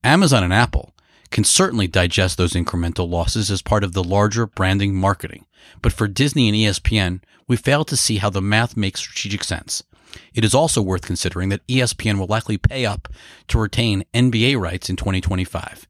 Amazon 0.03 0.43
and 0.43 0.55
Apple 0.55 0.95
can 1.31 1.45
certainly 1.45 1.87
digest 1.87 2.39
those 2.39 2.55
incremental 2.55 3.11
losses 3.11 3.51
as 3.51 3.61
part 3.61 3.85
of 3.85 3.93
the 3.93 4.03
larger 4.03 4.47
branding 4.47 4.95
marketing, 4.95 5.45
but 5.83 5.93
for 5.93 6.09
Disney 6.09 6.49
and 6.49 6.57
ESPN, 6.57 7.21
we 7.47 7.57
fail 7.57 7.85
to 7.85 7.95
see 7.95 8.17
how 8.17 8.31
the 8.31 8.41
math 8.41 8.75
makes 8.75 9.01
strategic 9.01 9.45
sense. 9.45 9.83
It 10.33 10.47
is 10.47 10.55
also 10.55 10.81
worth 10.81 11.03
considering 11.03 11.51
that 11.51 11.67
ESPN 11.67 12.19
will 12.19 12.27
likely 12.27 12.57
pay 12.57 12.87
up 12.87 13.07
to 13.49 13.59
retain 13.59 14.07
NBA 14.15 14.59
rights 14.59 14.89
in 14.89 14.97
2025. 14.97 15.88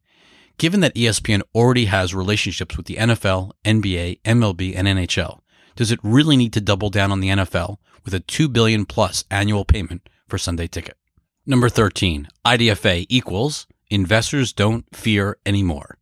Given 0.58 0.80
that 0.80 0.96
ESPN 0.96 1.42
already 1.54 1.84
has 1.84 2.16
relationships 2.16 2.76
with 2.76 2.86
the 2.86 2.96
NFL, 2.96 3.52
NBA, 3.64 4.20
MLB, 4.22 4.74
and 4.76 4.88
NHL, 4.88 5.38
does 5.76 5.92
it 5.92 6.00
really 6.02 6.36
need 6.36 6.52
to 6.54 6.60
double 6.60 6.90
down 6.90 7.12
on 7.12 7.20
the 7.20 7.28
NFL 7.28 7.76
with 8.04 8.12
a 8.12 8.18
2 8.18 8.48
billion 8.48 8.84
plus 8.84 9.24
annual 9.30 9.64
payment 9.64 10.08
for 10.26 10.36
Sunday 10.36 10.66
Ticket? 10.66 10.96
Number 11.46 11.68
13, 11.68 12.26
IDFA 12.44 13.06
equals 13.08 13.68
investors 13.88 14.52
don't 14.52 14.84
fear 14.94 15.38
anymore. 15.46 15.96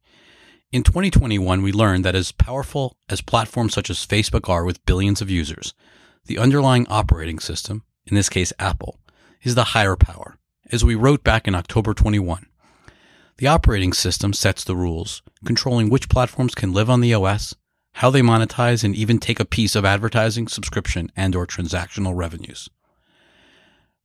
In 0.73 0.83
2021, 0.83 1.61
we 1.61 1.71
learned 1.71 2.07
that 2.07 2.15
as 2.15 2.33
powerful 2.33 2.97
as 3.11 3.21
platforms 3.21 3.75
such 3.75 3.91
as 3.91 4.07
Facebook 4.07 4.49
are 4.49 4.65
with 4.65 4.85
billions 4.87 5.21
of 5.21 5.31
users, 5.31 5.75
the 6.25 6.39
underlying 6.39 6.87
operating 6.89 7.41
system, 7.41 7.85
in 8.07 8.17
this 8.17 8.31
case 8.31 8.55
Apple, 8.59 8.99
is 9.43 9.55
the 9.55 9.65
higher 9.65 9.97
power. 9.97 10.39
As 10.73 10.83
we 10.83 10.95
wrote 10.95 11.23
back 11.23 11.47
in 11.47 11.55
October 11.55 11.93
21, 11.93 12.47
the 13.39 13.47
operating 13.47 13.93
system 13.93 14.33
sets 14.33 14.65
the 14.65 14.77
rules, 14.77 15.23
controlling 15.45 15.91
which 15.91 16.09
platforms 16.09 16.55
can 16.55 16.73
live 16.73 16.89
on 16.89 17.01
the 17.01 17.13
OS, 17.13 17.55
how 17.95 18.11
they 18.11 18.21
monetize, 18.23 18.83
and 18.83 18.95
even 18.95 19.19
take 19.19 19.41
a 19.41 19.45
piece 19.45 19.75
of 19.75 19.85
advertising, 19.85 20.49
subscription, 20.49 21.11
and 21.17 21.35
or 21.35 21.47
transactional 21.47 22.17
revenues. 22.17 22.69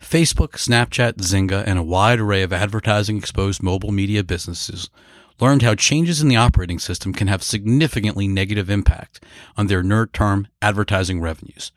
Facebook, 0.01 0.53
Snapchat, 0.53 1.13
Zynga, 1.17 1.63
and 1.65 1.77
a 1.77 1.83
wide 1.83 2.19
array 2.19 2.41
of 2.41 2.51
advertising 2.51 3.17
exposed 3.17 3.61
mobile 3.61 3.91
media 3.91 4.23
businesses 4.23 4.89
learned 5.39 5.61
how 5.61 5.75
changes 5.75 6.21
in 6.21 6.27
the 6.27 6.35
operating 6.35 6.79
system 6.79 7.13
can 7.13 7.27
have 7.27 7.43
significantly 7.43 8.27
negative 8.27 8.69
impact 8.69 9.23
on 9.57 9.67
their 9.67 9.83
near-term 9.83 10.47
advertising 10.61 11.21
revenues, 11.21 11.71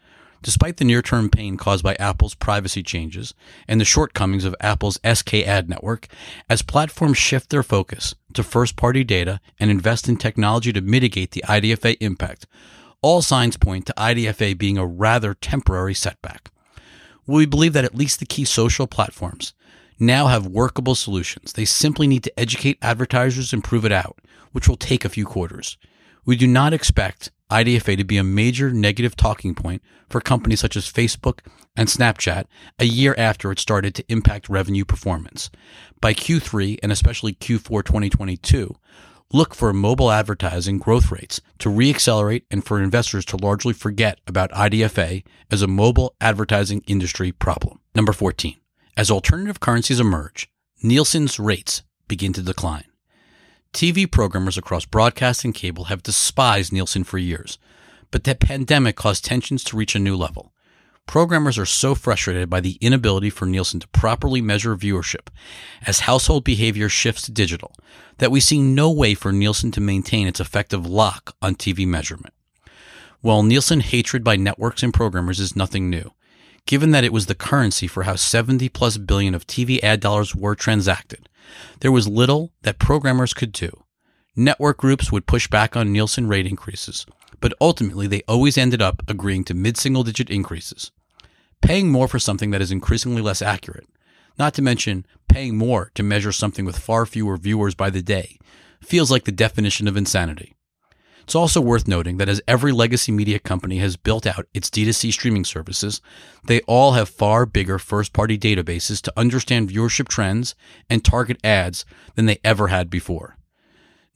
Despite 0.45 0.77
the 0.77 0.85
near 0.85 1.01
term 1.01 1.31
pain 1.31 1.57
caused 1.57 1.83
by 1.83 1.95
Apple's 1.95 2.35
privacy 2.35 2.83
changes 2.83 3.33
and 3.67 3.81
the 3.81 3.85
shortcomings 3.87 4.45
of 4.45 4.55
Apple's 4.61 4.99
SKAdNetwork, 4.99 6.05
as 6.51 6.61
platforms 6.61 7.17
shift 7.17 7.49
their 7.49 7.63
focus 7.63 8.15
to 8.35 8.43
first 8.43 8.77
party 8.77 9.05
data 9.05 9.41
and 9.59 9.71
invest 9.71 10.07
in 10.07 10.19
technology 10.19 10.71
to 10.75 10.83
mitigate 10.83 11.31
the 11.31 11.43
IDFA 11.49 11.97
impact, 11.99 12.47
all 13.01 13.23
signs 13.23 13.57
point 13.57 13.87
to 13.87 13.95
IDFA 13.97 14.59
being 14.59 14.77
a 14.77 14.87
rather 14.87 15.33
temporary 15.33 15.95
setback. 15.95 16.51
We 17.27 17.47
believe 17.47 17.73
that 17.73 17.87
at 17.87 17.95
least 17.95 18.21
the 18.21 18.27
key 18.27 18.45
social 18.45 18.87
platforms 18.87 19.55
now 19.99 20.27
have 20.27 20.47
workable 20.47 20.95
solutions. 20.95 21.55
They 21.55 21.65
simply 21.65 22.07
need 22.07 22.23
to 22.25 22.39
educate 22.39 22.77
advertisers 22.83 23.55
and 23.55 23.65
prove 23.65 23.87
it 23.87 23.93
out, 23.93 24.19
which 24.53 24.69
will 24.69 24.77
take 24.77 25.07
a 25.07 25.09
few 25.09 25.25
quarters. 25.25 25.79
We 26.27 26.37
do 26.37 26.47
not 26.47 26.75
expect 26.75 27.31
IDFA 27.51 27.97
to 27.97 28.05
be 28.05 28.17
a 28.17 28.25
major 28.25 28.71
negative 28.71 29.17
talking 29.17 29.55
point 29.55 29.83
for 30.09 30.21
companies 30.21 30.61
such 30.61 30.77
as 30.77 30.91
Facebook 30.91 31.41
and 31.77 31.89
Snapchat 31.89 32.45
a 32.79 32.85
year 32.85 33.15
after 33.19 33.53
it 33.53 33.59
started 33.59 33.95
to 33.95 34.05
impact 34.09 34.49
revenue 34.49 34.85
performance. 34.85 35.51
By 36.01 36.15
Q3 36.15 36.79
and 36.83 36.91
especially 36.91 37.35
Q4 37.35 37.85
2022, 37.85 38.75
look 39.33 39.55
for 39.55 39.73
mobile 39.73 40.11
advertising 40.11 40.79
growth 40.79 41.11
rates 41.11 41.41
to 41.59 41.69
reaccelerate 41.69 42.43
and 42.51 42.65
for 42.65 42.83
investors 42.83 43.25
to 43.27 43.37
largely 43.37 43.73
forget 43.73 44.21
about 44.27 44.53
IDFA 44.53 45.25
as 45.51 45.63
a 45.63 45.67
mobile 45.67 46.15
advertising 46.21 46.83
industry 46.87 47.33
problem. 47.33 47.81
Number 47.95 48.13
14. 48.13 48.57
As 48.97 49.11
alternative 49.11 49.61
currencies 49.61 50.01
emerge, 50.01 50.49
Nielsen's 50.83 51.39
rates 51.41 51.83
begin 52.09 52.33
to 52.35 52.43
decline. 52.43 52.85
TV 53.75 54.09
programmers 54.09 54.57
across 54.57 54.85
broadcast 54.85 55.45
and 55.45 55.53
cable 55.53 55.87
have 55.87 56.01
despised 56.01 56.72
Nielsen 56.72 57.03
for 57.03 57.18
years, 57.18 57.59
but 58.12 58.22
the 58.22 58.37
pandemic 58.37 58.95
caused 58.95 59.25
tensions 59.25 59.64
to 59.64 59.77
reach 59.77 59.97
a 59.97 59.99
new 59.99 60.14
level. 60.14 60.53
Programmers 61.07 61.59
are 61.59 61.66
so 61.66 61.97
frustrated 61.97 62.49
by 62.49 62.61
the 62.61 62.79
inability 62.81 63.31
for 63.31 63.47
Nielsen 63.47 63.81
to 63.81 63.89
properly 63.89 64.41
measure 64.41 64.77
viewership 64.77 65.27
as 65.85 66.01
household 66.01 66.45
behavior 66.45 66.89
shifts 66.89 67.22
to 67.22 67.33
digital 67.33 67.75
that 68.18 68.31
we 68.31 68.39
see 68.39 68.62
no 68.62 68.93
way 68.93 69.12
for 69.12 69.33
Nielsen 69.33 69.72
to 69.72 69.81
maintain 69.81 70.29
its 70.29 70.39
effective 70.39 70.87
lock 70.87 71.35
on 71.43 71.57
TV 71.57 71.85
measurement. 71.85 72.33
While 73.22 73.43
Nielsen 73.43 73.81
hatred 73.81 74.22
by 74.22 74.37
networks 74.37 74.85
and 74.85 74.95
programmers 74.95 75.41
is 75.41 75.57
nothing 75.57 75.91
new, 75.91 76.12
given 76.64 76.93
that 76.93 77.05
it 77.05 77.12
was 77.12 77.27
the 77.27 77.35
currency 77.35 77.89
for 77.89 78.05
how 78.05 78.14
70 78.14 78.68
plus 78.68 78.99
billion 78.99 79.35
of 79.35 79.49
TV 79.49 79.83
ad 79.83 79.99
dollars 79.99 80.33
were 80.33 80.55
transacted, 80.55 81.29
there 81.81 81.93
was 81.93 82.09
little 82.09 82.53
that 82.63 82.79
programmers 82.79 83.35
could 83.35 83.53
do. 83.53 83.85
Network 84.37 84.79
groups 84.79 85.13
would 85.13 85.27
push 85.27 85.49
back 85.49 85.77
on 85.77 85.93
Nielsen 85.93 86.27
rate 86.27 86.47
increases, 86.47 87.07
but 87.41 87.55
ultimately 87.61 88.07
they 88.07 88.23
always 88.27 88.59
ended 88.59 88.83
up 88.83 89.03
agreeing 89.09 89.45
to 89.45 89.55
mid 89.55 89.77
single 89.77 90.03
digit 90.03 90.31
increases. 90.31 90.91
Paying 91.63 91.91
more 91.91 92.09
for 92.09 92.19
something 92.19 92.51
that 92.51 92.61
is 92.61 92.73
increasingly 92.73 93.23
less 93.23 93.41
accurate, 93.41 93.87
not 94.39 94.55
to 94.55 94.63
mention 94.63 95.07
paying 95.29 95.57
more 95.57 95.91
to 95.95 96.03
measure 96.03 96.33
something 96.33 96.65
with 96.65 96.79
far 96.79 97.07
fewer 97.07 97.37
viewers 97.37 97.75
by 97.75 97.91
the 97.91 98.03
day, 98.03 98.39
feels 98.81 99.11
like 99.11 99.25
the 99.25 99.33
definition 99.33 99.89
of 99.89 99.97
insanity. 99.97 100.55
It's 101.25 101.35
also 101.35 101.61
worth 101.61 101.89
noting 101.89 102.18
that 102.18 102.29
as 102.29 102.43
every 102.47 102.70
legacy 102.70 103.11
media 103.11 103.39
company 103.39 103.79
has 103.79 103.97
built 103.97 104.27
out 104.27 104.47
its 104.53 104.68
D2C 104.68 105.11
streaming 105.11 105.45
services, 105.45 106.03
they 106.47 106.61
all 106.62 106.93
have 106.93 107.09
far 107.09 107.47
bigger 107.47 107.79
first 107.79 108.12
party 108.12 108.39
databases 108.39 109.01
to 109.03 109.12
understand 109.16 109.70
viewership 109.70 110.07
trends 110.07 110.55
and 110.91 111.03
target 111.03 111.39
ads 111.43 111.87
than 112.14 112.27
they 112.27 112.39
ever 112.45 112.68
had 112.68 112.91
before. 112.91 113.39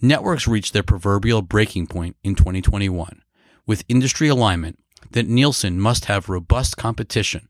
Networks 0.03 0.47
reached 0.47 0.75
their 0.75 0.83
proverbial 0.83 1.41
breaking 1.41 1.87
point 1.87 2.17
in 2.23 2.35
2021 2.35 3.23
with 3.67 3.85
industry 3.89 4.29
alignment 4.29 4.79
that 5.11 5.27
Nielsen 5.27 5.81
must 5.81 6.05
have 6.05 6.29
robust 6.29 6.77
competition, 6.77 7.49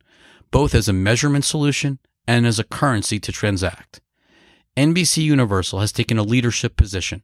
both 0.53 0.75
as 0.75 0.89
a 0.89 0.93
measurement 0.93 1.45
solution 1.45 1.99
and 2.29 2.47
as 2.47 2.61
a 2.61 2.65
currency 2.65 3.19
to 3.19 3.33
transact. 3.33 4.01
NBC 4.77 5.25
Universal 5.25 5.81
has 5.81 5.91
taken 5.91 6.17
a 6.17 6.23
leadership 6.23 6.77
position 6.77 7.23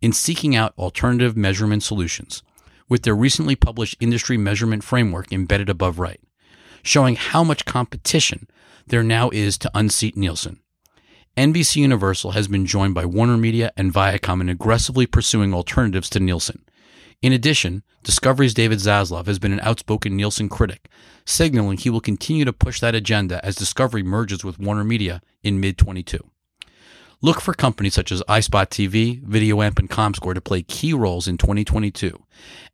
in 0.00 0.12
seeking 0.12 0.54
out 0.54 0.74
alternative 0.78 1.36
measurement 1.36 1.82
solutions 1.82 2.42
with 2.88 3.02
their 3.02 3.14
recently 3.14 3.56
published 3.56 3.96
industry 4.00 4.36
measurement 4.36 4.84
framework 4.84 5.32
embedded 5.32 5.68
above 5.68 5.98
right, 5.98 6.20
showing 6.82 7.16
how 7.16 7.42
much 7.42 7.64
competition 7.64 8.48
there 8.86 9.02
now 9.02 9.30
is 9.30 9.58
to 9.58 9.70
unseat 9.74 10.16
Nielsen. 10.16 10.60
NBC 11.36 11.76
Universal 11.76 12.30
has 12.30 12.48
been 12.48 12.64
joined 12.64 12.94
by 12.94 13.04
Warner 13.04 13.36
Media 13.36 13.70
and 13.76 13.92
Viacom 13.92 14.40
in 14.40 14.48
aggressively 14.48 15.06
pursuing 15.06 15.52
alternatives 15.52 16.08
to 16.10 16.20
Nielsen. 16.20 16.64
In 17.20 17.32
addition, 17.32 17.82
Discovery's 18.02 18.54
David 18.54 18.78
Zaslav 18.78 19.26
has 19.26 19.38
been 19.38 19.52
an 19.52 19.60
outspoken 19.60 20.16
Nielsen 20.16 20.48
critic, 20.48 20.88
signaling 21.24 21.76
he 21.76 21.90
will 21.90 22.00
continue 22.00 22.44
to 22.44 22.52
push 22.52 22.80
that 22.80 22.94
agenda 22.94 23.44
as 23.44 23.54
Discovery 23.56 24.02
merges 24.02 24.44
with 24.44 24.58
Warner 24.58 24.84
Media 24.84 25.20
in 25.42 25.60
mid 25.60 25.76
22. 25.76 26.18
Look 27.22 27.40
for 27.40 27.54
companies 27.54 27.94
such 27.94 28.12
as 28.12 28.22
iSpot 28.28 28.66
TV, 28.66 29.22
VideoAmp, 29.24 29.78
and 29.78 29.88
ComScore 29.88 30.34
to 30.34 30.40
play 30.42 30.62
key 30.62 30.92
roles 30.92 31.26
in 31.26 31.38
2022 31.38 32.22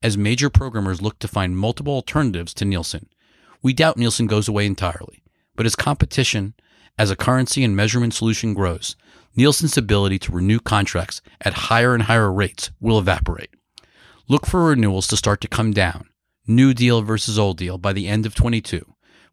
as 0.02 0.18
major 0.18 0.50
programmers 0.50 1.00
look 1.00 1.20
to 1.20 1.28
find 1.28 1.56
multiple 1.56 1.94
alternatives 1.94 2.52
to 2.54 2.64
Nielsen. 2.64 3.08
We 3.62 3.72
doubt 3.72 3.96
Nielsen 3.96 4.26
goes 4.26 4.48
away 4.48 4.66
entirely, 4.66 5.22
but 5.54 5.64
as 5.64 5.76
competition 5.76 6.54
as 6.98 7.08
a 7.08 7.16
currency 7.16 7.62
and 7.62 7.76
measurement 7.76 8.14
solution 8.14 8.52
grows, 8.52 8.96
Nielsen's 9.36 9.78
ability 9.78 10.18
to 10.20 10.32
renew 10.32 10.58
contracts 10.58 11.22
at 11.40 11.54
higher 11.54 11.94
and 11.94 12.02
higher 12.02 12.30
rates 12.32 12.72
will 12.80 12.98
evaporate. 12.98 13.50
Look 14.28 14.44
for 14.46 14.64
renewals 14.64 15.06
to 15.08 15.16
start 15.16 15.40
to 15.42 15.48
come 15.48 15.72
down, 15.72 16.08
new 16.48 16.74
deal 16.74 17.00
versus 17.02 17.38
old 17.38 17.58
deal 17.58 17.78
by 17.78 17.92
the 17.92 18.08
end 18.08 18.26
of 18.26 18.34
22, 18.34 18.84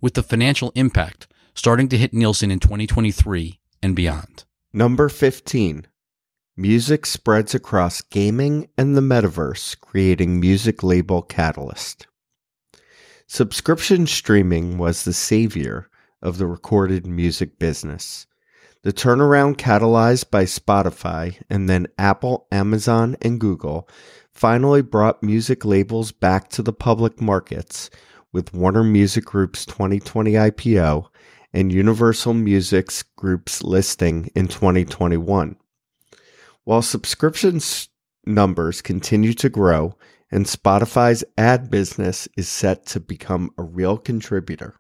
with 0.02 0.14
the 0.14 0.24
financial 0.24 0.72
impact 0.76 1.28
starting 1.56 1.90
to 1.90 1.98
hit 1.98 2.14
Nielsen 2.14 2.52
in 2.52 2.60
2023 2.60 3.60
and 3.82 3.96
beyond. 3.96 4.46
Number 4.72 5.10
15. 5.10 5.88
Music 6.56 7.08
spreads 7.08 7.56
across 7.56 8.04
gaming 8.04 8.70
and 8.78 8.96
the 8.96 9.02
metaverse, 9.02 9.80
creating 9.80 10.40
music 10.40 10.84
label 10.84 11.24
Catalyst. 11.24 12.06
Subscription 13.26 14.06
streaming 14.06 14.78
was 14.78 15.04
the 15.04 15.14
savior 15.14 15.90
of 16.22 16.38
the 16.38 16.46
recorded 16.46 17.08
music 17.08 17.58
business. 17.58 18.28
The 18.84 18.94
turnaround 18.94 19.56
catalyzed 19.56 20.30
by 20.30 20.44
Spotify 20.44 21.42
and 21.50 21.68
then 21.68 21.88
Apple, 21.98 22.46
Amazon, 22.52 23.18
and 23.24 23.40
Google 23.40 23.90
finally 24.32 24.84
brought 24.84 25.24
music 25.24 25.66
labels 25.66 26.12
back 26.12 26.48
to 26.50 26.62
the 26.62 26.74
public 26.74 27.20
markets 27.20 27.90
with 28.32 28.54
Warner 28.54 28.84
Music 28.84 29.26
Group's 29.26 29.66
2020 29.66 30.34
IPO 30.34 31.08
and 31.54 31.72
Universal 31.72 32.34
Music's 32.36 33.04
Group's 33.04 33.64
listing 33.64 34.30
in 34.36 34.48
2021. 34.48 35.56
While 36.64 36.82
subscription 36.82 37.60
numbers 38.26 38.82
continue 38.82 39.34
to 39.34 39.50
grow 39.50 39.96
and 40.32 40.46
Spotify's 40.46 41.24
ad 41.38 41.72
business 41.72 42.28
is 42.38 42.48
set 42.48 42.86
to 42.88 43.00
become 43.00 43.50
a 43.58 43.64
real 43.64 43.98
contributor, 43.98 44.76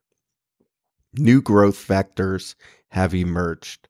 new 1.13 1.41
growth 1.41 1.87
vectors 1.87 2.55
have 2.89 3.15
emerged. 3.15 3.87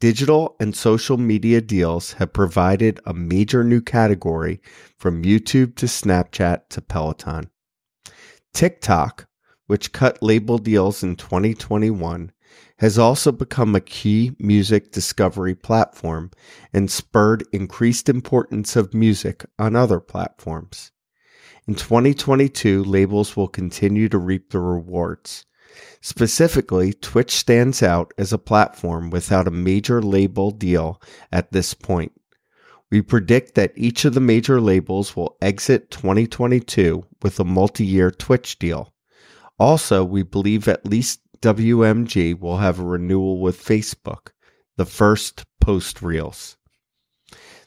Digital 0.00 0.56
and 0.58 0.74
social 0.74 1.16
media 1.16 1.60
deals 1.60 2.14
have 2.14 2.32
provided 2.32 2.98
a 3.06 3.14
major 3.14 3.62
new 3.62 3.80
category 3.80 4.60
from 4.98 5.22
YouTube 5.22 5.76
to 5.76 5.86
Snapchat 5.86 6.68
to 6.70 6.80
Peloton. 6.80 7.48
TikTok, 8.52 9.28
which 9.72 9.90
cut 9.90 10.22
label 10.22 10.58
deals 10.58 11.02
in 11.02 11.16
2021, 11.16 12.30
has 12.76 12.98
also 12.98 13.32
become 13.32 13.74
a 13.74 13.80
key 13.80 14.36
music 14.38 14.92
discovery 14.92 15.54
platform 15.54 16.30
and 16.74 16.90
spurred 16.90 17.42
increased 17.54 18.06
importance 18.06 18.76
of 18.76 18.92
music 18.92 19.46
on 19.58 19.74
other 19.74 19.98
platforms. 19.98 20.92
In 21.66 21.74
2022, 21.74 22.84
labels 22.84 23.34
will 23.34 23.48
continue 23.48 24.10
to 24.10 24.18
reap 24.18 24.50
the 24.50 24.60
rewards. 24.60 25.46
Specifically, 26.02 26.92
Twitch 26.92 27.30
stands 27.30 27.82
out 27.82 28.12
as 28.18 28.30
a 28.30 28.36
platform 28.36 29.08
without 29.08 29.48
a 29.48 29.50
major 29.50 30.02
label 30.02 30.50
deal 30.50 31.00
at 31.32 31.52
this 31.52 31.72
point. 31.72 32.12
We 32.90 33.00
predict 33.00 33.54
that 33.54 33.72
each 33.74 34.04
of 34.04 34.12
the 34.12 34.20
major 34.20 34.60
labels 34.60 35.16
will 35.16 35.38
exit 35.40 35.90
2022 35.90 37.06
with 37.22 37.40
a 37.40 37.44
multi 37.44 37.86
year 37.86 38.10
Twitch 38.10 38.58
deal. 38.58 38.91
Also, 39.58 40.04
we 40.04 40.22
believe 40.22 40.66
at 40.68 40.86
least 40.86 41.20
WMG 41.40 42.38
will 42.38 42.58
have 42.58 42.78
a 42.78 42.84
renewal 42.84 43.40
with 43.40 43.62
Facebook, 43.62 44.28
the 44.76 44.86
first 44.86 45.44
post 45.60 46.02
Reels. 46.02 46.56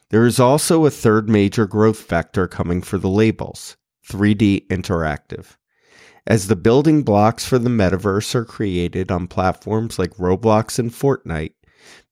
There 0.09 0.25
is 0.25 0.39
also 0.39 0.85
a 0.85 0.91
third 0.91 1.29
major 1.29 1.65
growth 1.65 2.07
vector 2.07 2.47
coming 2.47 2.81
for 2.81 2.97
the 2.97 3.09
labels 3.09 3.75
3D 4.07 4.67
Interactive. 4.67 5.57
As 6.27 6.47
the 6.47 6.55
building 6.55 7.03
blocks 7.03 7.45
for 7.45 7.59
the 7.59 7.69
metaverse 7.69 8.33
are 8.33 8.45
created 8.45 9.11
on 9.11 9.27
platforms 9.27 9.99
like 9.99 10.11
Roblox 10.11 10.79
and 10.79 10.91
Fortnite, 10.91 11.53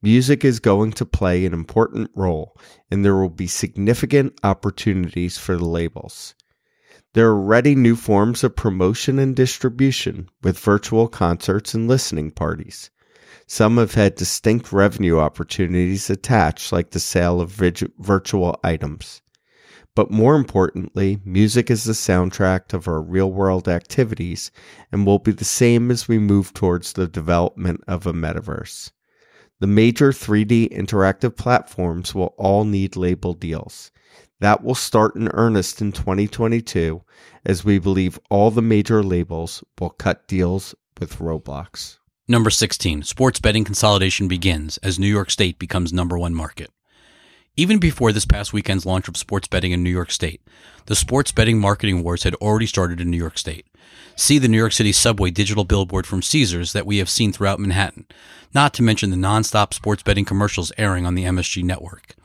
music 0.02 0.46
is 0.46 0.60
going 0.60 0.92
to 0.94 1.06
play 1.06 1.46
an 1.46 1.54
important 1.54 2.12
role, 2.16 2.58
and 2.92 3.04
there 3.04 3.16
will 3.16 3.30
be 3.30 3.48
significant 3.48 4.40
opportunities 4.44 5.38
for 5.38 5.56
the 5.56 5.66
labels. 5.66 6.36
There 7.14 7.30
are 7.30 7.38
already 7.38 7.76
new 7.76 7.96
forms 7.96 8.44
of 8.44 8.56
promotion 8.56 9.20
and 9.20 9.36
distribution 9.36 10.30
with 10.42 10.58
virtual 10.58 11.08
concerts 11.08 11.76
and 11.76 11.88
listening 11.88 12.32
parties. 12.32 12.90
Some 13.46 13.78
have 13.78 13.94
had 13.94 14.16
distinct 14.16 14.74
revenue 14.74 15.20
opportunities 15.20 16.10
attached, 16.10 16.72
like 16.72 16.90
the 16.90 17.00
sale 17.00 17.40
of 17.40 17.52
virtual 17.52 18.60
items. 18.64 19.22
But 19.96 20.10
more 20.10 20.36
importantly, 20.36 21.22
music 21.24 21.70
is 21.70 21.84
the 21.84 21.94
soundtrack 21.94 22.74
of 22.74 22.88
our 22.88 23.02
real 23.02 23.32
world 23.32 23.70
activities 23.70 24.50
and 24.92 25.06
will 25.06 25.20
be 25.20 25.34
the 25.34 25.46
same 25.46 25.92
as 25.92 26.08
we 26.08 26.18
move 26.18 26.52
towards 26.52 26.94
the 26.94 27.08
development 27.08 27.84
of 27.88 28.08
a 28.08 28.14
metaverse. 28.14 28.92
The 29.64 29.68
major 29.68 30.12
3D 30.12 30.78
interactive 30.78 31.38
platforms 31.38 32.14
will 32.14 32.36
all 32.38 32.66
need 32.66 32.98
label 32.98 33.34
deals. 33.34 33.92
That 34.42 34.62
will 34.62 34.76
start 34.76 35.16
in 35.16 35.30
earnest 35.30 35.80
in 35.82 35.94
2022 35.94 37.02
as 37.46 37.64
we 37.64 37.80
believe 37.80 38.20
all 38.30 38.52
the 38.52 38.62
major 38.62 39.02
labels 39.02 39.64
will 39.80 39.92
cut 39.92 40.28
deals 40.28 40.76
with 41.00 41.20
Roblox. 41.20 41.98
Number 42.28 42.50
16, 42.50 43.04
sports 43.04 43.40
betting 43.40 43.64
consolidation 43.64 44.28
begins 44.28 44.80
as 44.80 45.00
New 45.00 45.08
York 45.08 45.32
State 45.32 45.60
becomes 45.60 45.94
number 45.94 46.20
one 46.20 46.36
market. 46.36 46.70
Even 47.56 47.78
before 47.78 48.12
this 48.12 48.26
past 48.26 48.52
weekend's 48.52 48.84
launch 48.84 49.08
of 49.08 49.16
sports 49.16 49.48
betting 49.48 49.72
in 49.72 49.84
New 49.84 49.92
York 49.92 50.10
State, 50.10 50.42
the 50.88 50.96
sports 50.96 51.32
betting 51.32 51.60
marketing 51.60 52.02
wars 52.02 52.24
had 52.24 52.34
already 52.36 52.66
started 52.66 53.00
in 53.00 53.12
New 53.12 53.18
York 53.18 53.38
State. 53.38 53.68
See 54.16 54.40
the 54.40 54.48
New 54.48 54.58
York 54.58 54.72
City 54.72 54.92
subway 54.92 55.30
digital 55.30 55.64
billboard 55.64 56.08
from 56.08 56.24
Caesars 56.24 56.74
that 56.74 56.88
we 56.88 56.98
have 56.98 57.12
seen 57.12 57.32
throughout 57.32 57.60
Manhattan, 57.60 58.08
not 58.56 58.74
to 58.74 58.82
mention 58.82 59.12
the 59.12 59.16
nonstop 59.16 59.72
sports 59.72 60.02
betting 60.02 60.26
commercials 60.26 60.72
airing 60.80 61.06
on 61.06 61.14
the 61.14 61.26
MSG 61.26 61.64
network. 61.64 62.16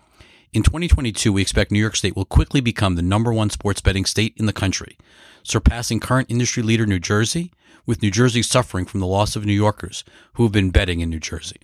In 0.54 0.62
2022, 0.62 1.30
we 1.30 1.42
expect 1.42 1.70
New 1.70 1.78
York 1.78 1.96
State 1.96 2.16
will 2.16 2.24
quickly 2.24 2.62
become 2.62 2.94
the 2.94 3.02
number 3.02 3.30
one 3.30 3.50
sports 3.50 3.82
betting 3.82 4.06
state 4.06 4.32
in 4.38 4.46
the 4.46 4.52
country, 4.54 4.96
surpassing 5.42 6.00
current 6.00 6.30
industry 6.30 6.62
leader 6.62 6.86
New 6.86 7.00
Jersey, 7.00 7.52
with 7.84 8.00
New 8.00 8.10
Jersey 8.10 8.40
suffering 8.42 8.86
from 8.86 9.00
the 9.00 9.06
loss 9.06 9.36
of 9.36 9.44
New 9.44 9.52
Yorkers 9.52 10.04
who 10.34 10.44
have 10.44 10.52
been 10.52 10.70
betting 10.70 11.00
in 11.00 11.10
New 11.10 11.20
Jersey. 11.20 11.60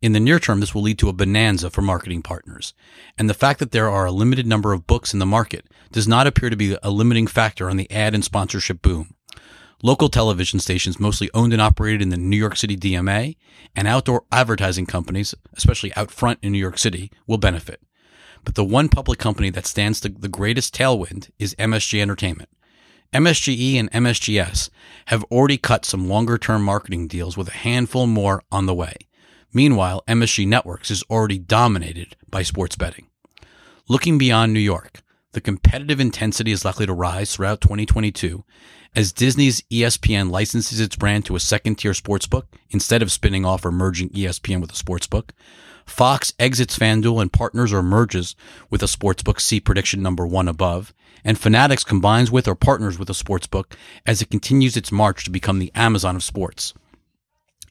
In 0.00 0.12
the 0.12 0.20
near 0.20 0.38
term, 0.38 0.60
this 0.60 0.74
will 0.74 0.82
lead 0.82 0.98
to 1.00 1.08
a 1.08 1.12
bonanza 1.12 1.70
for 1.70 1.82
marketing 1.82 2.22
partners. 2.22 2.72
And 3.18 3.28
the 3.28 3.34
fact 3.34 3.58
that 3.58 3.72
there 3.72 3.90
are 3.90 4.06
a 4.06 4.12
limited 4.12 4.46
number 4.46 4.72
of 4.72 4.86
books 4.86 5.12
in 5.12 5.18
the 5.18 5.26
market 5.26 5.66
does 5.90 6.06
not 6.06 6.28
appear 6.28 6.50
to 6.50 6.56
be 6.56 6.76
a 6.82 6.90
limiting 6.90 7.26
factor 7.26 7.68
on 7.68 7.76
the 7.76 7.90
ad 7.90 8.14
and 8.14 8.24
sponsorship 8.24 8.80
boom. 8.80 9.14
Local 9.82 10.08
television 10.08 10.60
stations, 10.60 11.00
mostly 11.00 11.30
owned 11.34 11.52
and 11.52 11.62
operated 11.62 12.00
in 12.02 12.10
the 12.10 12.16
New 12.16 12.36
York 12.36 12.56
City 12.56 12.76
DMA, 12.76 13.36
and 13.74 13.88
outdoor 13.88 14.24
advertising 14.30 14.86
companies, 14.86 15.34
especially 15.56 15.94
out 15.94 16.10
front 16.10 16.38
in 16.42 16.52
New 16.52 16.58
York 16.58 16.78
City, 16.78 17.10
will 17.26 17.38
benefit. 17.38 17.80
But 18.44 18.54
the 18.54 18.64
one 18.64 18.88
public 18.88 19.18
company 19.18 19.50
that 19.50 19.66
stands 19.66 20.00
the 20.00 20.10
greatest 20.10 20.74
tailwind 20.74 21.30
is 21.38 21.56
MSG 21.56 22.00
Entertainment. 22.00 22.50
MSGE 23.12 23.76
and 23.76 23.90
MSGS 23.90 24.70
have 25.06 25.24
already 25.24 25.58
cut 25.58 25.84
some 25.84 26.08
longer 26.08 26.38
term 26.38 26.62
marketing 26.62 27.08
deals 27.08 27.36
with 27.36 27.48
a 27.48 27.52
handful 27.52 28.06
more 28.06 28.42
on 28.52 28.66
the 28.66 28.74
way. 28.74 28.94
Meanwhile, 29.52 30.02
MSG 30.06 30.46
Networks 30.46 30.90
is 30.90 31.02
already 31.04 31.38
dominated 31.38 32.16
by 32.28 32.42
sports 32.42 32.76
betting. 32.76 33.06
Looking 33.88 34.18
beyond 34.18 34.52
New 34.52 34.60
York, 34.60 35.00
the 35.32 35.40
competitive 35.40 36.00
intensity 36.00 36.52
is 36.52 36.64
likely 36.64 36.86
to 36.86 36.92
rise 36.92 37.34
throughout 37.34 37.60
2022 37.60 38.44
as 38.94 39.12
Disney's 39.12 39.62
ESPN 39.70 40.30
licenses 40.30 40.80
its 40.80 40.96
brand 40.96 41.24
to 41.26 41.36
a 41.36 41.40
second 41.40 41.76
tier 41.76 41.92
sportsbook 41.92 42.44
instead 42.70 43.02
of 43.02 43.12
spinning 43.12 43.44
off 43.44 43.64
or 43.64 43.72
merging 43.72 44.10
ESPN 44.10 44.60
with 44.60 44.70
a 44.70 44.74
sportsbook. 44.74 45.30
Fox 45.86 46.34
exits 46.38 46.78
FanDuel 46.78 47.22
and 47.22 47.32
partners 47.32 47.72
or 47.72 47.82
merges 47.82 48.36
with 48.68 48.82
a 48.82 48.86
sportsbook, 48.86 49.40
see 49.40 49.60
prediction 49.60 50.02
number 50.02 50.26
one 50.26 50.48
above. 50.48 50.92
And 51.24 51.38
Fanatics 51.38 51.84
combines 51.84 52.30
with 52.30 52.46
or 52.46 52.54
partners 52.54 52.98
with 52.98 53.10
a 53.10 53.14
sportsbook 53.14 53.72
as 54.06 54.20
it 54.20 54.30
continues 54.30 54.76
its 54.76 54.92
march 54.92 55.24
to 55.24 55.30
become 55.30 55.58
the 55.58 55.72
Amazon 55.74 56.16
of 56.16 56.22
sports. 56.22 56.74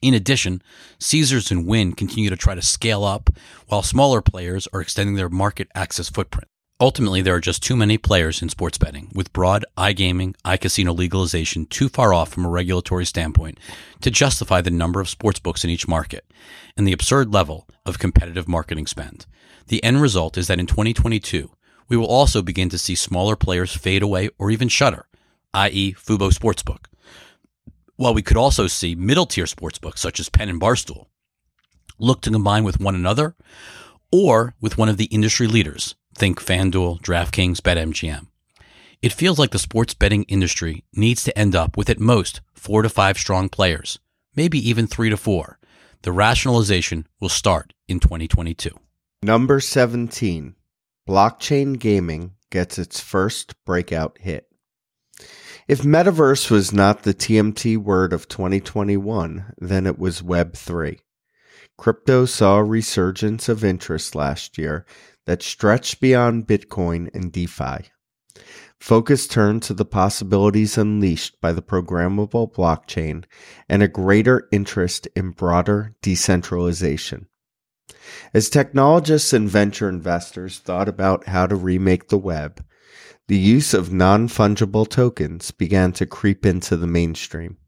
In 0.00 0.14
addition, 0.14 0.62
Caesars 0.98 1.50
and 1.50 1.66
Wynn 1.66 1.92
continue 1.92 2.30
to 2.30 2.36
try 2.36 2.54
to 2.54 2.62
scale 2.62 3.04
up, 3.04 3.30
while 3.66 3.82
smaller 3.82 4.22
players 4.22 4.68
are 4.72 4.80
extending 4.80 5.16
their 5.16 5.28
market 5.28 5.68
access 5.74 6.08
footprint. 6.08 6.48
Ultimately, 6.80 7.22
there 7.22 7.34
are 7.34 7.40
just 7.40 7.64
too 7.64 7.74
many 7.74 7.98
players 7.98 8.40
in 8.40 8.48
sports 8.48 8.78
betting, 8.78 9.10
with 9.12 9.32
broad 9.32 9.64
iGaming, 9.76 10.36
iCasino 10.44 10.96
legalization 10.96 11.66
too 11.66 11.88
far 11.88 12.14
off 12.14 12.28
from 12.28 12.44
a 12.44 12.48
regulatory 12.48 13.04
standpoint 13.04 13.58
to 14.00 14.12
justify 14.12 14.60
the 14.60 14.70
number 14.70 15.00
of 15.00 15.08
sports 15.08 15.40
books 15.40 15.64
in 15.64 15.70
each 15.70 15.88
market 15.88 16.24
and 16.76 16.86
the 16.86 16.92
absurd 16.92 17.32
level 17.32 17.66
of 17.84 17.98
competitive 17.98 18.46
marketing 18.46 18.86
spend. 18.86 19.26
The 19.66 19.82
end 19.82 20.00
result 20.00 20.38
is 20.38 20.46
that 20.46 20.60
in 20.60 20.66
2022, 20.66 21.50
we 21.88 21.96
will 21.96 22.06
also 22.06 22.42
begin 22.42 22.68
to 22.68 22.78
see 22.78 22.94
smaller 22.94 23.34
players 23.34 23.74
fade 23.74 24.02
away 24.02 24.28
or 24.38 24.52
even 24.52 24.68
shutter, 24.68 25.08
i.e., 25.54 25.94
Fubo 25.94 26.30
Sportsbook 26.30 26.87
while 27.98 28.14
we 28.14 28.22
could 28.22 28.36
also 28.36 28.68
see 28.68 28.94
middle 28.94 29.26
tier 29.26 29.44
sportsbooks 29.44 29.98
such 29.98 30.18
as 30.20 30.28
Penn 30.28 30.48
and 30.48 30.60
Barstool 30.60 31.06
look 31.98 32.20
to 32.22 32.30
combine 32.30 32.62
with 32.62 32.80
one 32.80 32.94
another 32.94 33.34
or 34.12 34.54
with 34.60 34.78
one 34.78 34.88
of 34.88 34.96
the 34.96 35.06
industry 35.06 35.48
leaders, 35.48 35.96
think 36.14 36.40
FanDuel, 36.40 37.02
DraftKings, 37.02 37.56
BetMGM. 37.60 38.28
It 39.02 39.12
feels 39.12 39.38
like 39.38 39.50
the 39.50 39.58
sports 39.58 39.94
betting 39.94 40.22
industry 40.24 40.84
needs 40.94 41.24
to 41.24 41.36
end 41.36 41.54
up 41.56 41.76
with 41.76 41.90
at 41.90 41.98
most 41.98 42.40
four 42.54 42.82
to 42.82 42.88
five 42.88 43.18
strong 43.18 43.48
players, 43.48 43.98
maybe 44.34 44.58
even 44.68 44.86
three 44.86 45.10
to 45.10 45.16
four. 45.16 45.58
The 46.02 46.12
rationalization 46.12 47.06
will 47.20 47.28
start 47.28 47.74
in 47.88 47.98
2022. 47.98 48.70
Number 49.24 49.58
17. 49.58 50.54
Blockchain 51.08 51.78
gaming 51.78 52.34
gets 52.50 52.78
its 52.78 53.00
first 53.00 53.54
breakout 53.64 54.18
hit. 54.20 54.47
If 55.68 55.82
metaverse 55.82 56.50
was 56.50 56.72
not 56.72 57.02
the 57.02 57.12
TMT 57.12 57.76
word 57.76 58.14
of 58.14 58.26
2021, 58.26 59.52
then 59.58 59.86
it 59.86 59.98
was 59.98 60.22
Web3. 60.22 60.98
Crypto 61.76 62.24
saw 62.24 62.56
a 62.56 62.64
resurgence 62.64 63.50
of 63.50 63.62
interest 63.62 64.14
last 64.14 64.56
year 64.56 64.86
that 65.26 65.42
stretched 65.42 66.00
beyond 66.00 66.46
Bitcoin 66.46 67.14
and 67.14 67.30
DeFi. 67.30 67.90
Focus 68.80 69.26
turned 69.26 69.62
to 69.64 69.74
the 69.74 69.84
possibilities 69.84 70.78
unleashed 70.78 71.38
by 71.42 71.52
the 71.52 71.60
programmable 71.60 72.50
blockchain 72.50 73.24
and 73.68 73.82
a 73.82 73.88
greater 73.88 74.48
interest 74.50 75.06
in 75.14 75.32
broader 75.32 75.94
decentralization. 76.00 77.26
As 78.32 78.48
technologists 78.48 79.34
and 79.34 79.50
venture 79.50 79.90
investors 79.90 80.60
thought 80.60 80.88
about 80.88 81.26
how 81.26 81.46
to 81.46 81.56
remake 81.56 82.08
the 82.08 82.16
web, 82.16 82.64
the 83.28 83.36
use 83.36 83.74
of 83.74 83.92
non 83.92 84.26
fungible 84.26 84.88
tokens 84.88 85.50
began 85.50 85.92
to 85.92 86.06
creep 86.06 86.44
into 86.46 86.76
the 86.76 86.86
mainstream. 86.86 87.58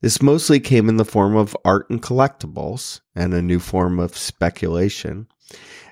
This 0.00 0.22
mostly 0.22 0.60
came 0.60 0.88
in 0.88 0.96
the 0.96 1.04
form 1.04 1.34
of 1.34 1.56
art 1.64 1.90
and 1.90 2.00
collectibles 2.00 3.00
and 3.14 3.34
a 3.34 3.42
new 3.42 3.58
form 3.58 3.98
of 3.98 4.16
speculation, 4.16 5.26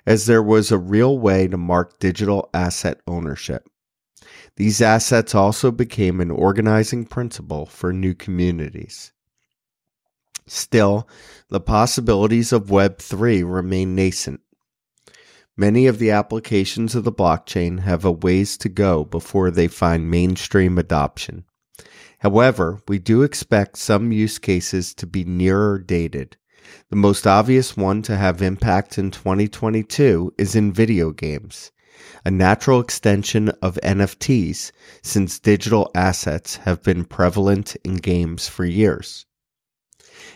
as 0.07 0.26
there 0.26 0.42
was 0.42 0.70
a 0.70 0.78
real 0.78 1.18
way 1.18 1.49
to 1.49 1.57
mark 1.57 1.99
digital 1.99 2.49
asset 2.55 3.01
ownership. 3.07 3.68
These 4.57 4.80
assets 4.80 5.34
also 5.34 5.72
became 5.72 6.20
an 6.20 6.30
organizing 6.30 7.05
principle 7.05 7.66
for 7.66 7.92
new 7.92 8.14
communities. 8.14 9.12
Still, 10.47 11.09
the 11.49 11.61
possibilities 11.61 12.53
of 12.53 12.66
Web3 12.66 13.42
remain 13.45 13.97
nascent 13.97 14.40
Many 15.57 15.86
of 15.86 16.00
the 16.00 16.11
applications 16.11 16.96
of 16.96 17.05
the 17.05 17.12
blockchain 17.12 17.80
have 17.80 18.05
a 18.05 18.11
ways 18.11 18.57
to 18.59 18.68
go 18.68 19.05
before 19.05 19.52
they 19.52 19.68
find 19.68 20.11
mainstream 20.11 20.78
adoption. 20.78 21.44
However, 22.18 22.80
we 22.88 22.98
do 22.98 23.22
expect 23.22 23.78
some 23.78 24.11
use 24.11 24.40
cases 24.40 24.92
to 24.94 25.07
be 25.07 25.22
nearer 25.22 25.78
dated. 25.78 26.36
The 26.90 26.96
most 26.96 27.24
obvious 27.24 27.76
one 27.76 28.02
to 28.02 28.16
have 28.16 28.42
impact 28.42 28.98
in 28.98 29.12
2022 29.12 30.34
is 30.38 30.57
in 30.57 30.72
video 30.72 31.12
games, 31.12 31.70
a 32.24 32.32
natural 32.32 32.80
extension 32.80 33.50
of 33.62 33.78
NFTs 33.82 34.72
since 35.02 35.38
digital 35.38 35.88
assets 35.94 36.57
have 36.57 36.82
been 36.82 37.05
prevalent 37.05 37.76
in 37.84 37.94
games 37.96 38.48
for 38.48 38.64
years. 38.64 39.24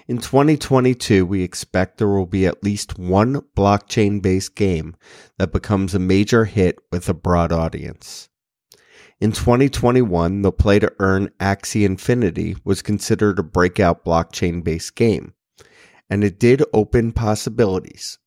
In 0.08 0.16
2022, 0.16 1.26
we 1.26 1.42
expect 1.42 1.98
there 1.98 2.08
will 2.08 2.24
be 2.24 2.46
at 2.46 2.64
least 2.64 2.98
one 2.98 3.42
blockchain 3.54 4.22
based 4.22 4.54
game 4.54 4.96
that 5.36 5.52
becomes 5.52 5.94
a 5.94 5.98
major 5.98 6.46
hit 6.46 6.78
with 6.90 7.10
a 7.10 7.14
broad 7.14 7.52
audience. 7.52 8.30
In 9.20 9.32
2021, 9.32 10.40
the 10.40 10.50
play 10.50 10.78
to 10.78 10.90
earn 10.98 11.28
Axie 11.38 11.84
Infinity 11.84 12.56
was 12.64 12.80
considered 12.80 13.38
a 13.38 13.42
breakout 13.42 14.02
blockchain 14.02 14.64
based 14.64 14.94
game, 14.94 15.34
and 16.08 16.24
it 16.24 16.38
did 16.38 16.64
open 16.72 17.12
possibilities 17.12 18.18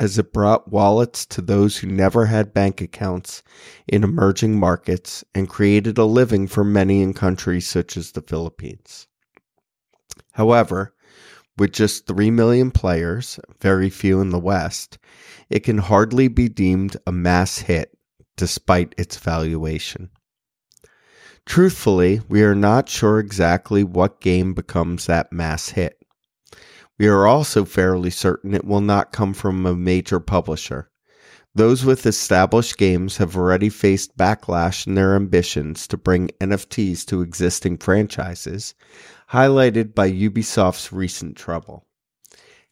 as 0.00 0.18
it 0.18 0.32
brought 0.32 0.72
wallets 0.72 1.24
to 1.26 1.40
those 1.40 1.76
who 1.76 1.86
never 1.86 2.26
had 2.26 2.52
bank 2.52 2.80
accounts 2.80 3.44
in 3.86 4.02
emerging 4.02 4.58
markets 4.58 5.22
and 5.36 5.48
created 5.48 5.98
a 5.98 6.04
living 6.04 6.48
for 6.48 6.64
many 6.64 7.00
in 7.00 7.14
countries 7.14 7.68
such 7.68 7.96
as 7.96 8.10
the 8.10 8.22
Philippines. 8.22 9.06
However, 10.32 10.92
with 11.58 11.72
just 11.72 12.06
3 12.06 12.30
million 12.30 12.70
players, 12.70 13.40
very 13.60 13.90
few 13.90 14.20
in 14.20 14.30
the 14.30 14.38
West, 14.38 14.98
it 15.48 15.60
can 15.60 15.78
hardly 15.78 16.28
be 16.28 16.48
deemed 16.48 16.96
a 17.06 17.12
mass 17.12 17.58
hit 17.58 17.96
despite 18.36 18.94
its 18.98 19.16
valuation. 19.16 20.10
Truthfully, 21.46 22.20
we 22.28 22.42
are 22.42 22.54
not 22.54 22.88
sure 22.88 23.18
exactly 23.18 23.84
what 23.84 24.20
game 24.20 24.52
becomes 24.52 25.06
that 25.06 25.32
mass 25.32 25.70
hit. 25.70 25.96
We 26.98 27.06
are 27.06 27.26
also 27.26 27.64
fairly 27.64 28.10
certain 28.10 28.54
it 28.54 28.64
will 28.64 28.80
not 28.80 29.12
come 29.12 29.32
from 29.32 29.64
a 29.64 29.74
major 29.74 30.18
publisher. 30.18 30.90
Those 31.54 31.84
with 31.84 32.04
established 32.04 32.76
games 32.76 33.16
have 33.16 33.36
already 33.36 33.68
faced 33.70 34.16
backlash 34.16 34.86
in 34.86 34.94
their 34.94 35.14
ambitions 35.14 35.86
to 35.88 35.96
bring 35.96 36.28
NFTs 36.40 37.06
to 37.06 37.22
existing 37.22 37.78
franchises, 37.78 38.74
highlighted 39.32 39.94
by 39.94 40.10
Ubisoft's 40.10 40.92
recent 40.92 41.36
trouble. 41.36 41.86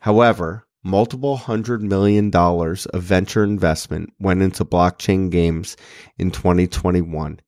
However, 0.01 0.67
multiple 0.85 1.37
hundred 1.37 1.83
million 1.83 2.31
dollars 2.31 2.87
of 2.87 3.03
venture 3.03 3.43
investment 3.43 4.13
went 4.21 4.43
into 4.43 4.65
blockchain 4.65 5.31
games 5.31 5.77
in 6.19 6.31
2021, 6.31 7.41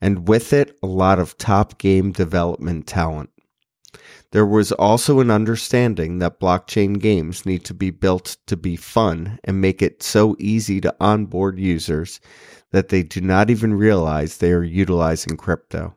and 0.00 0.28
with 0.28 0.52
it, 0.52 0.78
a 0.82 0.86
lot 0.86 1.18
of 1.18 1.38
top 1.38 1.78
game 1.78 2.12
development 2.12 2.86
talent. 2.86 3.30
There 4.30 4.46
was 4.46 4.72
also 4.72 5.20
an 5.20 5.30
understanding 5.30 6.18
that 6.18 6.40
blockchain 6.40 6.98
games 7.00 7.44
need 7.44 7.64
to 7.66 7.74
be 7.74 7.90
built 7.90 8.38
to 8.46 8.56
be 8.56 8.76
fun 8.76 9.38
and 9.44 9.60
make 9.60 9.82
it 9.82 10.02
so 10.02 10.36
easy 10.38 10.80
to 10.80 10.96
onboard 11.00 11.58
users 11.58 12.20
that 12.70 12.88
they 12.88 13.02
do 13.02 13.20
not 13.20 13.50
even 13.50 13.74
realize 13.74 14.38
they 14.38 14.52
are 14.52 14.62
utilizing 14.64 15.36
crypto. 15.36 15.94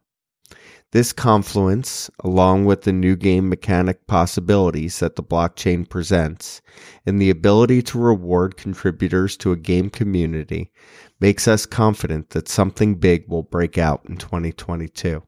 This 0.96 1.12
confluence, 1.12 2.10
along 2.24 2.64
with 2.64 2.84
the 2.84 2.94
new 2.94 3.18
game 3.18 3.50
mechanic 3.50 4.08
possibilities 4.08 5.00
that 5.00 5.18
the 5.18 5.24
blockchain 5.24 5.90
presents, 5.90 6.62
and 7.06 7.22
the 7.22 7.30
ability 7.30 7.82
to 7.82 8.00
reward 8.00 8.56
contributors 8.56 9.36
to 9.40 9.52
a 9.52 9.58
game 9.58 9.90
community, 9.90 10.72
makes 11.20 11.50
us 11.50 11.66
confident 11.66 12.30
that 12.30 12.48
something 12.48 12.96
big 12.96 13.28
will 13.28 13.44
break 13.44 13.78
out 13.78 14.06
in 14.08 14.16
2022. 14.16 15.22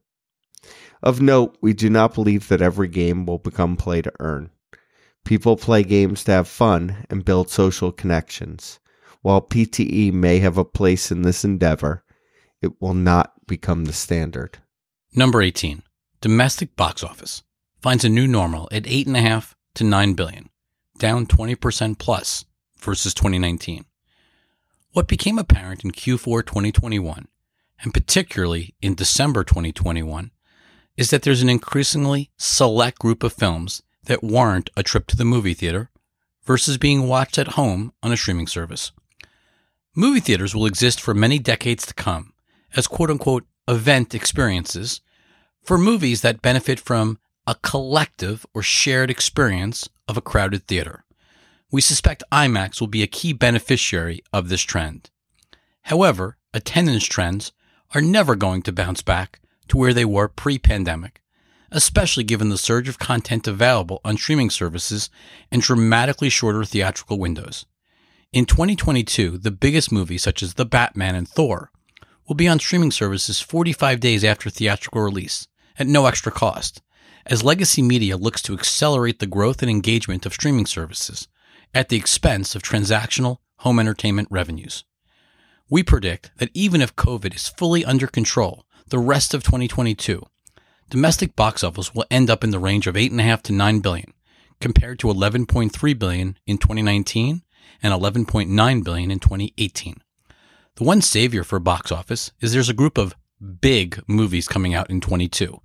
Of 1.03 1.19
note, 1.19 1.57
we 1.59 1.73
do 1.73 1.89
not 1.89 2.13
believe 2.13 2.47
that 2.47 2.61
every 2.61 2.87
game 2.87 3.25
will 3.25 3.39
become 3.39 3.75
play 3.75 4.01
to 4.01 4.13
earn. 4.21 4.51
People 5.25 5.57
play 5.57 5.83
games 5.83 6.23
to 6.23 6.31
have 6.31 6.47
fun 6.47 7.05
and 7.09 7.25
build 7.25 7.49
social 7.49 7.91
connections. 7.91 8.79
While 9.21 9.41
PTE 9.41 10.13
may 10.13 10.39
have 10.39 10.57
a 10.57 10.63
place 10.63 11.11
in 11.11 11.23
this 11.23 11.43
endeavor, 11.43 12.05
it 12.61 12.81
will 12.81 12.93
not 12.93 13.33
become 13.47 13.83
the 13.83 13.91
standard. 13.91 14.59
Number 15.17 15.41
18. 15.41 15.81
Domestic 16.21 16.75
box 16.75 17.03
office 17.03 17.41
finds 17.81 18.05
a 18.05 18.09
new 18.09 18.27
normal 18.27 18.69
at 18.71 18.83
8.5 18.83 19.55
to 19.73 19.83
9 19.83 20.13
billion, 20.13 20.51
down 20.99 21.25
20% 21.25 21.97
plus 21.97 22.45
versus 22.77 23.15
2019. 23.15 23.85
What 24.91 25.07
became 25.07 25.39
apparent 25.39 25.83
in 25.83 25.89
Q4 25.89 26.45
2021, 26.45 27.27
and 27.81 27.95
particularly 27.95 28.75
in 28.79 28.93
December 28.93 29.43
2021, 29.43 30.29
is 30.97 31.09
that 31.09 31.23
there's 31.23 31.41
an 31.41 31.49
increasingly 31.49 32.29
select 32.37 32.99
group 32.99 33.23
of 33.23 33.33
films 33.33 33.81
that 34.03 34.23
warrant 34.23 34.69
a 34.77 34.83
trip 34.83 35.07
to 35.07 35.17
the 35.17 35.25
movie 35.25 35.55
theater 35.55 35.89
versus 36.43 36.77
being 36.77 37.07
watched 37.07 37.39
at 37.39 37.53
home 37.53 37.91
on 38.03 38.11
a 38.11 38.17
streaming 38.17 38.45
service. 38.45 38.91
Movie 39.95 40.19
theaters 40.19 40.53
will 40.53 40.67
exist 40.67 41.01
for 41.01 41.15
many 41.15 41.39
decades 41.39 41.87
to 41.87 41.95
come 41.95 42.33
as 42.75 42.85
quote 42.85 43.09
unquote 43.09 43.47
event 43.67 44.13
experiences 44.13 45.01
for 45.67 45.77
movies 45.77 46.21
that 46.21 46.41
benefit 46.41 46.79
from 46.79 47.19
a 47.45 47.53
collective 47.55 48.45
or 48.53 48.63
shared 48.63 49.11
experience 49.11 49.89
of 50.07 50.15
a 50.15 50.21
crowded 50.21 50.65
theater. 50.65 51.03
We 51.69 51.81
suspect 51.81 52.23
IMAX 52.31 52.79
will 52.79 52.87
be 52.87 53.03
a 53.03 53.07
key 53.07 53.33
beneficiary 53.33 54.23
of 54.31 54.47
this 54.47 54.61
trend. 54.61 55.09
However, 55.81 56.37
attendance 56.53 57.03
trends 57.03 57.51
are 57.93 57.99
never 57.99 58.37
going 58.37 58.61
to 58.61 58.71
bounce 58.71 59.01
back 59.01 59.41
to 59.67 59.75
where 59.75 59.93
they 59.93 60.05
were 60.05 60.29
pre 60.29 60.57
pandemic, 60.57 61.21
especially 61.69 62.23
given 62.23 62.47
the 62.47 62.57
surge 62.57 62.87
of 62.87 62.97
content 62.97 63.45
available 63.45 63.99
on 64.05 64.15
streaming 64.15 64.49
services 64.49 65.09
and 65.51 65.61
dramatically 65.61 66.29
shorter 66.29 66.63
theatrical 66.63 67.19
windows. 67.19 67.65
In 68.31 68.45
2022, 68.45 69.37
the 69.37 69.51
biggest 69.51 69.91
movies 69.91 70.23
such 70.23 70.41
as 70.41 70.53
The 70.53 70.65
Batman 70.65 71.15
and 71.15 71.27
Thor 71.27 71.71
will 72.25 72.35
be 72.35 72.47
on 72.47 72.59
streaming 72.59 72.91
services 72.91 73.41
45 73.41 73.99
days 73.99 74.23
after 74.23 74.49
theatrical 74.49 75.01
release 75.01 75.49
at 75.79 75.87
no 75.87 76.05
extra 76.05 76.31
cost, 76.31 76.81
as 77.25 77.43
legacy 77.43 77.81
media 77.81 78.17
looks 78.17 78.41
to 78.41 78.53
accelerate 78.53 79.19
the 79.19 79.27
growth 79.27 79.61
and 79.61 79.69
engagement 79.69 80.25
of 80.25 80.33
streaming 80.33 80.65
services 80.65 81.27
at 81.73 81.89
the 81.89 81.97
expense 81.97 82.55
of 82.55 82.63
transactional 82.63 83.37
home 83.57 83.79
entertainment 83.79 84.27
revenues. 84.31 84.83
We 85.69 85.83
predict 85.83 86.31
that 86.37 86.49
even 86.53 86.81
if 86.81 86.95
COVID 86.95 87.35
is 87.35 87.49
fully 87.49 87.83
under 87.83 88.07
control, 88.07 88.65
the 88.87 88.99
rest 88.99 89.33
of 89.33 89.43
2022, 89.43 90.23
domestic 90.89 91.35
box 91.35 91.63
office 91.63 91.93
will 91.93 92.05
end 92.09 92.29
up 92.29 92.43
in 92.43 92.51
the 92.51 92.59
range 92.59 92.87
of 92.87 92.95
8.5 92.95 93.41
to 93.43 93.53
9 93.53 93.79
billion, 93.79 94.13
compared 94.61 94.99
to 94.99 95.07
11.3 95.07 95.99
billion 95.99 96.37
in 96.45 96.57
2019 96.57 97.41
and 97.83 97.93
11.9 97.93 98.83
billion 98.83 99.11
in 99.11 99.19
2018. 99.19 100.01
The 100.75 100.83
one 100.83 101.01
savior 101.01 101.43
for 101.43 101.59
box 101.59 101.91
office 101.91 102.31
is 102.39 102.53
there's 102.53 102.69
a 102.69 102.73
group 102.73 102.97
of 102.97 103.15
big 103.61 104.01
movies 104.07 104.47
coming 104.47 104.73
out 104.73 104.89
in 104.89 105.01
22, 105.01 105.59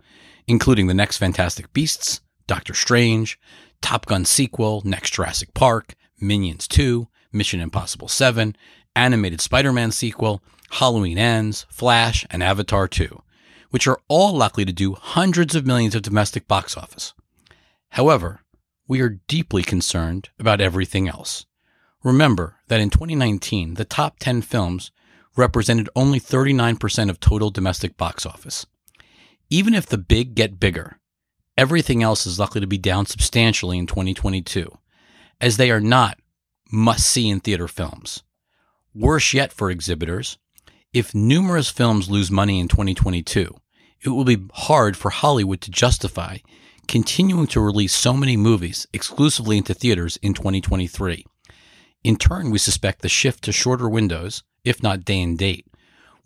including 0.47 0.87
The 0.87 0.95
Next 0.95 1.19
Fantastic 1.19 1.73
Beasts, 1.73 2.21
Doctor 2.47 2.75
Strange, 2.75 3.39
Top 3.81 4.07
Gun 4.07 4.25
sequel, 4.25 4.83
Next 4.85 5.11
Jurassic 5.15 5.55
Park, 5.55 5.95
Minions 6.21 6.69
2, 6.69 7.09
Mission 7.33 7.61
Impossible 7.61 8.09
7, 8.09 8.57
animated 8.95 9.41
Spider-Man 9.41 9.91
sequel, 9.91 10.43
Halloween 10.71 11.19
Ends, 11.19 11.67
Flash, 11.69 12.27
and 12.31 12.43
Avatar 12.43 12.89
2, 12.89 13.23
which 13.71 13.87
are 13.87 14.01
all 14.09 14.33
likely 14.35 14.65
to 14.65 14.73
do 14.73 14.95
hundreds 14.95 15.55
of 15.55 15.67
millions 15.67 15.95
of 15.95 16.03
domestic 16.03 16.47
box 16.47 16.77
office. 16.77 17.15
However, 17.91 18.41
we 18.87 19.01
are 19.01 19.21
deeply 19.29 19.63
concerned 19.63 20.31
about 20.39 20.61
everything 20.61 21.09
else. 21.09 21.47
Remember 22.03 22.57
that 22.69 22.81
in 22.81 22.91
2019, 22.91 23.75
the 23.75 23.85
top 23.85 24.19
10 24.19 24.43
films 24.43 24.91
represented 25.37 25.89
only 25.97 26.21
39% 26.21 27.09
of 27.09 27.21
total 27.21 27.51
domestic 27.51 27.97
box 27.97 28.27
office. 28.27 28.67
Even 29.51 29.75
if 29.75 29.87
the 29.87 29.99
big 29.99 30.35
get 30.35 30.61
bigger, 30.61 30.99
everything 31.57 32.03
else 32.03 32.27
is 32.27 32.39
likely 32.39 32.61
to 32.61 32.67
be 32.67 32.79
down 32.79 33.07
substantially 33.07 33.79
in 33.79 33.87
2022, 33.87 34.71
as 35.41 35.57
they 35.57 35.71
are 35.71 35.81
not 35.81 36.19
must 36.71 37.07
see 37.07 37.29
in 37.29 37.41
theater 37.41 37.69
films. 37.69 38.23
Worse 38.95 39.33
yet 39.33 39.53
for 39.53 39.71
exhibitors, 39.71 40.39
if 40.93 41.15
numerous 41.15 41.71
films 41.71 42.11
lose 42.11 42.31
money 42.31 42.61
in 42.61 42.69
2022, 42.69 43.55
it 44.05 44.09
will 44.11 44.25
be 44.25 44.45
hard 44.53 44.97
for 44.97 45.11
Hollywood 45.11 45.61
to 45.63 45.71
justify 45.71 46.39
continuing 46.89 47.47
to 47.47 47.61
release 47.61 47.95
so 47.95 48.13
many 48.13 48.37
movies 48.37 48.87
exclusively 48.93 49.57
into 49.57 49.75
theaters 49.75 50.19
in 50.19 50.35
2023. 50.35 51.25
In 52.05 52.17
turn, 52.17 52.51
we 52.51 52.59
suspect 52.59 53.03
the 53.03 53.09
shift 53.09 53.45
to 53.45 53.53
shorter 53.53 53.89
windows 53.89 54.43
if 54.65 54.83
not 54.83 55.05
day 55.05 55.21
and 55.21 55.39
date, 55.39 55.67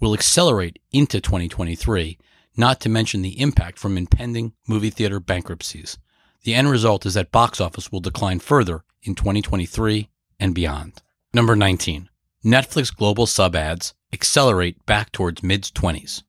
will 0.01 0.15
accelerate 0.15 0.79
into 0.93 1.21
2023, 1.21 2.19
not 2.57 2.81
to 2.81 2.89
mention 2.89 3.23
the 3.23 3.41
impact 3.41 3.79
from 3.79 3.97
impending 3.97 4.53
movie 4.69 4.91
theater 4.91 5.21
bankruptcies. 5.21 5.99
The 6.45 6.55
end 6.55 6.71
result 6.71 7.07
is 7.07 7.15
that 7.15 7.33
box 7.33 7.61
office 7.61 7.91
will 7.91 8.01
decline 8.01 8.39
further 8.39 8.85
in 9.03 9.15
2023 9.15 10.09
and 10.39 10.55
beyond. 10.55 11.03
Number 11.35 11.57
19. 11.57 12.09
Netflix 12.45 12.95
global 12.95 13.27
sub 13.27 13.57
adds 13.57 13.95
accelerate 14.13 14.85
back 14.87 15.11
towards 15.13 15.43
mid 15.43 15.63
20s. 15.63 16.23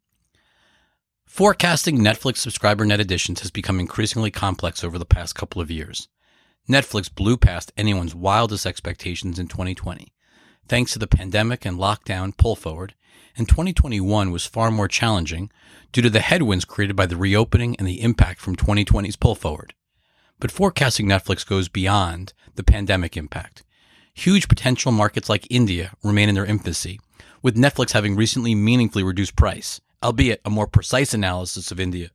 Forecasting 1.25 1.99
Netflix 1.99 2.37
subscriber 2.37 2.83
net 2.83 2.99
additions 2.99 3.41
has 3.41 3.51
become 3.51 3.79
increasingly 3.79 4.31
complex 4.31 4.83
over 4.83 4.97
the 4.97 5.05
past 5.05 5.35
couple 5.35 5.61
of 5.61 5.69
years. 5.69 6.07
Netflix 6.67 7.13
blew 7.13 7.37
past 7.37 7.71
anyone's 7.77 8.15
wildest 8.15 8.65
expectations 8.65 9.37
in 9.37 9.47
2020, 9.47 10.11
thanks 10.67 10.93
to 10.93 10.99
the 10.99 11.07
pandemic 11.07 11.65
and 11.65 11.77
lockdown 11.77 12.35
pull 12.35 12.55
forward, 12.55 12.93
and 13.35 13.47
2021 13.47 14.31
was 14.31 14.45
far 14.45 14.71
more 14.71 14.87
challenging 14.87 15.51
due 15.91 16.01
to 16.01 16.09
the 16.09 16.21
headwinds 16.21 16.65
created 16.65 16.95
by 16.95 17.05
the 17.05 17.17
reopening 17.17 17.75
and 17.77 17.87
the 17.87 18.01
impact 18.01 18.39
from 18.39 18.55
2020's 18.55 19.15
pull 19.15 19.35
forward. 19.35 19.73
But 20.39 20.51
forecasting 20.51 21.07
Netflix 21.07 21.45
goes 21.47 21.69
beyond 21.69 22.33
the 22.55 22.63
pandemic 22.63 23.17
impact. 23.17 23.63
Huge 24.13 24.47
potential 24.47 24.91
markets 24.91 25.29
like 25.29 25.47
India 25.49 25.93
remain 26.03 26.29
in 26.29 26.35
their 26.35 26.45
infancy, 26.45 26.99
with 27.41 27.55
Netflix 27.55 27.91
having 27.91 28.15
recently 28.15 28.55
meaningfully 28.55 29.03
reduced 29.03 29.35
price, 29.35 29.79
albeit 30.03 30.41
a 30.43 30.49
more 30.49 30.67
precise 30.67 31.13
analysis 31.13 31.71
of 31.71 31.79
India 31.79 32.09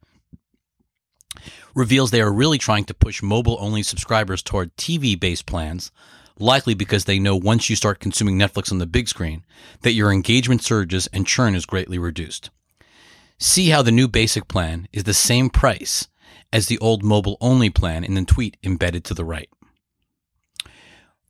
reveals 1.75 2.11
they 2.11 2.21
are 2.21 2.33
really 2.33 2.59
trying 2.59 2.85
to 2.85 2.95
push 2.95 3.23
mobile 3.23 3.57
only 3.61 3.83
subscribers 3.83 4.43
toward 4.43 4.77
TV 4.77 5.19
based 5.19 5.47
plans 5.47 5.91
likely 6.43 6.74
because 6.74 7.05
they 7.05 7.18
know 7.18 7.36
once 7.36 7.70
you 7.70 7.76
start 7.76 8.01
consuming 8.01 8.38
Netflix 8.38 8.70
on 8.70 8.78
the 8.78 8.86
big 8.86 9.09
screen, 9.09 9.45
that 9.82 9.93
your 9.93 10.12
engagement 10.12 10.62
surges 10.62 11.07
and 11.12 11.26
churn 11.26 11.55
is 11.55 11.64
greatly 11.64 11.99
reduced. 11.99 12.51
See 13.38 13.70
how 13.70 13.82
the 13.82 13.93
new 13.93 14.09
basic 14.09 14.49
plan 14.49 14.88
is 14.93 15.05
the 15.05 15.14
same 15.14 15.49
price 15.49 16.09
as 16.53 16.66
the 16.66 16.78
old 16.78 17.03
mobile 17.03 17.38
only 17.40 17.70
plan 17.70 18.05
in 18.05 18.14
the 18.14 18.24
tweet 18.24 18.57
embedded 18.62 19.05
to 19.05 19.14
the 19.14 19.24
right. 19.24 19.49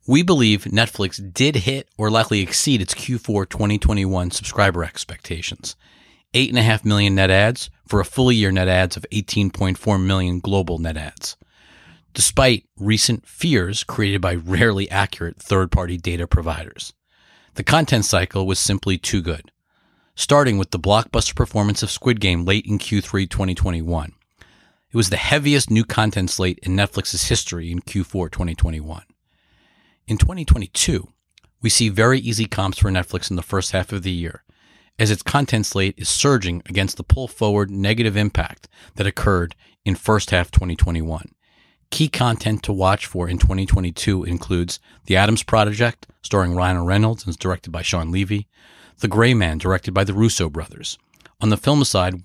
We 0.05 0.21
believe 0.21 0.65
Netflix 0.65 1.33
did 1.33 1.55
hit 1.55 1.87
or 1.97 2.09
likely 2.11 2.41
exceed 2.41 2.81
its 2.81 2.93
Q4 2.93 3.47
2021 3.47 4.31
subscriber 4.31 4.83
expectations. 4.83 5.77
8.5 6.33 6.83
million 6.83 7.15
net 7.15 7.29
adds 7.29 7.69
for 7.87 7.99
a 7.99 8.05
full 8.05 8.31
year 8.31 8.51
net 8.51 8.67
adds 8.67 8.97
of 8.97 9.05
18.4 9.11 10.03
million 10.03 10.39
global 10.39 10.79
net 10.79 10.97
adds 10.97 11.37
despite 12.13 12.65
recent 12.77 13.27
fears 13.27 13.83
created 13.83 14.21
by 14.21 14.35
rarely 14.35 14.89
accurate 14.89 15.41
third 15.41 15.71
party 15.71 15.97
data 15.97 16.27
providers. 16.27 16.93
The 17.55 17.63
content 17.63 18.05
cycle 18.05 18.47
was 18.47 18.59
simply 18.59 18.97
too 18.97 19.21
good, 19.21 19.51
starting 20.15 20.57
with 20.57 20.71
the 20.71 20.79
blockbuster 20.79 21.35
performance 21.35 21.83
of 21.83 21.91
Squid 21.91 22.19
Game 22.19 22.45
late 22.45 22.65
in 22.65 22.79
Q3 22.79 23.29
2021. 23.29 24.13
It 24.91 24.97
was 24.97 25.09
the 25.09 25.17
heaviest 25.17 25.71
new 25.71 25.83
content 25.83 26.29
slate 26.29 26.59
in 26.61 26.75
Netflix's 26.75 27.27
history 27.27 27.71
in 27.71 27.81
Q4 27.81 28.31
2021. 28.31 29.03
In 30.07 30.17
2022, 30.17 31.07
we 31.61 31.69
see 31.69 31.89
very 31.89 32.19
easy 32.19 32.45
comps 32.45 32.77
for 32.77 32.91
Netflix 32.91 33.29
in 33.29 33.35
the 33.35 33.41
first 33.41 33.71
half 33.71 33.91
of 33.91 34.03
the 34.03 34.11
year, 34.11 34.43
as 34.99 35.09
its 35.09 35.23
content 35.23 35.65
slate 35.65 35.95
is 35.97 36.09
surging 36.09 36.61
against 36.67 36.97
the 36.97 37.03
pull 37.03 37.27
forward 37.27 37.71
negative 37.71 38.15
impact 38.15 38.67
that 38.95 39.07
occurred 39.07 39.55
in 39.85 39.95
first 39.95 40.29
half 40.29 40.51
2021. 40.51 41.33
Key 41.93 42.07
content 42.07 42.63
to 42.63 42.73
watch 42.73 43.05
for 43.05 43.29
in 43.29 43.37
2022 43.37 44.23
includes 44.23 44.79
The 45.05 45.15
Adams 45.15 45.43
Project, 45.43 46.07
starring 46.23 46.55
Ryan 46.55 46.83
Reynolds 46.85 47.27
and 47.27 47.37
directed 47.37 47.69
by 47.69 47.83
Shawn 47.83 48.09
Levy, 48.11 48.47
The 49.01 49.07
Gray 49.07 49.35
Man, 49.35 49.59
directed 49.59 49.93
by 49.93 50.03
the 50.03 50.15
Russo 50.15 50.49
brothers. 50.49 50.97
On 51.39 51.49
the 51.49 51.55
film 51.55 51.83
side, 51.83 52.23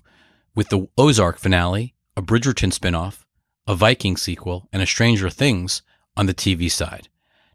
with 0.55 0.69
the 0.69 0.87
Ozark 0.97 1.37
finale, 1.37 1.93
a 2.17 2.21
Bridgerton 2.23 2.73
spinoff, 2.73 3.25
a 3.67 3.75
Viking 3.75 4.17
sequel, 4.17 4.67
and 4.73 4.81
a 4.81 4.87
Stranger 4.87 5.29
Things 5.29 5.83
on 6.17 6.25
the 6.25 6.33
TV 6.33 6.71
side. 6.71 7.07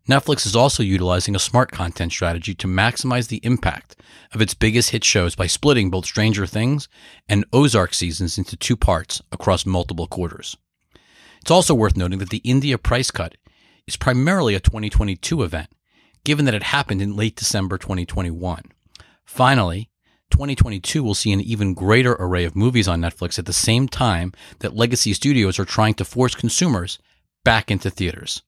Netflix 0.08 0.46
is 0.46 0.54
also 0.54 0.84
utilizing 0.84 1.34
a 1.34 1.40
smart 1.40 1.72
content 1.72 2.12
strategy 2.12 2.54
to 2.54 2.68
maximize 2.68 3.26
the 3.26 3.40
impact 3.42 3.96
of 4.32 4.40
its 4.40 4.54
biggest 4.54 4.90
hit 4.90 5.02
shows 5.02 5.34
by 5.34 5.48
splitting 5.48 5.90
both 5.90 6.06
Stranger 6.06 6.46
Things 6.46 6.88
and 7.28 7.44
Ozark 7.52 7.92
seasons 7.92 8.38
into 8.38 8.56
two 8.56 8.76
parts 8.76 9.20
across 9.32 9.66
multiple 9.66 10.06
quarters. 10.06 10.56
It's 11.44 11.50
also 11.50 11.74
worth 11.74 11.94
noting 11.94 12.20
that 12.20 12.30
the 12.30 12.38
India 12.38 12.78
price 12.78 13.10
cut 13.10 13.34
is 13.86 13.98
primarily 13.98 14.54
a 14.54 14.60
2022 14.60 15.42
event, 15.42 15.68
given 16.24 16.46
that 16.46 16.54
it 16.54 16.62
happened 16.62 17.02
in 17.02 17.16
late 17.16 17.36
December 17.36 17.76
2021. 17.76 18.62
Finally, 19.26 19.90
2022 20.30 21.02
will 21.02 21.12
see 21.12 21.32
an 21.32 21.42
even 21.42 21.74
greater 21.74 22.14
array 22.14 22.46
of 22.46 22.56
movies 22.56 22.88
on 22.88 23.02
Netflix 23.02 23.38
at 23.38 23.44
the 23.44 23.52
same 23.52 23.88
time 23.88 24.32
that 24.60 24.74
legacy 24.74 25.12
studios 25.12 25.58
are 25.58 25.66
trying 25.66 25.92
to 25.92 26.04
force 26.06 26.34
consumers 26.34 26.98
back 27.44 27.70
into 27.70 27.90
theaters. 27.90 28.42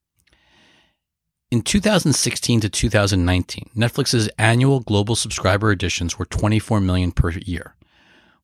In 1.50 1.60
2016 1.60 2.62
to 2.62 2.70
2019, 2.70 3.72
Netflix's 3.76 4.30
annual 4.38 4.80
global 4.80 5.16
subscriber 5.16 5.70
additions 5.70 6.18
were 6.18 6.24
24 6.24 6.80
million 6.80 7.12
per 7.12 7.32
year. 7.32 7.74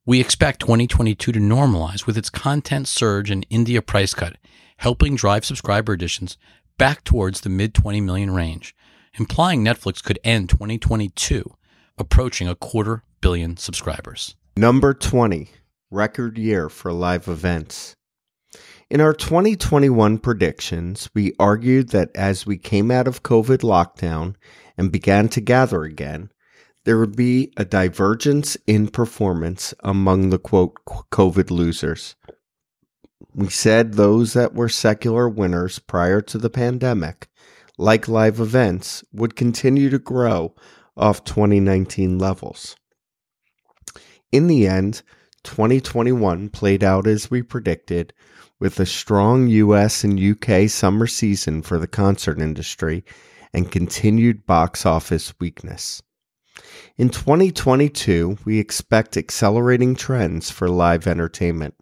We 0.05 0.21
expect 0.21 0.59
2022 0.59 1.31
to 1.31 1.39
normalize 1.39 2.07
with 2.07 2.19
its 2.19 2.29
content 2.29 2.89
surge 2.89 3.31
and 3.31 3.47
India 3.51 3.81
price 3.81 4.15
cut, 4.15 4.37
helping 4.79 5.15
drive 5.15 5.45
subscriber 5.45 5.93
additions 5.93 6.37
back 6.77 7.05
towards 7.05 7.43
the 7.43 7.49
mid 7.49 7.73
20 7.73 8.01
million 8.01 8.33
range, 8.33 8.75
implying 9.15 9.65
Netflix 9.65 10.03
could 10.03 10.19
end 10.25 10.49
2022 10.49 11.55
approaching 11.99 12.49
a 12.49 12.57
quarter 12.57 13.05
billion 13.21 13.57
subscribers. 13.57 14.35
Number 14.57 14.93
20, 14.93 15.51
record 15.89 16.37
year 16.37 16.69
for 16.69 16.93
live 16.93 17.29
events. 17.29 17.95
In 18.91 19.01
our 19.01 19.15
2021 19.15 20.19
predictions, 20.19 21.09
we 21.15 21.33
argued 21.39 21.91
that 21.91 22.11
as 22.17 22.45
we 22.45 22.59
came 22.59 22.91
out 22.91 23.07
of 23.07 23.23
COVID 23.23 23.59
lockdown 23.59 24.35
and 24.77 24.91
began 24.91 25.29
to 25.29 25.41
gather 25.41 25.85
again, 25.85 26.33
there 26.85 26.99
would 26.99 27.17
be 27.17 27.53
a 27.57 27.65
divergence 27.65 28.57
in 28.67 28.89
performance 28.89 29.73
among 29.81 30.31
the 30.31 30.39
quote 30.39 30.75
COVID 30.85 31.51
losers. 31.51 32.17
We 33.35 33.49
said 33.49 33.95
those 33.95 34.33
that 34.33 34.55
were 34.55 34.69
secular 34.69 35.29
winners 35.29 35.79
prior 35.79 36.21
to 36.23 36.39
the 36.39 36.51
pandemic, 36.51 37.29
like 37.79 38.09
live 38.09 38.41
events, 38.41 39.05
would 39.13 39.37
continue 39.37 39.91
to 39.91 39.99
grow 39.99 40.55
off 40.97 41.25
2019 41.25 42.19
levels. 42.19 42.77
In 44.31 44.49
the 44.49 44.67
end, 44.67 45.03
2021 45.45 46.51
played 46.51 46.85
out 46.85 47.07
as 47.07 47.31
we 47.31 47.43
predicted, 47.43 48.13
with 48.59 48.79
a 48.79 48.87
strong 48.87 49.49
US 49.49 50.05
and 50.05 50.21
UK 50.21 50.69
summer 50.69 51.07
season 51.07 51.63
for 51.63 51.79
the 51.79 51.89
concert 51.89 52.41
industry 52.41 53.05
and 53.53 53.73
continued 53.73 54.47
box 54.47 54.87
office 54.87 55.35
weakness. 55.41 56.03
In 56.97 57.09
2022, 57.09 58.39
we 58.45 58.59
expect 58.59 59.17
accelerating 59.17 59.95
trends 59.95 60.51
for 60.51 60.69
live 60.69 61.07
entertainment. 61.07 61.75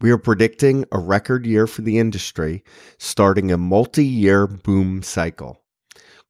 We 0.00 0.10
are 0.10 0.18
predicting 0.18 0.84
a 0.92 0.98
record 0.98 1.46
year 1.46 1.66
for 1.66 1.82
the 1.82 1.98
industry, 1.98 2.62
starting 2.98 3.50
a 3.50 3.56
multi 3.56 4.04
year 4.04 4.46
boom 4.46 5.02
cycle. 5.02 5.62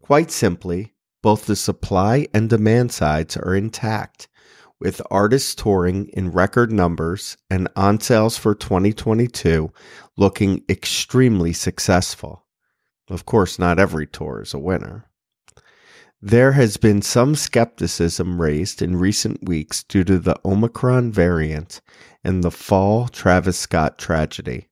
Quite 0.01 0.31
simply, 0.31 0.95
both 1.23 1.47
the 1.47 1.57
supply 1.57 2.29
and 2.33 2.49
demand 2.49 2.93
sides 2.93 3.37
are 3.37 3.57
intact, 3.57 4.29
with 4.79 5.03
artists 5.11 5.55
touring 5.55 6.09
in 6.13 6.31
record 6.31 6.71
numbers 6.71 7.37
and 7.51 7.67
on 7.75 7.99
sales 7.99 8.37
for 8.37 8.55
2022 8.55 9.73
looking 10.17 10.63
extremely 10.69 11.53
successful. 11.53 12.47
Of 13.09 13.25
course, 13.25 13.59
not 13.59 13.79
every 13.79 14.07
tour 14.07 14.43
is 14.43 14.55
a 14.55 14.59
winner. 14.59 15.11
There 16.27 16.55
has 16.55 16.77
been 16.77 17.03
some 17.03 17.37
skepticism 17.37 18.43
raised 18.43 18.83
in 18.83 18.97
recent 18.97 19.45
weeks 19.49 19.85
due 19.85 20.03
to 20.03 20.19
the 20.19 20.35
Omicron 20.45 21.13
variant 21.13 21.81
and 22.25 22.43
the 22.43 22.51
fall 22.51 23.07
Travis 23.07 23.57
Scott 23.57 23.97
tragedy. 23.97 24.67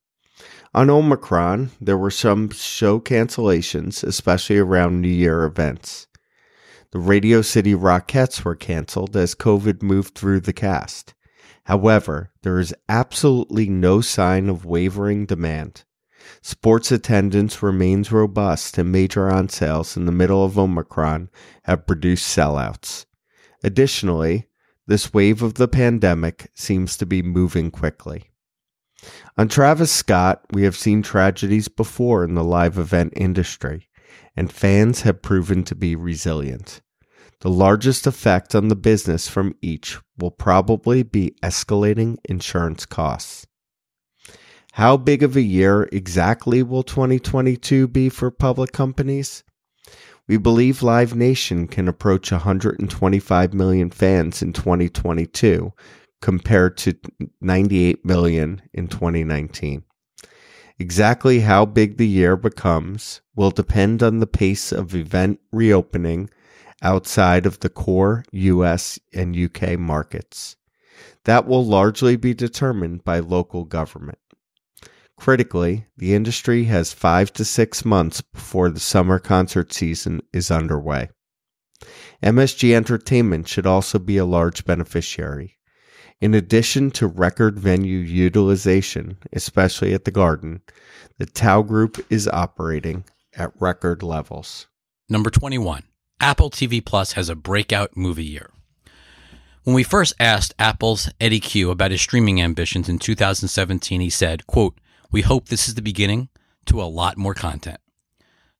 On 0.74 0.90
Omicron, 0.90 1.70
there 1.80 1.96
were 1.96 2.10
some 2.10 2.50
show 2.50 2.98
cancellations, 2.98 4.02
especially 4.02 4.58
around 4.58 5.00
New 5.00 5.06
Year 5.06 5.44
events. 5.44 6.08
The 6.90 6.98
Radio 6.98 7.40
City 7.40 7.72
Rockettes 7.72 8.44
were 8.44 8.56
canceled 8.56 9.16
as 9.16 9.36
COVID 9.36 9.80
moved 9.80 10.16
through 10.16 10.40
the 10.40 10.52
cast. 10.52 11.14
However, 11.66 12.32
there 12.42 12.58
is 12.58 12.74
absolutely 12.88 13.68
no 13.68 14.00
sign 14.00 14.48
of 14.48 14.64
wavering 14.64 15.24
demand. 15.24 15.84
Sports 16.42 16.92
attendance 16.92 17.62
remains 17.62 18.12
robust, 18.12 18.78
and 18.78 18.92
major 18.92 19.30
on 19.30 19.48
sales 19.48 19.96
in 19.96 20.04
the 20.04 20.12
middle 20.12 20.44
of 20.44 20.58
Omicron 20.58 21.30
have 21.64 21.86
produced 21.86 22.36
sellouts. 22.36 23.06
Additionally, 23.62 24.48
this 24.86 25.14
wave 25.14 25.42
of 25.42 25.54
the 25.54 25.68
pandemic 25.68 26.50
seems 26.54 26.96
to 26.98 27.06
be 27.06 27.22
moving 27.22 27.70
quickly. 27.70 28.30
On 29.36 29.48
Travis 29.48 29.90
Scott, 29.90 30.44
we 30.52 30.62
have 30.62 30.76
seen 30.76 31.02
tragedies 31.02 31.68
before 31.68 32.24
in 32.24 32.34
the 32.34 32.44
live 32.44 32.78
event 32.78 33.12
industry, 33.16 33.88
and 34.36 34.52
fans 34.52 35.02
have 35.02 35.22
proven 35.22 35.64
to 35.64 35.74
be 35.74 35.96
resilient. 35.96 36.80
The 37.40 37.50
largest 37.50 38.06
effect 38.06 38.54
on 38.54 38.68
the 38.68 38.76
business 38.76 39.28
from 39.28 39.54
each 39.60 39.98
will 40.18 40.30
probably 40.30 41.02
be 41.02 41.34
escalating 41.42 42.16
insurance 42.24 42.86
costs. 42.86 43.46
How 44.74 44.96
big 44.96 45.22
of 45.22 45.36
a 45.36 45.40
year 45.40 45.88
exactly 45.92 46.60
will 46.60 46.82
2022 46.82 47.86
be 47.86 48.08
for 48.08 48.32
public 48.32 48.72
companies? 48.72 49.44
We 50.26 50.36
believe 50.36 50.82
Live 50.82 51.14
Nation 51.14 51.68
can 51.68 51.86
approach 51.86 52.32
125 52.32 53.54
million 53.54 53.90
fans 53.90 54.42
in 54.42 54.52
2022 54.52 55.72
compared 56.20 56.76
to 56.78 56.96
98 57.40 58.04
million 58.04 58.62
in 58.72 58.88
2019. 58.88 59.84
Exactly 60.80 61.38
how 61.38 61.64
big 61.64 61.96
the 61.96 62.08
year 62.08 62.36
becomes 62.36 63.20
will 63.36 63.52
depend 63.52 64.02
on 64.02 64.18
the 64.18 64.26
pace 64.26 64.72
of 64.72 64.92
event 64.92 65.38
reopening 65.52 66.28
outside 66.82 67.46
of 67.46 67.60
the 67.60 67.68
core 67.68 68.24
US 68.32 68.98
and 69.12 69.36
UK 69.36 69.78
markets. 69.78 70.56
That 71.26 71.46
will 71.46 71.64
largely 71.64 72.16
be 72.16 72.34
determined 72.34 73.04
by 73.04 73.20
local 73.20 73.64
government. 73.64 74.18
Critically, 75.16 75.86
the 75.96 76.14
industry 76.14 76.64
has 76.64 76.92
five 76.92 77.32
to 77.34 77.44
six 77.44 77.84
months 77.84 78.20
before 78.20 78.70
the 78.70 78.80
summer 78.80 79.18
concert 79.18 79.72
season 79.72 80.20
is 80.32 80.50
underway. 80.50 81.08
MSG 82.22 82.74
Entertainment 82.74 83.48
should 83.48 83.66
also 83.66 83.98
be 83.98 84.16
a 84.16 84.24
large 84.24 84.64
beneficiary. 84.64 85.56
In 86.20 86.34
addition 86.34 86.90
to 86.92 87.06
record 87.06 87.58
venue 87.58 87.98
utilization, 87.98 89.18
especially 89.32 89.92
at 89.92 90.04
the 90.04 90.10
Garden, 90.10 90.62
the 91.18 91.26
Tao 91.26 91.62
Group 91.62 92.04
is 92.10 92.28
operating 92.28 93.04
at 93.36 93.52
record 93.60 94.02
levels. 94.02 94.66
Number 95.08 95.30
21. 95.30 95.82
Apple 96.20 96.50
TV 96.50 96.82
Plus 96.84 97.12
has 97.12 97.28
a 97.28 97.34
breakout 97.34 97.96
movie 97.96 98.24
year. 98.24 98.50
When 99.64 99.74
we 99.74 99.82
first 99.82 100.14
asked 100.20 100.54
Apple's 100.58 101.10
Eddie 101.20 101.40
Cue 101.40 101.70
about 101.70 101.90
his 101.90 102.00
streaming 102.00 102.40
ambitions 102.40 102.88
in 102.88 102.98
2017, 102.98 104.00
he 104.00 104.10
said, 104.10 104.46
quote, 104.46 104.78
We 105.14 105.22
hope 105.22 105.46
this 105.46 105.68
is 105.68 105.76
the 105.76 105.80
beginning 105.80 106.28
to 106.66 106.82
a 106.82 106.90
lot 106.90 107.16
more 107.16 107.34
content. 107.34 107.78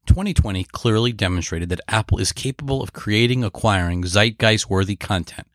2020 0.07 0.63
clearly 0.63 1.13
demonstrated 1.13 1.69
that 1.71 1.81
Apple 1.89 2.21
is 2.21 2.31
capable 2.31 2.81
of 2.81 2.93
creating, 2.93 3.43
acquiring 3.43 4.05
zeitgeist 4.05 4.71
worthy 4.71 4.95
content 4.95 5.49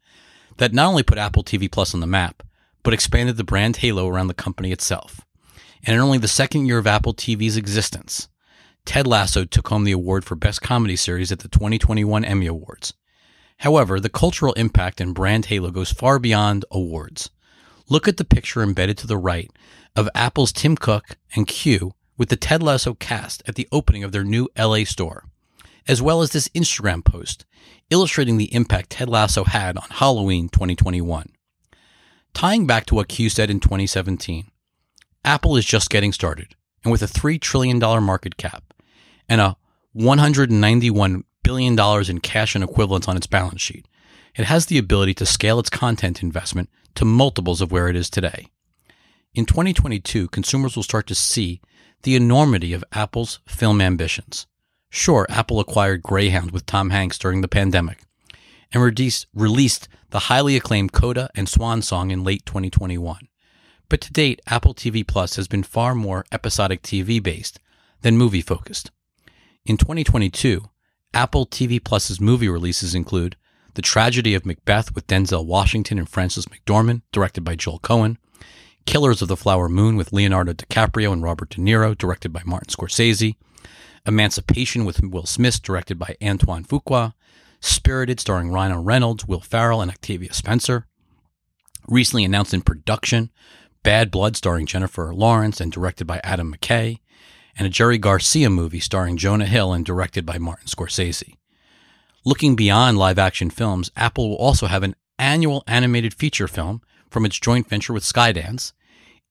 that 0.58 0.74
not 0.74 0.88
only 0.88 1.04
put 1.04 1.18
Apple 1.18 1.42
TV 1.42 1.72
Plus 1.72 1.94
on 1.94 2.02
the 2.02 2.06
map, 2.06 2.44
but 2.84 2.94
expanded 2.94 3.38
the 3.38 3.46
brand 3.46 3.78
halo 3.78 4.10
around 4.10 4.28
the 4.28 4.34
company 4.34 4.74
itself. 4.74 5.22
And 5.86 5.96
in 5.96 6.02
only 6.02 6.18
the 6.18 6.28
second 6.28 6.66
year 6.66 6.80
of 6.80 6.86
Apple 6.86 7.14
TV's 7.14 7.56
existence, 7.56 8.28
Ted 8.84 9.08
Lasso 9.08 9.46
took 9.46 9.70
home 9.70 9.86
the 9.86 9.94
award 9.94 10.26
for 10.26 10.36
Best 10.36 10.62
Comedy 10.62 10.98
Series 10.98 11.32
at 11.32 11.40
the 11.40 11.48
2021 11.48 12.26
Emmy 12.26 12.48
Awards. 12.48 12.94
However, 13.60 14.02
the 14.02 14.10
cultural 14.10 14.52
impact 14.56 15.00
and 15.00 15.16
brand 15.16 15.46
halo 15.46 15.72
goes 15.72 15.94
far 15.94 16.20
beyond 16.20 16.66
awards. 16.70 17.30
Look 17.88 18.10
at 18.10 18.18
the 18.18 18.26
picture 18.26 18.62
embedded 18.62 18.98
to 18.98 19.08
the 19.08 19.18
right 19.18 19.50
of 19.96 20.10
Apple's 20.16 20.52
Tim 20.52 20.76
Cook 20.76 21.18
and 21.36 21.48
Cue 21.48 21.94
with 22.18 22.30
the 22.30 22.36
Ted 22.36 22.62
Lasso 22.62 22.94
cast 22.94 23.42
at 23.48 23.56
the 23.56 23.68
opening 23.72 24.04
of 24.04 24.12
their 24.12 24.24
new 24.24 24.50
LA 24.58 24.84
store, 24.84 25.26
as 25.88 26.02
well 26.02 26.22
as 26.22 26.32
this 26.32 26.50
Instagram 26.50 27.04
post 27.04 27.46
illustrating 27.90 28.38
the 28.38 28.54
impact 28.54 28.92
Ted 28.92 29.10
Lasso 29.10 29.44
had 29.44 29.78
on 29.78 29.88
Halloween 29.90 30.50
2021. 30.50 31.32
Tying 32.34 32.68
back 32.68 32.86
to 32.86 32.96
what 32.96 33.08
Cue 33.08 33.30
said 33.30 33.50
in 33.50 33.60
2017, 33.60 34.52
Apple 35.26 35.58
is 35.58 35.66
just 35.66 35.90
getting 35.90 36.14
started, 36.14 36.56
and 36.84 36.92
with 36.92 37.02
a 37.02 37.08
$3 37.08 37.42
trillion 37.42 37.80
market 37.80 38.38
cap 38.38 38.74
and 39.28 39.42
a 39.42 39.58
$191 39.98 41.24
billion 41.44 42.10
in 42.10 42.20
cash 42.20 42.56
and 42.56 42.64
equivalents 42.64 43.08
on 43.08 43.18
its 43.18 43.28
balance 43.28 43.62
sheet, 43.62 43.88
it 44.36 44.46
has 44.46 44.68
the 44.68 44.78
ability 44.78 45.14
to 45.16 45.26
scale 45.26 45.60
its 45.60 45.70
content 45.70 46.22
investment 46.22 46.70
to 46.96 47.06
multiples 47.06 47.62
of 47.62 47.72
where 47.72 47.88
it 47.88 47.96
is 47.96 48.10
today. 48.10 48.48
In 49.40 49.46
2022, 49.46 50.28
consumers 50.28 50.76
will 50.76 50.84
start 50.84 51.08
to 51.08 51.16
see 51.16 51.62
the 52.04 52.18
enormity 52.18 52.74
of 52.74 52.84
Apple's 52.92 53.40
film 53.48 53.80
ambitions. 53.80 54.48
Sure, 54.90 55.26
Apple 55.30 55.62
acquired 55.62 56.04
Greyhound 56.04 56.52
with 56.52 56.66
Tom 56.66 56.90
Hanks 56.90 57.18
during 57.18 57.40
the 57.40 57.48
pandemic 57.48 58.00
and 58.74 58.84
released 58.84 59.88
the 60.10 60.20
highly 60.20 60.58
acclaimed 60.58 60.92
Coda 60.92 61.30
and 61.36 61.48
Swan 61.48 61.82
Song 61.82 62.12
in 62.12 62.26
late 62.26 62.46
2021. 62.46 63.30
But 63.88 64.02
to 64.02 64.12
date, 64.12 64.42
Apple 64.46 64.74
TV 64.74 65.08
Plus 65.08 65.38
has 65.38 65.48
been 65.48 65.64
far 65.64 65.96
more 65.96 66.26
episodic 66.34 66.82
TV 66.82 67.24
based 67.24 67.62
than 68.02 68.18
movie 68.18 68.42
focused. 68.42 68.92
In 69.66 69.78
2022, 69.78 70.66
Apple 71.14 71.46
TV 71.46 71.82
Plus's 71.82 72.20
movie 72.20 72.50
releases 72.50 72.94
include 72.94 73.38
The 73.76 73.82
Tragedy 73.82 74.36
of 74.36 74.46
Macbeth 74.46 74.94
with 74.94 75.08
Denzel 75.08 75.46
Washington 75.46 75.98
and 75.98 76.10
Frances 76.10 76.48
McDormand, 76.48 77.04
directed 77.14 77.46
by 77.46 77.56
Joel 77.56 77.80
Coen, 77.80 78.18
Killers 78.90 79.22
of 79.22 79.28
the 79.28 79.38
Flower 79.38 79.70
Moon 79.70 79.98
with 79.98 80.12
Leonardo 80.12 80.52
DiCaprio 80.52 81.14
and 81.14 81.22
Robert 81.22 81.52
De 81.52 81.62
Niro, 81.62 81.96
directed 81.96 82.34
by 82.34 82.42
Martin 82.44 82.70
Scorsese, 82.70 83.36
Emancipation 84.08 84.84
with 84.84 85.04
Will 85.04 85.28
Smith, 85.28 85.62
directed 85.62 86.00
by 86.00 86.16
Antoine 86.24 86.64
Fuqua, 86.64 87.14
Spirited, 87.62 88.20
starring 88.20 88.50
Ryan 88.50 88.84
Reynolds, 88.84 89.28
Will 89.28 89.42
Ferrell, 89.42 89.84
and 89.84 89.92
Octavia 89.92 90.34
Spencer. 90.34 90.88
Recently 91.88 92.26
announced 92.26 92.52
in 92.52 92.62
production, 92.62 93.30
Bad 93.84 94.10
Blood, 94.10 94.36
starring 94.36 94.66
Jennifer 94.66 95.14
Lawrence 95.14 95.62
and 95.62 95.72
directed 95.72 96.08
by 96.08 96.20
Adam 96.24 96.52
McKay, 96.52 96.98
and 97.56 97.68
a 97.68 97.70
Jerry 97.70 98.00
Garcia 98.00 98.50
movie 98.50 98.80
starring 98.80 99.18
Jonah 99.18 99.46
Hill 99.46 99.72
and 99.72 99.86
directed 99.86 100.26
by 100.26 100.40
Martin 100.40 100.66
Scorsese. 100.66 101.38
Looking 102.26 102.56
beyond 102.56 102.98
live 102.98 103.20
action 103.20 103.52
films, 103.52 103.92
Apple 103.96 104.30
will 104.32 104.38
also 104.38 104.66
have 104.66 104.82
an 104.82 104.96
annual 105.20 105.64
animated 105.68 106.16
feature 106.16 106.48
film 106.48 106.82
from 107.12 107.24
its 107.24 107.40
joint 107.40 107.70
venture 107.70 107.94
with 107.94 108.04
Skydance, 108.04 108.74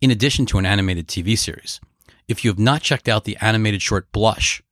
in 0.01 0.11
addition 0.11 0.47
to 0.47 0.59
an 0.59 0.67
animated 0.67 1.09
TV 1.09 1.37
series. 1.37 1.81
If 2.29 2.45
you 2.45 2.51
have 2.51 2.59
not 2.59 2.83
checked 2.83 3.09
out 3.09 3.25
the 3.25 3.39
animated 3.41 3.83
short 3.83 4.11
Blush, 4.13 4.63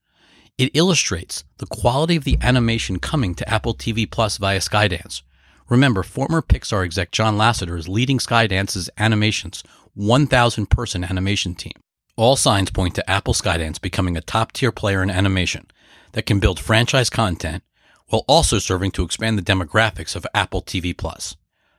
it 0.59 0.71
illustrates 0.75 1.45
the 1.59 1.67
quality 1.67 2.17
of 2.17 2.25
the 2.25 2.39
animation 2.41 2.99
coming 2.99 3.35
to 3.35 3.49
Apple 3.49 3.75
TV 3.75 4.11
Plus 4.11 4.39
via 4.39 4.61
Skydance. 4.61 5.23
Remember, 5.69 6.03
former 6.03 6.43
Pixar 6.43 6.85
exec 6.85 7.11
John 7.11 7.37
Lasseter 7.37 7.77
is 7.79 7.89
leading 7.89 8.19
Skydance's 8.19 8.89
animation's 8.97 9.63
1,000 9.95 10.71
person 10.71 11.03
animation 11.03 11.55
team. 11.55 11.73
All 12.17 12.37
signs 12.37 12.71
point 12.71 12.95
to 12.95 13.11
Apple 13.11 13.35
Skydance 13.35 13.81
becoming 13.81 14.17
a 14.17 14.23
top 14.23 14.53
tier 14.53 14.73
player 14.73 15.03
in 15.03 15.11
animation 15.11 15.67
that 16.13 16.25
can 16.25 16.41
build 16.41 16.61
franchise 16.61 17.11
content 17.11 17.63
while 18.09 18.25
also 18.29 18.59
serving 18.59 18.93
to 18.93 19.03
expand 19.03 19.37
the 19.37 19.43
demographics 19.43 20.15
of 20.15 20.27
Apple 20.33 20.63
TV 20.63 20.97
Plus. 20.97 21.37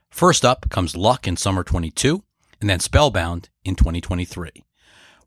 First 0.09 0.43
up 0.43 0.69
comes 0.69 0.95
Luck 0.95 1.27
in 1.27 1.37
summer 1.37 1.63
22 1.63 2.23
and 2.59 2.69
then 2.69 2.79
Spellbound 2.79 3.49
in 3.63 3.75
2023. 3.75 4.63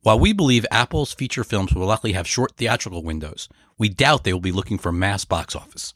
While 0.03 0.18
we 0.18 0.33
believe 0.33 0.64
Apple's 0.70 1.12
feature 1.12 1.45
films 1.45 1.74
will 1.74 1.87
likely 1.87 2.12
have 2.12 2.26
short 2.26 2.57
theatrical 2.57 3.03
windows, 3.03 3.49
we 3.76 3.89
doubt 3.89 4.24
they 4.24 4.33
will 4.33 4.41
be 4.41 4.53
looking 4.53 4.78
for 4.78 4.93
mass 4.93 5.24
box 5.24 5.55
office. 5.55 5.95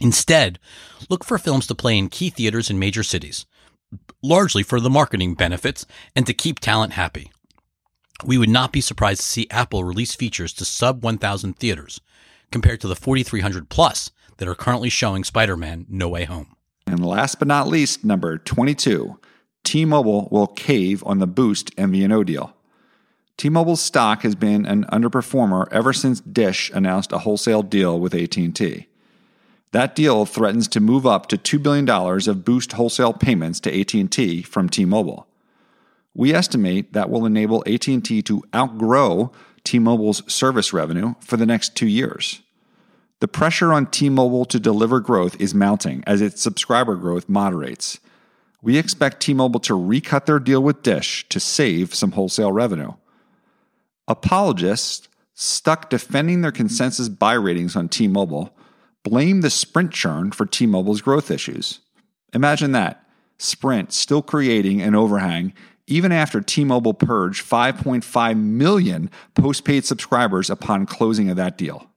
Instead, 0.00 0.58
look 1.08 1.24
for 1.24 1.38
films 1.38 1.66
to 1.66 1.74
play 1.74 1.96
in 1.96 2.08
key 2.08 2.28
theaters 2.28 2.68
in 2.68 2.78
major 2.78 3.02
cities, 3.02 3.46
largely 4.22 4.62
for 4.62 4.80
the 4.80 4.90
marketing 4.90 5.34
benefits 5.34 5.86
and 6.14 6.26
to 6.26 6.34
keep 6.34 6.60
talent 6.60 6.92
happy. 6.92 7.30
We 8.24 8.38
would 8.38 8.50
not 8.50 8.72
be 8.72 8.80
surprised 8.80 9.20
to 9.20 9.26
see 9.26 9.46
Apple 9.50 9.84
release 9.84 10.14
features 10.14 10.52
to 10.54 10.64
sub 10.64 11.02
1,000 11.02 11.54
theaters, 11.58 12.00
compared 12.50 12.80
to 12.82 12.88
the 12.88 12.96
4,300 12.96 13.68
plus 13.68 14.10
that 14.36 14.48
are 14.48 14.54
currently 14.54 14.90
showing 14.90 15.24
Spider 15.24 15.56
Man 15.56 15.86
No 15.88 16.08
Way 16.08 16.24
Home. 16.24 16.56
And 16.86 17.04
last 17.04 17.38
but 17.38 17.48
not 17.48 17.66
least, 17.66 18.04
number 18.04 18.38
22 18.38 19.18
T 19.66 19.84
Mobile 19.84 20.28
will 20.30 20.46
cave 20.46 21.02
on 21.04 21.18
the 21.18 21.26
Boost 21.26 21.74
MVNO 21.74 22.24
deal. 22.24 22.54
T-Mobile's 23.36 23.82
stock 23.82 24.22
has 24.22 24.36
been 24.36 24.64
an 24.64 24.84
underperformer 24.84 25.66
ever 25.72 25.92
since 25.92 26.20
Dish 26.20 26.70
announced 26.72 27.10
a 27.10 27.18
wholesale 27.18 27.62
deal 27.62 27.98
with 27.98 28.14
AT&T. 28.14 28.86
That 29.72 29.94
deal 29.96 30.24
threatens 30.24 30.68
to 30.68 30.80
move 30.80 31.04
up 31.04 31.26
to 31.26 31.36
$2 31.36 31.60
billion 31.60 31.90
of 31.90 32.44
Boost 32.44 32.72
wholesale 32.72 33.12
payments 33.12 33.58
to 33.60 33.80
AT&T 33.80 34.42
from 34.42 34.68
T-Mobile. 34.68 35.26
We 36.14 36.32
estimate 36.32 36.92
that 36.92 37.10
will 37.10 37.26
enable 37.26 37.64
AT&T 37.66 38.22
to 38.22 38.42
outgrow 38.54 39.32
T-Mobile's 39.64 40.32
service 40.32 40.72
revenue 40.72 41.14
for 41.20 41.36
the 41.36 41.44
next 41.44 41.74
2 41.74 41.88
years. 41.88 42.40
The 43.18 43.28
pressure 43.28 43.72
on 43.72 43.86
T-Mobile 43.86 44.44
to 44.46 44.60
deliver 44.60 45.00
growth 45.00 45.38
is 45.40 45.54
mounting 45.54 46.04
as 46.06 46.22
its 46.22 46.40
subscriber 46.40 46.94
growth 46.94 47.28
moderates. 47.28 47.98
We 48.66 48.78
expect 48.78 49.20
T-Mobile 49.20 49.60
to 49.60 49.80
recut 49.80 50.26
their 50.26 50.40
deal 50.40 50.60
with 50.60 50.82
Dish 50.82 51.24
to 51.28 51.38
save 51.38 51.94
some 51.94 52.10
wholesale 52.10 52.50
revenue. 52.50 52.94
Apologists 54.08 55.06
stuck 55.34 55.88
defending 55.88 56.40
their 56.40 56.50
consensus 56.50 57.08
buy 57.08 57.34
ratings 57.34 57.76
on 57.76 57.88
T 57.88 58.08
Mobile 58.08 58.52
blame 59.04 59.42
the 59.42 59.50
Sprint 59.50 59.92
churn 59.92 60.32
for 60.32 60.46
T 60.46 60.66
Mobile's 60.66 61.00
growth 61.00 61.30
issues. 61.30 61.78
Imagine 62.32 62.72
that 62.72 63.08
Sprint 63.38 63.92
still 63.92 64.20
creating 64.20 64.82
an 64.82 64.96
overhang 64.96 65.52
even 65.86 66.10
after 66.10 66.40
T 66.40 66.64
Mobile 66.64 66.94
purged 66.94 67.48
5.5 67.48 68.36
million 68.36 69.12
postpaid 69.36 69.84
subscribers 69.84 70.50
upon 70.50 70.86
closing 70.86 71.30
of 71.30 71.36
that 71.36 71.56
deal. 71.56 71.88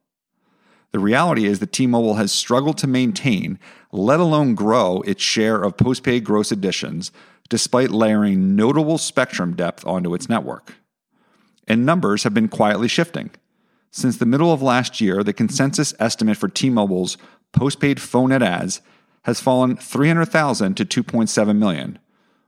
The 0.92 1.00
reality 1.00 1.46
is 1.46 1.60
that 1.60 1.72
T 1.72 1.88
Mobile 1.88 2.16
has 2.16 2.32
struggled 2.32 2.78
to 2.80 2.88
maintain, 2.88 3.60
let 3.92 4.20
alone 4.20 4.56
grow, 4.56 5.02
its 5.02 5.22
share 5.22 5.62
of 5.62 5.78
postpaid 5.78 6.24
gross 6.24 6.52
additions 6.52 7.12
despite 7.50 7.90
layering 7.90 8.56
notable 8.56 9.00
spectrum 9.00 9.56
depth 9.56 9.86
onto 9.86 10.14
its 10.14 10.30
network 10.30 10.76
and 11.70 11.86
numbers 11.86 12.24
have 12.24 12.34
been 12.34 12.50
quietly 12.50 12.88
shifting. 12.88 13.30
Since 13.92 14.18
the 14.18 14.26
middle 14.26 14.52
of 14.52 14.62
last 14.62 15.00
year, 15.00 15.24
the 15.24 15.34
consensus 15.34 15.94
estimate 16.00 16.38
for 16.38 16.50
T-Mobile's 16.50 17.18
postpaid 17.54 18.02
phone 18.02 18.30
net 18.30 18.42
adds 18.42 18.82
has 19.24 19.40
fallen 19.40 19.78
300,000 19.78 20.76
to 20.76 20.86
2.7 20.86 21.58
million, 21.58 22.00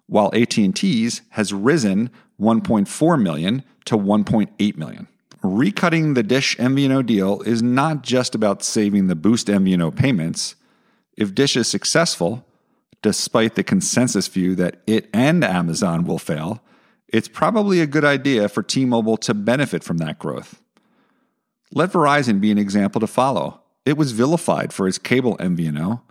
while 0.08 0.32
AT&T's 0.34 1.22
has 1.32 1.54
risen 1.54 2.10
1.4 2.40 3.22
million 3.22 3.64
to 3.86 3.98
1.8 3.98 4.78
million. 4.78 5.08
Recutting 5.44 6.14
the 6.14 6.24
Dish 6.24 6.56
MVNO 6.58 7.06
deal 7.06 7.42
is 7.42 7.64
not 7.64 8.04
just 8.04 8.36
about 8.36 8.64
saving 8.64 9.08
the 9.08 9.16
Boost 9.16 9.48
MVNO 9.48 9.96
payments. 9.96 10.56
If 11.18 11.34
Dish 11.34 11.58
is 11.58 11.68
successful, 11.68 12.46
despite 13.02 13.56
the 13.56 13.64
consensus 13.64 14.28
view 14.28 14.56
that 14.56 14.82
it 14.86 15.10
and 15.14 15.44
Amazon 15.44 16.06
will 16.06 16.20
fail, 16.20 16.62
it's 17.08 17.28
probably 17.28 17.82
a 17.82 17.88
good 17.88 18.06
idea 18.06 18.50
for 18.50 18.62
T 18.62 18.86
Mobile 18.86 19.18
to 19.18 19.34
benefit 19.34 19.84
from 19.84 19.98
that 19.98 20.20
growth. 20.20 20.62
Let 21.74 21.92
Verizon 21.92 22.40
be 22.40 22.52
an 22.52 22.58
example 22.60 23.02
to 23.02 23.08
follow. 23.08 23.62
It 23.86 23.98
was 23.98 24.12
vilified 24.12 24.72
for 24.72 24.88
its 24.88 25.00
cable 25.00 25.38
MVNO, 25.38 26.02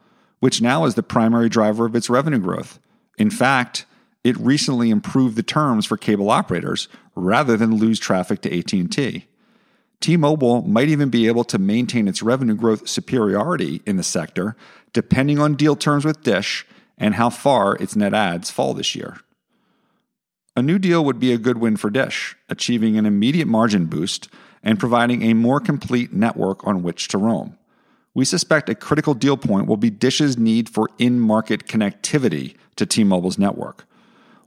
which 0.40 0.60
now 0.60 0.86
is 0.86 0.96
the 0.96 1.02
primary 1.02 1.48
driver 1.48 1.86
of 1.86 1.94
its 1.94 2.10
revenue 2.10 2.38
growth. 2.38 2.80
In 3.16 3.30
fact, 3.30 3.86
it 4.24 4.36
recently 4.38 4.90
improved 4.90 5.36
the 5.36 5.42
terms 5.42 5.86
for 5.86 5.96
cable 5.96 6.30
operators 6.30 6.88
rather 7.20 7.56
than 7.56 7.76
lose 7.76 7.98
traffic 7.98 8.40
to 8.42 8.58
AT&T. 8.58 9.26
T-Mobile 10.00 10.62
might 10.62 10.88
even 10.88 11.10
be 11.10 11.26
able 11.26 11.44
to 11.44 11.58
maintain 11.58 12.08
its 12.08 12.22
revenue 12.22 12.54
growth 12.54 12.88
superiority 12.88 13.82
in 13.84 13.96
the 13.96 14.02
sector 14.02 14.56
depending 14.92 15.38
on 15.38 15.54
deal 15.54 15.76
terms 15.76 16.04
with 16.04 16.22
Dish 16.22 16.66
and 16.98 17.14
how 17.14 17.30
far 17.30 17.76
its 17.76 17.94
net 17.94 18.14
adds 18.14 18.50
fall 18.50 18.74
this 18.74 18.94
year. 18.94 19.18
A 20.56 20.62
new 20.62 20.78
deal 20.78 21.04
would 21.04 21.20
be 21.20 21.32
a 21.32 21.38
good 21.38 21.58
win 21.58 21.76
for 21.76 21.90
Dish, 21.90 22.36
achieving 22.48 22.98
an 22.98 23.06
immediate 23.06 23.46
margin 23.46 23.86
boost 23.86 24.28
and 24.62 24.80
providing 24.80 25.22
a 25.22 25.34
more 25.34 25.60
complete 25.60 26.12
network 26.12 26.66
on 26.66 26.82
which 26.82 27.08
to 27.08 27.18
roam. 27.18 27.56
We 28.14 28.24
suspect 28.24 28.68
a 28.68 28.74
critical 28.74 29.14
deal 29.14 29.36
point 29.36 29.68
will 29.68 29.76
be 29.76 29.90
Dish's 29.90 30.36
need 30.36 30.68
for 30.68 30.88
in 30.98 31.20
market 31.20 31.66
connectivity 31.66 32.56
to 32.76 32.84
T 32.84 33.04
Mobile's 33.04 33.38
network. 33.38 33.86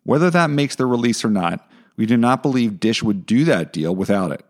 Whether 0.04 0.30
that 0.30 0.50
makes 0.50 0.76
the 0.76 0.86
release 0.86 1.24
or 1.24 1.30
not, 1.30 1.68
we 1.96 2.06
do 2.06 2.18
not 2.18 2.42
believe 2.42 2.80
Dish 2.80 3.04
would 3.04 3.26
do 3.26 3.44
that 3.46 3.74
deal 3.74 3.96
without 3.96 4.32
it. 4.32 4.46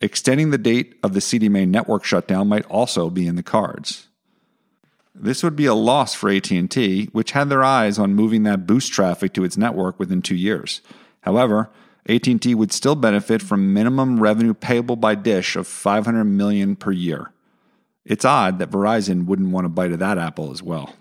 Extending 0.00 0.50
the 0.50 0.58
date 0.58 0.98
of 1.02 1.12
the 1.12 1.20
CDMA 1.20 1.68
network 1.68 2.04
shutdown 2.04 2.48
might 2.48 2.64
also 2.66 3.10
be 3.10 3.26
in 3.26 3.36
the 3.36 3.42
cards. 3.42 4.08
This 5.14 5.42
would 5.42 5.56
be 5.56 5.66
a 5.66 5.74
loss 5.74 6.14
for 6.14 6.30
AT&T, 6.30 7.10
which 7.12 7.32
had 7.32 7.48
their 7.48 7.64
eyes 7.64 7.98
on 7.98 8.14
moving 8.14 8.44
that 8.44 8.66
boost 8.66 8.92
traffic 8.92 9.34
to 9.34 9.44
its 9.44 9.58
network 9.58 9.98
within 9.98 10.22
2 10.22 10.34
years. 10.34 10.80
However, 11.22 11.68
AT&T 12.08 12.54
would 12.54 12.72
still 12.72 12.94
benefit 12.94 13.42
from 13.42 13.74
minimum 13.74 14.20
revenue 14.20 14.54
payable 14.54 14.96
by 14.96 15.14
Dish 15.14 15.56
of 15.56 15.66
500 15.66 16.24
million 16.24 16.76
per 16.76 16.92
year. 16.92 17.32
It's 18.06 18.24
odd 18.24 18.58
that 18.58 18.70
Verizon 18.70 19.26
wouldn't 19.26 19.50
want 19.50 19.66
a 19.66 19.68
bite 19.68 19.92
of 19.92 19.98
that 19.98 20.16
apple 20.16 20.50
as 20.50 20.62
well. 20.62 20.94